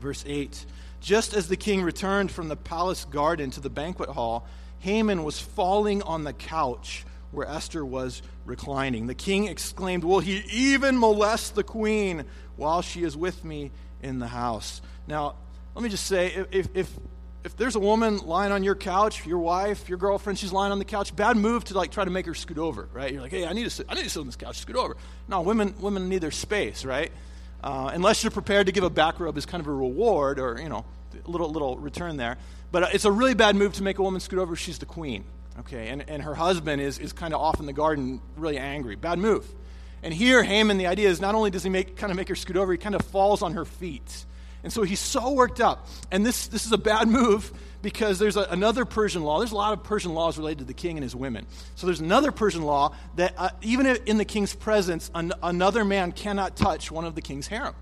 Verse 0.00 0.24
8 0.26 0.64
Just 1.02 1.34
as 1.34 1.46
the 1.46 1.58
king 1.58 1.82
returned 1.82 2.30
from 2.30 2.48
the 2.48 2.56
palace 2.56 3.04
garden 3.04 3.50
to 3.50 3.60
the 3.60 3.70
banquet 3.70 4.08
hall, 4.08 4.46
Haman 4.80 5.24
was 5.24 5.40
falling 5.40 6.02
on 6.02 6.24
the 6.24 6.32
couch 6.32 7.04
where 7.30 7.46
Esther 7.46 7.84
was 7.84 8.22
reclining. 8.44 9.06
The 9.06 9.14
king 9.14 9.46
exclaimed, 9.46 10.04
Will 10.04 10.20
he 10.20 10.42
even 10.50 10.98
molest 10.98 11.54
the 11.54 11.64
queen 11.64 12.24
while 12.56 12.82
she 12.82 13.02
is 13.02 13.16
with 13.16 13.44
me 13.44 13.72
in 14.02 14.18
the 14.18 14.28
house? 14.28 14.80
Now, 15.06 15.34
let 15.74 15.82
me 15.82 15.88
just 15.88 16.06
say 16.06 16.46
if, 16.50 16.68
if, 16.74 16.90
if 17.44 17.56
there's 17.56 17.76
a 17.76 17.80
woman 17.80 18.18
lying 18.18 18.52
on 18.52 18.62
your 18.64 18.74
couch, 18.74 19.26
your 19.26 19.38
wife, 19.38 19.88
your 19.88 19.98
girlfriend, 19.98 20.38
she's 20.38 20.52
lying 20.52 20.72
on 20.72 20.78
the 20.78 20.84
couch, 20.84 21.14
bad 21.14 21.36
move 21.36 21.64
to 21.64 21.74
like 21.74 21.90
try 21.90 22.04
to 22.04 22.10
make 22.10 22.26
her 22.26 22.34
scoot 22.34 22.58
over, 22.58 22.88
right? 22.92 23.12
You're 23.12 23.22
like, 23.22 23.30
hey, 23.30 23.46
I 23.46 23.52
need 23.52 23.64
to 23.64 23.70
sit, 23.70 23.86
I 23.88 23.94
need 23.94 24.04
to 24.04 24.10
sit 24.10 24.20
on 24.20 24.26
this 24.26 24.36
couch, 24.36 24.58
scoot 24.58 24.76
over. 24.76 24.96
No, 25.28 25.42
women, 25.42 25.74
women 25.80 26.08
need 26.08 26.22
their 26.22 26.30
space, 26.30 26.84
right? 26.84 27.12
Uh, 27.62 27.90
unless 27.92 28.24
you're 28.24 28.30
prepared 28.30 28.66
to 28.66 28.72
give 28.72 28.84
a 28.84 28.90
back 28.90 29.20
rub 29.20 29.36
as 29.36 29.46
kind 29.46 29.60
of 29.60 29.66
a 29.66 29.72
reward 29.72 30.38
or, 30.38 30.58
you 30.60 30.68
know, 30.68 30.84
a 31.24 31.30
little, 31.30 31.50
little 31.50 31.78
return 31.78 32.16
there. 32.16 32.36
But 32.72 32.82
uh, 32.82 32.88
it's 32.92 33.04
a 33.04 33.12
really 33.12 33.34
bad 33.34 33.56
move 33.56 33.74
to 33.74 33.82
make 33.82 33.98
a 33.98 34.02
woman 34.02 34.20
scoot 34.20 34.38
over. 34.38 34.56
She's 34.56 34.78
the 34.78 34.86
queen. 34.86 35.24
Okay, 35.60 35.88
and, 35.88 36.08
and 36.08 36.22
her 36.22 36.34
husband 36.34 36.82
is, 36.82 36.98
is 36.98 37.12
kind 37.12 37.32
of 37.32 37.40
off 37.40 37.60
in 37.60 37.66
the 37.66 37.72
garden, 37.72 38.20
really 38.36 38.58
angry. 38.58 38.94
Bad 38.94 39.18
move. 39.18 39.46
And 40.02 40.12
here, 40.12 40.42
Haman, 40.42 40.76
the 40.76 40.86
idea 40.86 41.08
is 41.08 41.20
not 41.20 41.34
only 41.34 41.50
does 41.50 41.62
he 41.62 41.70
make, 41.70 41.96
kind 41.96 42.10
of 42.10 42.16
make 42.16 42.28
her 42.28 42.34
scoot 42.34 42.56
over, 42.56 42.72
he 42.72 42.78
kind 42.78 42.94
of 42.94 43.02
falls 43.06 43.42
on 43.42 43.54
her 43.54 43.64
feet. 43.64 44.26
And 44.62 44.72
so 44.72 44.82
he's 44.82 45.00
so 45.00 45.32
worked 45.32 45.60
up. 45.60 45.88
And 46.10 46.26
this, 46.26 46.48
this 46.48 46.66
is 46.66 46.72
a 46.72 46.78
bad 46.78 47.08
move 47.08 47.52
because 47.82 48.18
there's 48.18 48.36
a, 48.36 48.42
another 48.42 48.84
Persian 48.84 49.22
law. 49.22 49.38
There's 49.38 49.52
a 49.52 49.56
lot 49.56 49.72
of 49.72 49.84
Persian 49.84 50.12
laws 50.12 50.36
related 50.38 50.58
to 50.58 50.64
the 50.64 50.74
king 50.74 50.96
and 50.96 51.02
his 51.02 51.16
women. 51.16 51.46
So 51.76 51.86
there's 51.86 52.00
another 52.00 52.32
Persian 52.32 52.62
law 52.62 52.94
that 53.14 53.34
uh, 53.38 53.50
even 53.62 53.86
in 53.86 54.18
the 54.18 54.24
king's 54.24 54.54
presence, 54.54 55.10
an, 55.14 55.32
another 55.42 55.84
man 55.84 56.12
cannot 56.12 56.56
touch 56.56 56.90
one 56.90 57.04
of 57.04 57.14
the 57.14 57.22
king's 57.22 57.46
harem. 57.46 57.74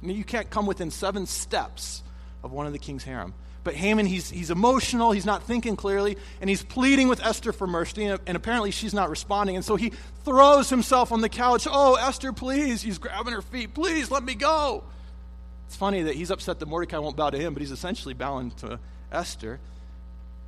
You 0.00 0.24
can't 0.24 0.50
come 0.50 0.66
within 0.66 0.90
seven 0.90 1.26
steps 1.26 2.02
of 2.42 2.50
one 2.50 2.66
of 2.66 2.72
the 2.72 2.78
king's 2.78 3.04
harem. 3.04 3.34
But 3.64 3.74
Haman, 3.74 4.06
he's, 4.06 4.28
he's 4.28 4.50
emotional, 4.50 5.12
he's 5.12 5.24
not 5.24 5.44
thinking 5.44 5.76
clearly, 5.76 6.16
and 6.40 6.50
he's 6.50 6.64
pleading 6.64 7.06
with 7.06 7.24
Esther 7.24 7.52
for 7.52 7.66
mercy, 7.66 8.04
and, 8.04 8.20
and 8.26 8.36
apparently 8.36 8.72
she's 8.72 8.92
not 8.92 9.08
responding. 9.08 9.54
And 9.54 9.64
so 9.64 9.76
he 9.76 9.92
throws 10.24 10.68
himself 10.68 11.12
on 11.12 11.20
the 11.20 11.28
couch. 11.28 11.68
Oh, 11.70 11.94
Esther, 11.94 12.32
please. 12.32 12.82
He's 12.82 12.98
grabbing 12.98 13.32
her 13.32 13.42
feet. 13.42 13.72
Please, 13.72 14.10
let 14.10 14.24
me 14.24 14.34
go. 14.34 14.82
It's 15.68 15.76
funny 15.76 16.02
that 16.02 16.16
he's 16.16 16.30
upset 16.30 16.58
that 16.58 16.66
Mordecai 16.66 16.98
won't 16.98 17.16
bow 17.16 17.30
to 17.30 17.38
him, 17.38 17.54
but 17.54 17.60
he's 17.60 17.70
essentially 17.70 18.14
bowing 18.14 18.50
to 18.52 18.80
Esther. 19.12 19.60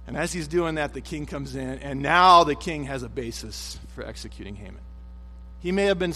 And 0.07 0.17
as 0.17 0.33
he's 0.33 0.49
doing 0.49 0.75
that, 0.75 0.93
the 0.93 1.01
king 1.01 1.25
comes 1.25 1.55
in, 1.55 1.79
and 1.79 2.03
now 2.03 2.45
the 2.45 2.55
king 2.55 2.85
has 2.85 3.03
a 3.03 3.09
basis 3.09 3.79
for 3.95 4.05
executing 4.05 4.57
Haman. 4.57 4.81
He 5.61 5.73
may 5.73 5.85
have 5.85 5.99
been 5.99 6.13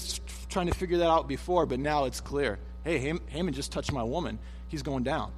trying 0.51 0.67
to 0.67 0.75
figure 0.75 0.99
that 0.99 1.09
out 1.09 1.27
before, 1.27 1.65
but 1.65 1.79
now 1.79 2.05
it's 2.05 2.21
clear. 2.21 2.59
Hey, 2.85 2.99
Haman 3.29 3.55
just 3.55 3.73
touched 3.73 3.93
my 3.93 4.03
woman. 4.03 4.39
He's 4.69 4.83
going 4.83 5.05
down. 5.05 5.33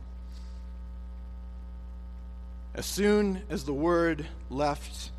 As 2.74 2.86
soon 2.86 3.42
as 3.50 3.64
the 3.64 3.72
word 3.72 4.26
left 4.48 5.10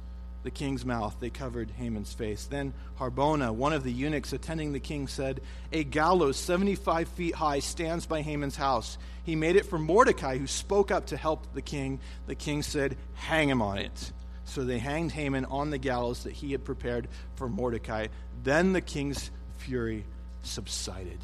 the 0.43 0.51
king's 0.51 0.85
mouth, 0.85 1.15
they 1.19 1.29
covered 1.29 1.69
Haman's 1.71 2.13
face. 2.13 2.45
Then 2.45 2.73
Harbona, 2.97 3.53
one 3.53 3.73
of 3.73 3.83
the 3.83 3.91
eunuchs 3.91 4.33
attending 4.33 4.71
the 4.71 4.79
king, 4.79 5.07
said, 5.07 5.41
A 5.71 5.83
gallows 5.83 6.37
75 6.37 7.07
feet 7.09 7.35
high 7.35 7.59
stands 7.59 8.05
by 8.05 8.21
Haman's 8.21 8.55
house. 8.55 8.97
He 9.23 9.35
made 9.35 9.55
it 9.55 9.65
for 9.65 9.77
Mordecai, 9.77 10.37
who 10.37 10.47
spoke 10.47 10.91
up 10.91 11.07
to 11.07 11.17
help 11.17 11.53
the 11.53 11.61
king. 11.61 11.99
The 12.25 12.35
king 12.35 12.63
said, 12.63 12.97
Hang 13.13 13.49
him 13.49 13.61
on 13.61 13.77
it. 13.77 14.11
So 14.45 14.63
they 14.63 14.79
hanged 14.79 15.11
Haman 15.11 15.45
on 15.45 15.69
the 15.69 15.77
gallows 15.77 16.23
that 16.23 16.33
he 16.33 16.53
had 16.53 16.65
prepared 16.65 17.07
for 17.35 17.47
Mordecai. 17.47 18.07
Then 18.43 18.73
the 18.73 18.81
king's 18.81 19.29
fury 19.57 20.05
subsided. 20.43 21.19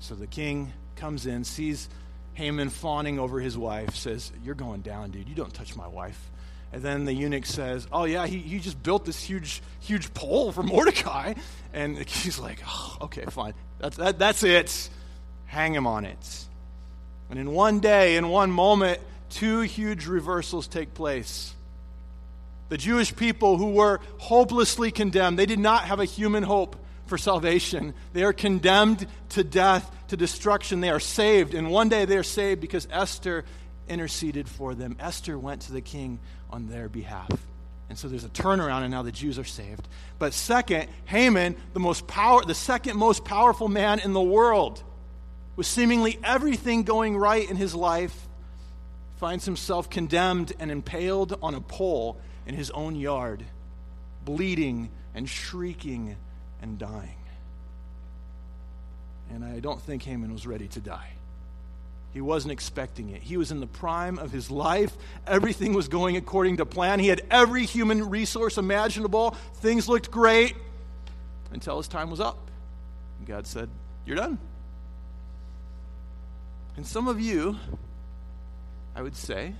So 0.00 0.14
the 0.14 0.26
king 0.26 0.72
comes 0.96 1.26
in, 1.26 1.44
sees 1.44 1.88
Haman 2.34 2.70
fawning 2.70 3.18
over 3.18 3.40
his 3.40 3.56
wife 3.56 3.94
says, 3.94 4.32
You're 4.44 4.54
going 4.54 4.82
down, 4.82 5.10
dude. 5.10 5.28
You 5.28 5.34
don't 5.34 5.54
touch 5.54 5.76
my 5.76 5.88
wife. 5.88 6.30
And 6.72 6.82
then 6.82 7.04
the 7.04 7.12
eunuch 7.12 7.46
says, 7.46 7.86
Oh, 7.92 8.04
yeah, 8.04 8.26
he, 8.26 8.38
he 8.38 8.58
just 8.58 8.82
built 8.82 9.04
this 9.04 9.22
huge, 9.22 9.62
huge 9.80 10.12
pole 10.12 10.50
for 10.50 10.62
Mordecai. 10.64 11.34
And 11.72 11.96
he's 11.96 12.38
like, 12.38 12.58
oh, 12.66 12.96
Okay, 13.02 13.24
fine. 13.26 13.54
That's, 13.78 13.96
that, 13.96 14.18
that's 14.18 14.42
it. 14.42 14.90
Hang 15.46 15.72
him 15.72 15.86
on 15.86 16.04
it. 16.04 16.44
And 17.30 17.38
in 17.38 17.52
one 17.52 17.78
day, 17.80 18.16
in 18.16 18.28
one 18.28 18.50
moment, 18.50 19.00
two 19.30 19.60
huge 19.60 20.06
reversals 20.06 20.66
take 20.66 20.94
place. 20.94 21.54
The 22.70 22.76
Jewish 22.76 23.14
people 23.14 23.56
who 23.56 23.70
were 23.70 24.00
hopelessly 24.18 24.90
condemned, 24.90 25.38
they 25.38 25.46
did 25.46 25.58
not 25.60 25.84
have 25.84 26.00
a 26.00 26.04
human 26.04 26.42
hope 26.42 26.76
for 27.06 27.18
salvation. 27.18 27.94
They 28.12 28.24
are 28.24 28.32
condemned 28.32 29.06
to 29.30 29.44
death, 29.44 29.90
to 30.08 30.16
destruction. 30.16 30.80
They 30.80 30.90
are 30.90 31.00
saved. 31.00 31.54
And 31.54 31.70
one 31.70 31.88
day 31.88 32.04
they 32.04 32.16
are 32.16 32.22
saved 32.22 32.60
because 32.60 32.88
Esther 32.90 33.44
interceded 33.88 34.48
for 34.48 34.74
them. 34.74 34.96
Esther 34.98 35.38
went 35.38 35.62
to 35.62 35.72
the 35.72 35.80
king 35.80 36.20
on 36.50 36.68
their 36.68 36.88
behalf. 36.88 37.30
And 37.88 37.98
so 37.98 38.08
there's 38.08 38.24
a 38.24 38.30
turnaround, 38.30 38.82
and 38.82 38.90
now 38.90 39.02
the 39.02 39.12
Jews 39.12 39.38
are 39.38 39.44
saved. 39.44 39.86
But 40.18 40.32
second, 40.32 40.88
Haman, 41.04 41.56
the, 41.74 41.80
most 41.80 42.06
power, 42.06 42.42
the 42.44 42.54
second 42.54 42.96
most 42.96 43.24
powerful 43.24 43.68
man 43.68 43.98
in 43.98 44.14
the 44.14 44.22
world, 44.22 44.82
with 45.54 45.66
seemingly 45.66 46.18
everything 46.24 46.84
going 46.84 47.16
right 47.16 47.48
in 47.48 47.56
his 47.56 47.74
life, 47.74 48.26
finds 49.16 49.44
himself 49.44 49.90
condemned 49.90 50.52
and 50.58 50.70
impaled 50.70 51.38
on 51.42 51.54
a 51.54 51.60
pole 51.60 52.18
in 52.46 52.54
his 52.54 52.70
own 52.70 52.96
yard, 52.96 53.44
bleeding 54.24 54.90
and 55.14 55.28
shrieking 55.28 56.16
and 56.64 56.78
dying. 56.78 57.18
And 59.30 59.44
I 59.44 59.60
don't 59.60 59.80
think 59.80 60.02
Haman 60.02 60.32
was 60.32 60.46
ready 60.46 60.66
to 60.68 60.80
die. 60.80 61.10
He 62.14 62.22
wasn't 62.22 62.52
expecting 62.52 63.10
it. 63.10 63.22
He 63.22 63.36
was 63.36 63.50
in 63.50 63.60
the 63.60 63.66
prime 63.66 64.18
of 64.18 64.32
his 64.32 64.50
life. 64.50 64.96
Everything 65.26 65.74
was 65.74 65.88
going 65.88 66.16
according 66.16 66.56
to 66.56 66.66
plan. 66.66 67.00
He 67.00 67.08
had 67.08 67.20
every 67.30 67.66
human 67.66 68.08
resource 68.08 68.56
imaginable. 68.56 69.36
Things 69.56 69.88
looked 69.88 70.10
great 70.10 70.56
until 71.52 71.76
his 71.76 71.86
time 71.86 72.10
was 72.10 72.20
up. 72.20 72.38
And 73.18 73.28
God 73.28 73.46
said, 73.46 73.68
You're 74.06 74.16
done. 74.16 74.38
And 76.76 76.86
some 76.86 77.08
of 77.08 77.20
you, 77.20 77.58
I 78.96 79.02
would 79.02 79.16
say, 79.16 79.52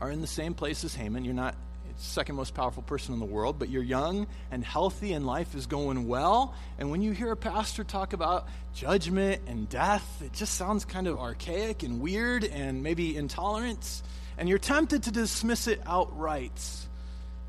are 0.00 0.10
in 0.10 0.20
the 0.20 0.26
same 0.26 0.54
place 0.54 0.84
as 0.84 0.94
Haman. 0.94 1.24
You're 1.24 1.34
not 1.34 1.56
second 1.96 2.36
most 2.36 2.54
powerful 2.54 2.82
person 2.82 3.14
in 3.14 3.20
the 3.20 3.26
world, 3.26 3.58
but 3.58 3.68
you're 3.68 3.82
young 3.82 4.26
and 4.50 4.64
healthy 4.64 5.12
and 5.12 5.26
life 5.26 5.54
is 5.54 5.66
going 5.66 6.06
well. 6.06 6.54
And 6.78 6.90
when 6.90 7.02
you 7.02 7.12
hear 7.12 7.30
a 7.32 7.36
pastor 7.36 7.84
talk 7.84 8.12
about 8.12 8.46
judgment 8.74 9.42
and 9.46 9.68
death, 9.68 10.22
it 10.22 10.32
just 10.32 10.54
sounds 10.54 10.84
kind 10.84 11.06
of 11.06 11.18
archaic 11.18 11.82
and 11.82 12.00
weird 12.00 12.44
and 12.44 12.82
maybe 12.82 13.16
intolerant. 13.16 14.02
And 14.38 14.48
you're 14.48 14.58
tempted 14.58 15.04
to 15.04 15.10
dismiss 15.10 15.66
it 15.66 15.80
outright, 15.86 16.60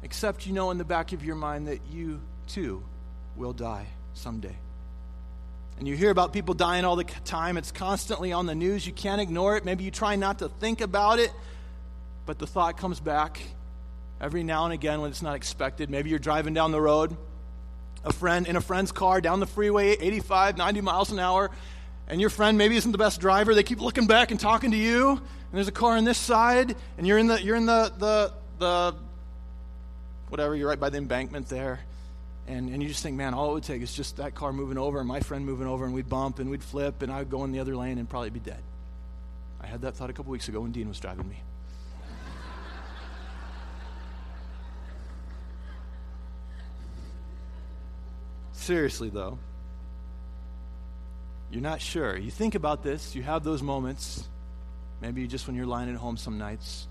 except 0.01 0.47
you 0.47 0.53
know 0.53 0.71
in 0.71 0.77
the 0.77 0.85
back 0.85 1.11
of 1.11 1.23
your 1.23 1.35
mind 1.35 1.67
that 1.67 1.79
you 1.91 2.21
too 2.47 2.83
will 3.35 3.53
die 3.53 3.87
someday. 4.13 4.55
And 5.77 5.87
you 5.87 5.95
hear 5.95 6.09
about 6.09 6.33
people 6.33 6.55
dying 6.55 6.85
all 6.85 6.95
the 6.95 7.03
time. 7.03 7.57
It's 7.57 7.71
constantly 7.71 8.31
on 8.31 8.47
the 8.47 8.55
news. 8.55 8.87
You 8.87 8.93
can't 8.93 9.21
ignore 9.21 9.57
it. 9.57 9.65
Maybe 9.65 9.83
you 9.83 9.91
try 9.91 10.15
not 10.15 10.39
to 10.39 10.49
think 10.49 10.81
about 10.81 11.19
it, 11.19 11.31
but 12.25 12.39
the 12.39 12.47
thought 12.47 12.77
comes 12.77 12.99
back 12.99 13.39
every 14.19 14.43
now 14.43 14.65
and 14.65 14.73
again 14.73 15.01
when 15.01 15.09
it's 15.09 15.21
not 15.21 15.35
expected. 15.35 15.89
Maybe 15.89 16.09
you're 16.09 16.19
driving 16.19 16.53
down 16.53 16.71
the 16.71 16.81
road, 16.81 17.15
a 18.03 18.13
friend 18.13 18.47
in 18.47 18.55
a 18.55 18.61
friend's 18.61 18.91
car 18.91 19.21
down 19.21 19.39
the 19.39 19.47
freeway, 19.47 19.91
85, 19.91 20.57
90 20.57 20.81
miles 20.81 21.11
an 21.11 21.19
hour, 21.19 21.51
and 22.07 22.21
your 22.21 22.29
friend 22.29 22.57
maybe 22.57 22.75
isn't 22.77 22.91
the 22.91 22.97
best 22.97 23.19
driver. 23.19 23.53
They 23.53 23.63
keep 23.63 23.81
looking 23.81 24.07
back 24.07 24.31
and 24.31 24.39
talking 24.39 24.71
to 24.71 24.77
you, 24.77 25.09
and 25.09 25.19
there's 25.53 25.67
a 25.67 25.73
car 25.73 25.97
on 25.97 26.05
this 26.05 26.17
side, 26.17 26.75
and 26.97 27.05
you're 27.07 27.17
in 27.17 27.27
the 27.27 27.41
you're 27.41 27.55
in 27.55 27.65
the 27.65 27.91
the 27.97 28.33
the 28.59 28.95
whatever, 30.29 30.55
you're 30.55 30.69
right 30.69 30.79
by 30.79 30.89
the 30.89 30.97
embankment 30.97 31.47
there. 31.49 31.79
And, 32.47 32.69
and 32.69 32.81
you 32.81 32.87
just 32.87 33.03
think, 33.03 33.17
man, 33.17 33.33
all 33.33 33.51
it 33.51 33.53
would 33.55 33.63
take 33.63 33.81
is 33.81 33.93
just 33.93 34.17
that 34.17 34.33
car 34.33 34.53
moving 34.53 34.77
over 34.77 34.99
and 34.99 35.07
my 35.07 35.19
friend 35.19 35.45
moving 35.45 35.67
over, 35.67 35.83
and 35.83 35.93
we'd 35.93 36.07
bump 36.07 36.39
and 36.39 36.49
we'd 36.49 36.63
flip, 36.63 37.01
and 37.01 37.11
I 37.11 37.19
would 37.19 37.29
go 37.29 37.43
in 37.43 37.51
the 37.51 37.59
other 37.59 37.75
lane 37.75 37.97
and 37.97 38.09
probably 38.09 38.29
be 38.29 38.39
dead. 38.39 38.61
I 39.59 39.67
had 39.67 39.81
that 39.81 39.95
thought 39.95 40.09
a 40.09 40.13
couple 40.13 40.31
weeks 40.31 40.47
ago 40.47 40.61
when 40.61 40.71
Dean 40.71 40.87
was 40.87 40.99
driving 40.99 41.27
me. 41.27 41.41
Seriously, 48.67 49.07
though, 49.07 49.39
you're 51.49 51.61
not 51.61 51.79
sure. 51.79 52.17
You 52.17 52.29
think 52.29 52.53
about 52.53 52.83
this, 52.83 53.15
you 53.15 53.23
have 53.23 53.45
those 53.45 53.63
moments, 53.63 54.27
maybe 55.01 55.25
just 55.25 55.47
when 55.47 55.55
you're 55.55 55.65
lying 55.65 55.89
at 55.89 55.95
home 55.95 56.17
some 56.17 56.37
nights. 56.37 56.85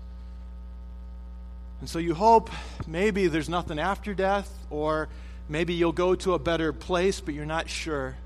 And 1.79 1.87
so 1.87 1.99
you 1.99 2.15
hope 2.15 2.49
maybe 2.87 3.27
there's 3.27 3.47
nothing 3.47 3.77
after 3.77 4.15
death, 4.15 4.51
or 4.71 5.07
maybe 5.47 5.75
you'll 5.75 5.91
go 5.91 6.15
to 6.15 6.33
a 6.33 6.39
better 6.39 6.73
place, 6.73 7.21
but 7.21 7.35
you're 7.35 7.45
not 7.45 7.69
sure, 7.69 8.17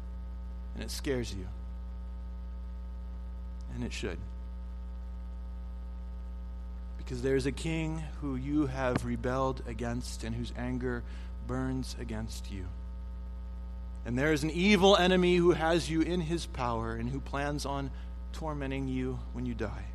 and 0.76 0.84
it 0.86 0.90
scares 0.90 1.34
you. 1.34 1.46
And 3.76 3.84
it 3.84 3.92
should. 3.92 4.18
Because 7.00 7.22
there's 7.22 7.48
a 7.48 7.52
king 7.52 8.02
who 8.22 8.38
you 8.38 8.68
have 8.68 9.04
rebelled 9.04 9.62
against 9.68 10.24
and 10.24 10.34
whose 10.34 10.54
anger 10.58 11.04
burns 11.48 11.98
against 12.00 12.50
you. 12.50 12.66
And 14.06 14.18
there 14.18 14.34
is 14.34 14.44
an 14.44 14.50
evil 14.50 14.98
enemy 14.98 15.36
who 15.36 15.52
has 15.52 15.90
you 15.90 16.02
in 16.02 16.22
his 16.22 16.46
power 16.46 16.96
and 16.96 17.10
who 17.10 17.20
plans 17.20 17.66
on 17.66 17.92
tormenting 18.34 18.88
you 18.88 19.20
when 19.34 19.46
you 19.46 19.54
die. 19.54 19.86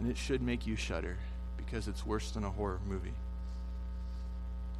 And 0.00 0.10
it 0.10 0.16
should 0.16 0.42
make 0.42 0.66
you 0.66 0.74
shudder 0.74 1.16
because 1.56 1.86
it's 1.86 2.04
worse 2.04 2.32
than 2.32 2.44
a 2.44 2.50
horror 2.50 2.80
movie. 2.86 3.14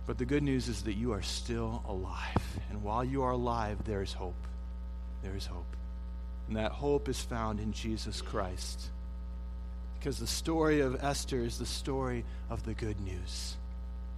But 0.07 0.19
the 0.19 0.25
good 0.25 0.43
news 0.43 0.69
is 0.69 0.83
that 0.83 0.95
you 0.95 1.13
are 1.13 1.23
still 1.23 1.83
alive. 1.87 2.61
And 2.71 2.83
while 2.83 3.05
you 3.05 3.23
are 3.23 3.31
alive, 3.31 3.85
there 3.85 4.03
is 4.03 4.13
hope. 4.13 4.47
There 5.23 5.37
is 5.37 5.47
hope. 5.47 5.77
And 6.49 6.57
that 6.57 6.73
hope 6.73 7.09
is 7.09 7.21
found 7.21 7.61
in 7.61 7.73
Jesus 7.73 8.21
Christ. 8.21 8.91
Because 9.99 10.19
the 10.19 10.27
story 10.27 10.81
of 10.81 11.03
Esther 11.05 11.39
is 11.39 11.59
the 11.59 11.67
story 11.67 12.25
of 12.51 12.65
the 12.65 12.75
good 12.75 13.01
news. 13.01 13.57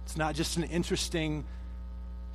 It's 0.05 0.17
not 0.17 0.33
just 0.33 0.57
an 0.57 0.63
interesting 0.63 1.45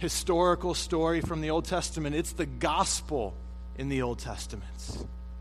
historical 0.00 0.74
story 0.74 1.20
from 1.20 1.42
the 1.42 1.50
Old 1.50 1.66
Testament, 1.66 2.16
it's 2.16 2.32
the 2.32 2.46
gospel 2.46 3.34
in 3.76 3.90
the 3.90 4.00
Old 4.02 4.18
Testament. 4.18 4.66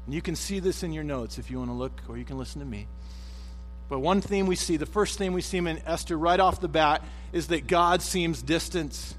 And 0.06 0.14
you 0.14 0.22
can 0.22 0.36
see 0.36 0.60
this 0.60 0.84
in 0.84 0.92
your 0.92 1.06
notes 1.06 1.38
if 1.38 1.50
you 1.50 1.60
want 1.60 1.70
to 1.70 1.76
look, 1.76 2.02
or 2.10 2.18
you 2.18 2.26
can 2.26 2.38
listen 2.38 2.60
to 2.60 2.68
me. 2.68 2.88
But 3.88 4.00
one 4.00 4.20
theme 4.20 4.48
we 4.48 4.58
see, 4.58 4.76
the 4.76 4.86
first 4.86 5.18
theme 5.18 5.34
we 5.34 5.42
see 5.42 5.58
in 5.58 5.82
Esther 5.86 6.18
right 6.18 6.40
off 6.40 6.60
the 6.60 6.68
bat, 6.68 7.04
is 7.32 7.48
that 7.48 7.68
God 7.68 8.02
seems 8.02 8.42
distant. 8.42 9.16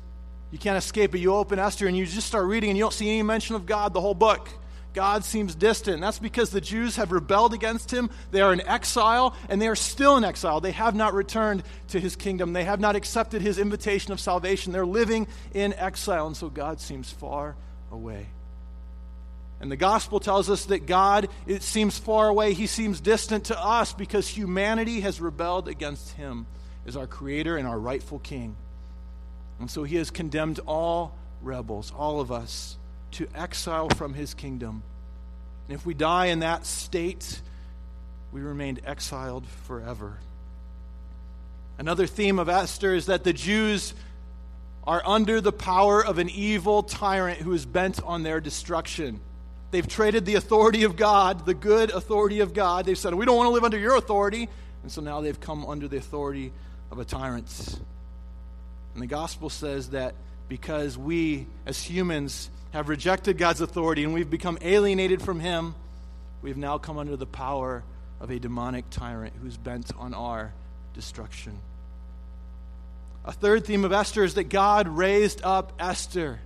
You 0.50 0.59
can't 0.59 0.76
escape 0.76 1.14
it. 1.14 1.18
You 1.18 1.35
open 1.35 1.59
Esther 1.59 1.87
and 1.87 1.96
you 1.96 2.05
just 2.05 2.26
start 2.26 2.44
reading, 2.44 2.70
and 2.70 2.76
you 2.76 2.85
don't 2.85 2.92
see 2.92 3.09
any 3.09 3.22
mention 3.22 3.57
of 3.57 3.64
God 3.64 3.94
the 3.94 4.00
whole 4.00 4.14
book. 4.14 4.48
God 4.92 5.24
seems 5.24 5.55
distant. 5.55 6.00
That's 6.00 6.18
because 6.18 6.50
the 6.50 6.61
Jews 6.61 6.96
have 6.96 7.12
rebelled 7.12 7.55
against 7.55 7.90
him. 7.92 8.11
They 8.33 8.40
are 8.40 8.53
in 8.53 8.61
exile, 8.66 9.37
and 9.48 9.62
they 9.62 9.68
are 9.68 9.76
still 9.76 10.16
in 10.16 10.24
exile. 10.24 10.61
They 10.61 10.72
have 10.72 10.94
not 10.94 11.14
returned 11.14 11.62
to 11.88 12.00
his 12.00 12.16
kingdom. 12.16 12.53
They 12.53 12.64
have 12.64 12.81
not 12.81 12.96
accepted 12.96 13.40
his 13.40 13.59
invitation 13.59 14.12
of 14.12 14.20
salvation. 14.20 14.72
They're 14.72 14.87
living 14.87 15.29
in 15.55 15.74
exile, 15.74 16.26
and 16.26 16.37
so 16.37 16.48
God 16.48 16.81
seems 16.81 17.11
far 17.11 17.57
away. 17.92 18.26
And 19.61 19.70
the 19.70 19.76
gospel 19.76 20.20
tells 20.20 20.48
us 20.48 20.64
that 20.66 20.87
God, 20.87 21.29
it 21.46 21.62
seems 21.62 21.98
far 21.98 22.29
away. 22.29 22.55
He 22.55 22.66
seems 22.66 23.00
distant 23.00 23.44
to 23.46 23.62
us 23.62 23.92
because 23.92 24.26
humanity 24.26 25.00
has 25.00 25.20
rebelled 25.20 25.68
against 25.68 26.12
him 26.12 26.46
as 26.87 26.96
our 26.96 27.07
creator 27.07 27.57
and 27.57 27.68
our 27.68 27.79
rightful 27.79 28.18
king. 28.18 28.57
And 29.61 29.70
so 29.70 29.85
he 29.85 29.96
has 29.96 30.11
condemned 30.11 30.61
all 30.66 31.14
rebels, 31.42 31.92
all 31.94 32.20
of 32.20 32.33
us 32.33 32.79
to 33.12 33.28
exile 33.34 33.88
from 33.88 34.14
his 34.14 34.34
kingdom. 34.34 34.82
And 35.68 35.78
if 35.78 35.86
we 35.86 35.94
die 35.94 36.26
in 36.26 36.40
that 36.40 36.66
state, 36.66 37.40
we 38.32 38.40
remained 38.40 38.80
exiled 38.84 39.46
forever. 39.66 40.18
Another 41.78 42.06
theme 42.06 42.38
of 42.38 42.48
Esther 42.48 42.94
is 42.94 43.06
that 43.06 43.24
the 43.24 43.32
Jews 43.32 43.94
are 44.84 45.02
under 45.04 45.40
the 45.40 45.52
power 45.52 46.04
of 46.04 46.18
an 46.18 46.28
evil 46.28 46.82
tyrant 46.82 47.38
who 47.38 47.52
is 47.52 47.64
bent 47.64 48.02
on 48.02 48.22
their 48.22 48.40
destruction. 48.40 49.20
They've 49.70 49.86
traded 49.86 50.26
the 50.26 50.34
authority 50.34 50.82
of 50.82 50.96
God, 50.96 51.46
the 51.46 51.54
good 51.54 51.90
authority 51.90 52.40
of 52.40 52.54
God. 52.54 52.86
They've 52.86 52.98
said, 52.98 53.14
We 53.14 53.24
don't 53.24 53.36
want 53.36 53.46
to 53.46 53.52
live 53.52 53.64
under 53.64 53.78
your 53.78 53.96
authority. 53.96 54.48
And 54.82 54.90
so 54.90 55.00
now 55.00 55.20
they've 55.20 55.38
come 55.38 55.64
under 55.66 55.86
the 55.86 55.98
authority 55.98 56.52
of 56.90 56.98
a 56.98 57.04
tyrant. 57.04 57.78
And 58.94 59.02
the 59.02 59.06
gospel 59.06 59.48
says 59.48 59.90
that 59.90 60.14
because 60.50 60.98
we, 60.98 61.46
as 61.64 61.80
humans, 61.80 62.50
have 62.72 62.88
rejected 62.88 63.38
God's 63.38 63.60
authority 63.60 64.02
and 64.02 64.12
we've 64.12 64.28
become 64.28 64.58
alienated 64.60 65.22
from 65.22 65.38
Him, 65.38 65.76
we've 66.42 66.56
now 66.56 66.76
come 66.76 66.98
under 66.98 67.16
the 67.16 67.24
power 67.24 67.84
of 68.20 68.30
a 68.30 68.38
demonic 68.38 68.90
tyrant 68.90 69.32
who's 69.40 69.56
bent 69.56 69.92
on 69.96 70.12
our 70.12 70.52
destruction. 70.92 71.56
A 73.24 73.32
third 73.32 73.64
theme 73.64 73.84
of 73.84 73.92
Esther 73.92 74.24
is 74.24 74.34
that 74.34 74.44
God 74.44 74.88
raised 74.88 75.40
up 75.44 75.72
Esther 75.78 76.40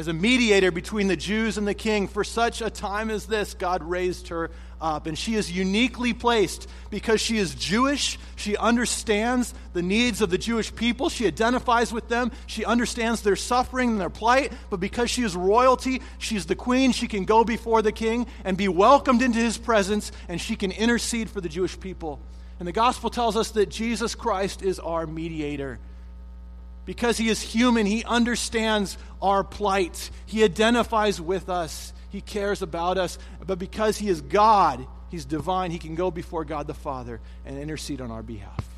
as 0.00 0.08
a 0.08 0.12
mediator 0.14 0.70
between 0.70 1.08
the 1.08 1.16
Jews 1.16 1.58
and 1.58 1.68
the 1.68 1.74
king. 1.74 2.08
For 2.08 2.24
such 2.24 2.62
a 2.62 2.70
time 2.70 3.10
as 3.10 3.26
this, 3.26 3.52
God 3.52 3.82
raised 3.82 4.28
her 4.28 4.50
up. 4.80 5.06
And 5.06 5.16
she 5.16 5.34
is 5.34 5.52
uniquely 5.52 6.14
placed 6.14 6.66
because 6.88 7.20
she 7.20 7.36
is 7.36 7.54
Jewish. 7.54 8.18
She 8.34 8.56
understands 8.56 9.52
the 9.74 9.82
needs 9.82 10.22
of 10.22 10.30
the 10.30 10.38
Jewish 10.38 10.74
people. 10.74 11.10
She 11.10 11.26
identifies 11.26 11.92
with 11.92 12.08
them. 12.08 12.32
She 12.46 12.64
understands 12.64 13.20
their 13.20 13.36
suffering 13.36 13.90
and 13.90 14.00
their 14.00 14.08
plight. 14.08 14.54
But 14.70 14.80
because 14.80 15.10
she 15.10 15.22
is 15.22 15.36
royalty, 15.36 16.00
she's 16.16 16.46
the 16.46 16.56
queen. 16.56 16.92
She 16.92 17.06
can 17.06 17.26
go 17.26 17.44
before 17.44 17.82
the 17.82 17.92
king 17.92 18.26
and 18.42 18.56
be 18.56 18.68
welcomed 18.68 19.20
into 19.20 19.38
his 19.38 19.58
presence, 19.58 20.12
and 20.30 20.40
she 20.40 20.56
can 20.56 20.72
intercede 20.72 21.28
for 21.28 21.42
the 21.42 21.48
Jewish 21.50 21.78
people. 21.78 22.20
And 22.58 22.66
the 22.66 22.72
gospel 22.72 23.10
tells 23.10 23.36
us 23.36 23.50
that 23.50 23.68
Jesus 23.68 24.14
Christ 24.14 24.62
is 24.62 24.78
our 24.80 25.06
mediator. 25.06 25.78
Because 26.90 27.18
he 27.18 27.28
is 27.28 27.40
human, 27.40 27.86
he 27.86 28.02
understands 28.02 28.98
our 29.22 29.44
plight. 29.44 30.10
He 30.26 30.42
identifies 30.42 31.20
with 31.20 31.48
us. 31.48 31.92
He 32.08 32.20
cares 32.20 32.62
about 32.62 32.98
us. 32.98 33.16
But 33.46 33.60
because 33.60 33.96
He 33.96 34.08
is 34.08 34.20
God, 34.20 34.84
He's 35.08 35.24
divine, 35.24 35.70
He 35.70 35.78
can 35.78 35.94
go 35.94 36.10
before 36.10 36.44
God 36.44 36.66
the 36.66 36.74
Father 36.74 37.20
and 37.46 37.56
intercede 37.56 38.00
on 38.00 38.10
our 38.10 38.24
behalf. 38.24 38.68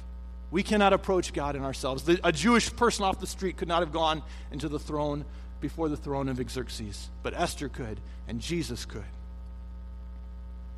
We 0.50 0.62
cannot 0.62 0.92
approach 0.92 1.32
God 1.32 1.56
in 1.56 1.64
ourselves. 1.64 2.02
The, 2.02 2.20
a 2.22 2.32
Jewish 2.32 2.76
person 2.76 3.06
off 3.06 3.18
the 3.18 3.26
street 3.26 3.56
could 3.56 3.68
not 3.68 3.80
have 3.80 3.92
gone 3.92 4.22
into 4.50 4.68
the 4.68 4.78
throne 4.78 5.24
before 5.62 5.88
the 5.88 5.96
throne 5.96 6.28
of 6.28 6.36
Xerxes, 6.50 7.08
but 7.22 7.32
Esther 7.32 7.70
could, 7.70 7.98
and 8.28 8.42
Jesus 8.42 8.84
could. 8.84 9.04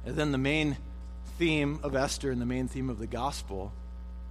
And 0.07 0.15
then 0.15 0.31
the 0.31 0.39
main 0.39 0.77
theme 1.37 1.81
of 1.83 1.97
Esther 1.97 2.31
and 2.31 2.41
the 2.41 2.47
main 2.47 2.69
theme 2.69 2.89
of 2.89 3.01
the 3.01 3.09
gospel 3.09 3.73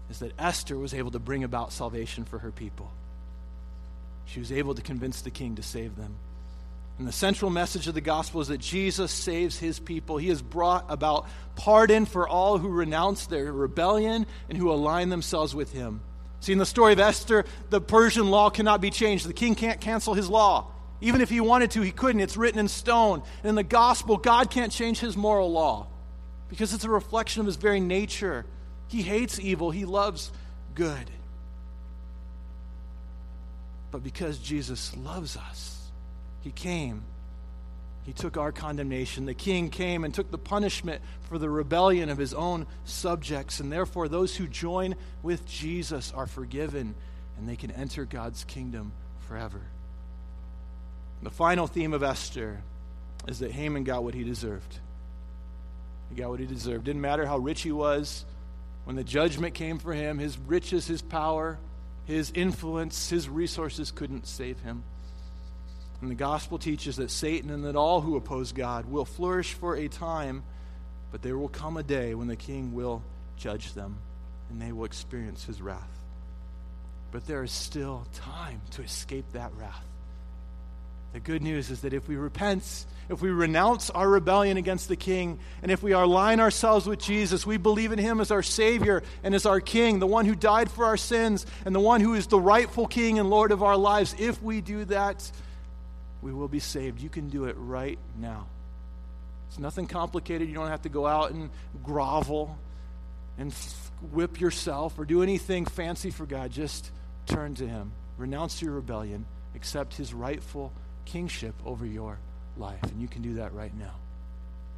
is 0.10 0.20
that 0.20 0.34
Esther 0.38 0.78
was 0.78 0.94
able 0.94 1.12
to 1.12 1.20
bring 1.20 1.44
about 1.44 1.72
salvation 1.72 2.26
for 2.26 2.40
her 2.40 2.52
people. 2.52 2.92
She 4.26 4.40
was 4.40 4.52
able 4.52 4.76
to 4.76 4.82
convince 4.82 5.22
the 5.22 5.32
king 5.32 5.56
to 5.56 5.64
save 5.64 5.96
them. 5.96 6.16
And 7.00 7.08
the 7.08 7.12
central 7.12 7.50
message 7.50 7.88
of 7.88 7.96
the 7.96 8.02
gospel 8.02 8.42
is 8.42 8.50
that 8.50 8.60
Jesus 8.60 9.12
saves 9.12 9.58
his 9.58 9.80
people. 9.80 10.18
He 10.18 10.30
has 10.30 10.42
brought 10.42 10.86
about 10.90 11.28
pardon 11.56 12.06
for 12.06 12.28
all 12.28 12.60
who 12.60 12.70
renounce 12.70 13.26
their 13.26 13.52
rebellion 13.52 14.28
and 14.48 14.58
who 14.58 14.72
align 14.72 15.10
themselves 15.10 15.56
with 15.56 15.74
him. 15.74 16.02
See, 16.40 16.52
in 16.52 16.60
the 16.60 16.66
story 16.66 16.94
of 16.94 17.00
Esther, 17.00 17.46
the 17.70 17.82
Persian 17.82 18.30
law 18.30 18.50
cannot 18.50 18.82
be 18.82 18.92
changed. 18.92 19.28
The 19.28 19.34
king 19.34 19.56
can't 19.56 19.82
cancel 19.82 20.14
his 20.14 20.30
law. 20.30 20.68
Even 21.02 21.22
if 21.22 21.30
he 21.30 21.40
wanted 21.40 21.72
to, 21.72 21.82
he 21.82 21.92
couldn't. 21.92 22.22
It's 22.22 22.38
written 22.38 22.60
in 22.60 22.68
stone. 22.68 23.24
And 23.42 23.50
in 23.50 23.56
the 23.56 23.64
gospel, 23.64 24.18
God 24.18 24.52
can't 24.52 24.72
change 24.72 25.00
his 25.00 25.18
moral 25.18 25.52
law 25.52 25.88
because 26.50 26.74
it's 26.74 26.84
a 26.84 26.90
reflection 26.90 27.40
of 27.40 27.46
his 27.48 27.56
very 27.56 27.80
nature. 27.80 28.46
He 28.94 29.02
hates 29.02 29.40
evil, 29.40 29.72
he 29.72 29.86
loves 29.86 30.32
good. 30.76 31.10
But 33.90 34.04
because 34.04 34.38
Jesus 34.38 34.96
loves 34.96 35.36
us, 35.36 35.90
he 36.42 36.52
came. 36.52 37.02
He 38.04 38.14
took 38.14 38.38
our 38.38 38.52
condemnation. 38.52 39.26
The 39.26 39.34
king 39.34 39.72
came 39.72 40.04
and 40.04 40.14
took 40.14 40.30
the 40.30 40.38
punishment 40.38 41.02
for 41.22 41.40
the 41.40 41.50
rebellion 41.50 42.10
of 42.10 42.20
his 42.20 42.36
own 42.36 42.68
subjects. 42.86 43.60
And 43.60 43.72
therefore, 43.72 44.08
those 44.08 44.36
who 44.36 44.46
join 44.46 44.94
with 45.24 45.44
Jesus 45.48 46.14
are 46.16 46.28
forgiven 46.28 46.94
and 47.40 47.50
they 47.50 47.56
can 47.56 47.72
enter 47.72 48.06
God's 48.06 48.44
kingdom 48.44 48.92
forever. 49.28 49.62
The 51.24 51.32
final 51.32 51.66
theme 51.66 51.94
of 51.94 52.04
Esther 52.04 52.62
is 53.28 53.40
that 53.40 53.54
Haman 53.54 53.86
got 53.86 54.04
what 54.04 54.14
he 54.14 54.24
deserved. 54.24 54.78
He 56.12 56.16
got 56.16 56.30
what 56.30 56.40
he 56.40 56.46
deserved. 56.46 56.84
Didn't 56.84 57.02
matter 57.02 57.26
how 57.26 57.40
rich 57.40 57.64
he 57.64 57.72
was. 57.72 58.26
When 58.86 58.96
the 58.96 59.04
judgment 59.04 59.54
came 59.54 59.80
for 59.80 59.94
him, 59.94 60.18
his 60.18 60.38
riches, 60.38 60.88
his 60.88 61.02
power, 61.02 61.58
his 62.06 62.32
influence, 62.36 63.10
his 63.10 63.30
resources 63.30 63.92
couldn't 63.92 64.28
save 64.28 64.60
him. 64.60 64.84
And 66.02 66.12
the 66.12 66.16
gospel 66.16 66.58
teaches 66.58 66.98
that 66.98 67.12
Satan 67.12 67.50
and 67.50 67.64
that 67.64 67.78
all 67.78 68.02
who 68.02 68.18
oppose 68.18 68.52
God 68.52 68.86
will 68.86 69.06
flourish 69.06 69.54
for 69.54 69.78
a 69.78 69.88
time, 69.88 70.44
but 71.12 71.22
there 71.22 71.38
will 71.38 71.48
come 71.48 71.78
a 71.78 71.84
day 71.84 72.14
when 72.14 72.28
the 72.28 72.36
king 72.36 72.74
will 72.74 73.02
judge 73.38 73.74
them 73.74 73.98
and 74.50 74.62
they 74.62 74.74
will 74.74 74.86
experience 74.86 75.46
his 75.46 75.62
wrath. 75.62 76.02
But 77.12 77.26
there 77.26 77.44
is 77.44 77.52
still 77.52 78.06
time 78.14 78.62
to 78.72 78.82
escape 78.82 79.32
that 79.32 79.54
wrath. 79.58 79.86
The 81.14 81.20
good 81.20 81.44
news 81.44 81.70
is 81.70 81.82
that 81.82 81.94
if 81.94 82.08
we 82.08 82.16
repent, 82.16 82.86
if 83.08 83.22
we 83.22 83.30
renounce 83.30 83.92
our 83.92 84.10
rebellion 84.10 84.58
against 84.58 84.88
the 84.88 84.96
King, 84.96 85.38
and 85.62 85.72
if 85.72 85.84
we 85.84 85.92
align 85.92 86.40
ourselves 86.40 86.88
with 86.88 87.00
Jesus, 87.00 87.46
we 87.46 87.58
believe 87.58 87.92
in 87.92 88.00
Him 88.00 88.20
as 88.20 88.32
our 88.32 88.42
Savior 88.42 89.04
and 89.24 89.36
as 89.36 89.46
our 89.46 89.62
King, 89.62 90.00
the 90.00 90.08
one 90.08 90.26
who 90.26 90.34
died 90.34 90.72
for 90.72 90.86
our 90.86 90.98
sins, 90.98 91.46
and 91.66 91.76
the 91.76 91.80
one 91.80 92.02
who 92.02 92.16
is 92.16 92.26
the 92.28 92.40
rightful 92.40 92.88
King 92.88 93.20
and 93.20 93.30
Lord 93.30 93.52
of 93.52 93.62
our 93.62 93.78
lives, 93.78 94.16
if 94.18 94.42
we 94.42 94.60
do 94.60 94.86
that, 94.86 95.32
we 96.24 96.34
will 96.34 96.48
be 96.48 96.60
saved. 96.60 97.00
You 97.00 97.10
can 97.10 97.30
do 97.30 97.46
it 97.46 97.56
right 97.60 98.00
now. 98.18 98.48
It's 99.50 99.60
nothing 99.60 99.86
complicated. 99.86 100.48
You 100.48 100.56
don't 100.56 100.70
have 100.70 100.82
to 100.82 100.90
go 100.90 101.06
out 101.06 101.30
and 101.30 101.52
grovel 101.84 102.58
and 103.38 103.54
whip 104.12 104.40
yourself 104.40 104.98
or 104.98 105.06
do 105.06 105.22
anything 105.22 105.66
fancy 105.66 106.10
for 106.10 106.26
God. 106.26 106.50
Just 106.50 106.90
turn 107.28 107.54
to 107.56 107.68
Him, 107.68 107.92
renounce 108.18 108.64
your 108.64 108.72
rebellion, 108.72 109.28
accept 109.54 109.94
His 109.94 110.12
rightful 110.12 110.74
kingship 111.06 111.56
over 111.66 111.86
your 111.86 112.20
life. 112.58 112.84
And 112.84 113.02
you 113.02 113.08
can 113.08 113.22
do 113.22 113.36
that 113.36 113.54
right 113.54 113.74
now. 113.78 113.96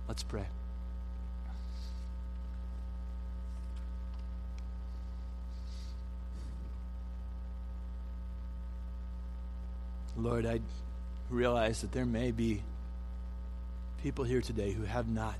Let's 0.07 0.23
pray. 0.23 0.45
Lord, 10.17 10.45
I 10.45 10.61
realize 11.29 11.81
that 11.81 11.91
there 11.91 12.05
may 12.05 12.31
be 12.31 12.61
people 14.01 14.23
here 14.23 14.41
today 14.41 14.71
who 14.71 14.83
have 14.83 15.09
not 15.09 15.35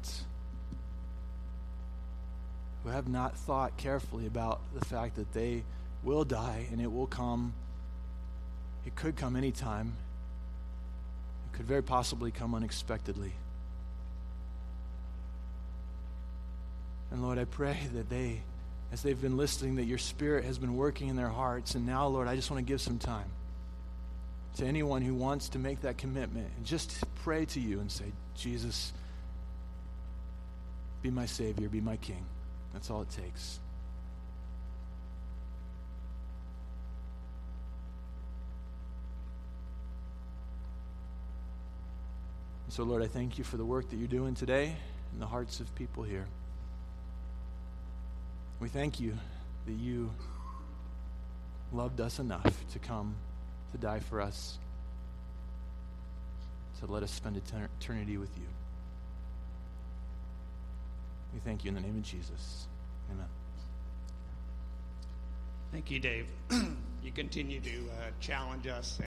who 2.84 2.90
have 2.90 3.08
not 3.08 3.36
thought 3.36 3.78
carefully 3.78 4.28
about 4.28 4.60
the 4.78 4.84
fact 4.84 5.16
that 5.16 5.34
they 5.34 5.64
will 6.04 6.24
die 6.24 6.68
and 6.72 6.82
it 6.82 6.92
will 6.92 7.08
come 7.08 7.54
it 8.86 8.96
could 8.96 9.16
come 9.16 9.36
anytime 9.36 9.94
could 11.56 11.66
very 11.66 11.84
possibly 11.84 12.32
come 12.32 12.54
unexpectedly. 12.54 13.32
And 17.12 17.24
Lord, 17.24 17.38
I 17.38 17.46
pray 17.46 17.80
that 17.94 18.10
they, 18.10 18.42
as 18.92 19.02
they've 19.02 19.20
been 19.20 19.38
listening, 19.38 19.76
that 19.76 19.86
your 19.86 19.98
Spirit 19.98 20.44
has 20.44 20.58
been 20.58 20.76
working 20.76 21.08
in 21.08 21.16
their 21.16 21.30
hearts. 21.30 21.76
And 21.76 21.86
now, 21.86 22.08
Lord, 22.08 22.28
I 22.28 22.36
just 22.36 22.52
want 22.52 22.66
to 22.66 22.70
give 22.70 22.82
some 22.82 23.00
time 23.00 23.30
to 24.58 24.66
anyone 24.66 25.02
who 25.02 25.14
wants 25.14 25.50
to 25.50 25.60
make 25.60 25.82
that 25.82 25.98
commitment 25.98 26.50
and 26.58 26.66
just 26.66 27.04
pray 27.24 27.46
to 27.46 27.60
you 27.60 27.80
and 27.80 27.90
say, 27.90 28.06
Jesus, 28.36 28.92
be 31.02 31.10
my 31.10 31.26
Savior, 31.26 31.70
be 31.70 31.82
my 31.82 31.98
King. 31.98 32.26
That's 32.74 32.90
all 32.90 33.02
it 33.02 33.12
takes. 33.12 33.60
So, 42.70 42.84
Lord, 42.84 43.04
I 43.04 43.08
thank 43.08 43.38
you 43.38 43.44
for 43.44 43.58
the 43.58 43.66
work 43.66 43.90
that 43.90 43.98
you're 43.98 44.08
doing 44.08 44.36
today 44.36 44.76
in 45.14 45.20
the 45.20 45.28
hearts 45.28 45.60
of 45.60 45.74
people 45.76 46.04
here. 46.04 46.26
We 48.60 48.70
thank 48.70 49.00
you 49.00 49.18
that 49.66 49.74
you 49.74 50.12
loved 51.72 52.02
us 52.02 52.20
enough 52.20 52.54
to 52.74 52.80
come 52.80 53.16
to 53.72 53.78
die 53.78 54.00
for 54.00 54.20
us, 54.22 54.58
to 56.80 56.92
let 56.92 57.04
us 57.04 57.12
spend 57.12 57.38
eternity 57.38 58.18
with 58.18 58.36
you. 58.38 58.48
We 61.34 61.40
thank 61.42 61.66
you 61.66 61.70
in 61.70 61.76
the 61.76 61.82
name 61.82 61.98
of 61.98 62.04
Jesus. 62.04 62.66
Amen. 63.12 63.28
Thank 65.72 65.92
you, 65.92 66.00
Dave. 66.00 66.28
you 67.04 67.12
continue 67.14 67.60
to 67.60 67.70
uh, 67.70 68.12
challenge 68.22 68.68
us. 68.68 69.00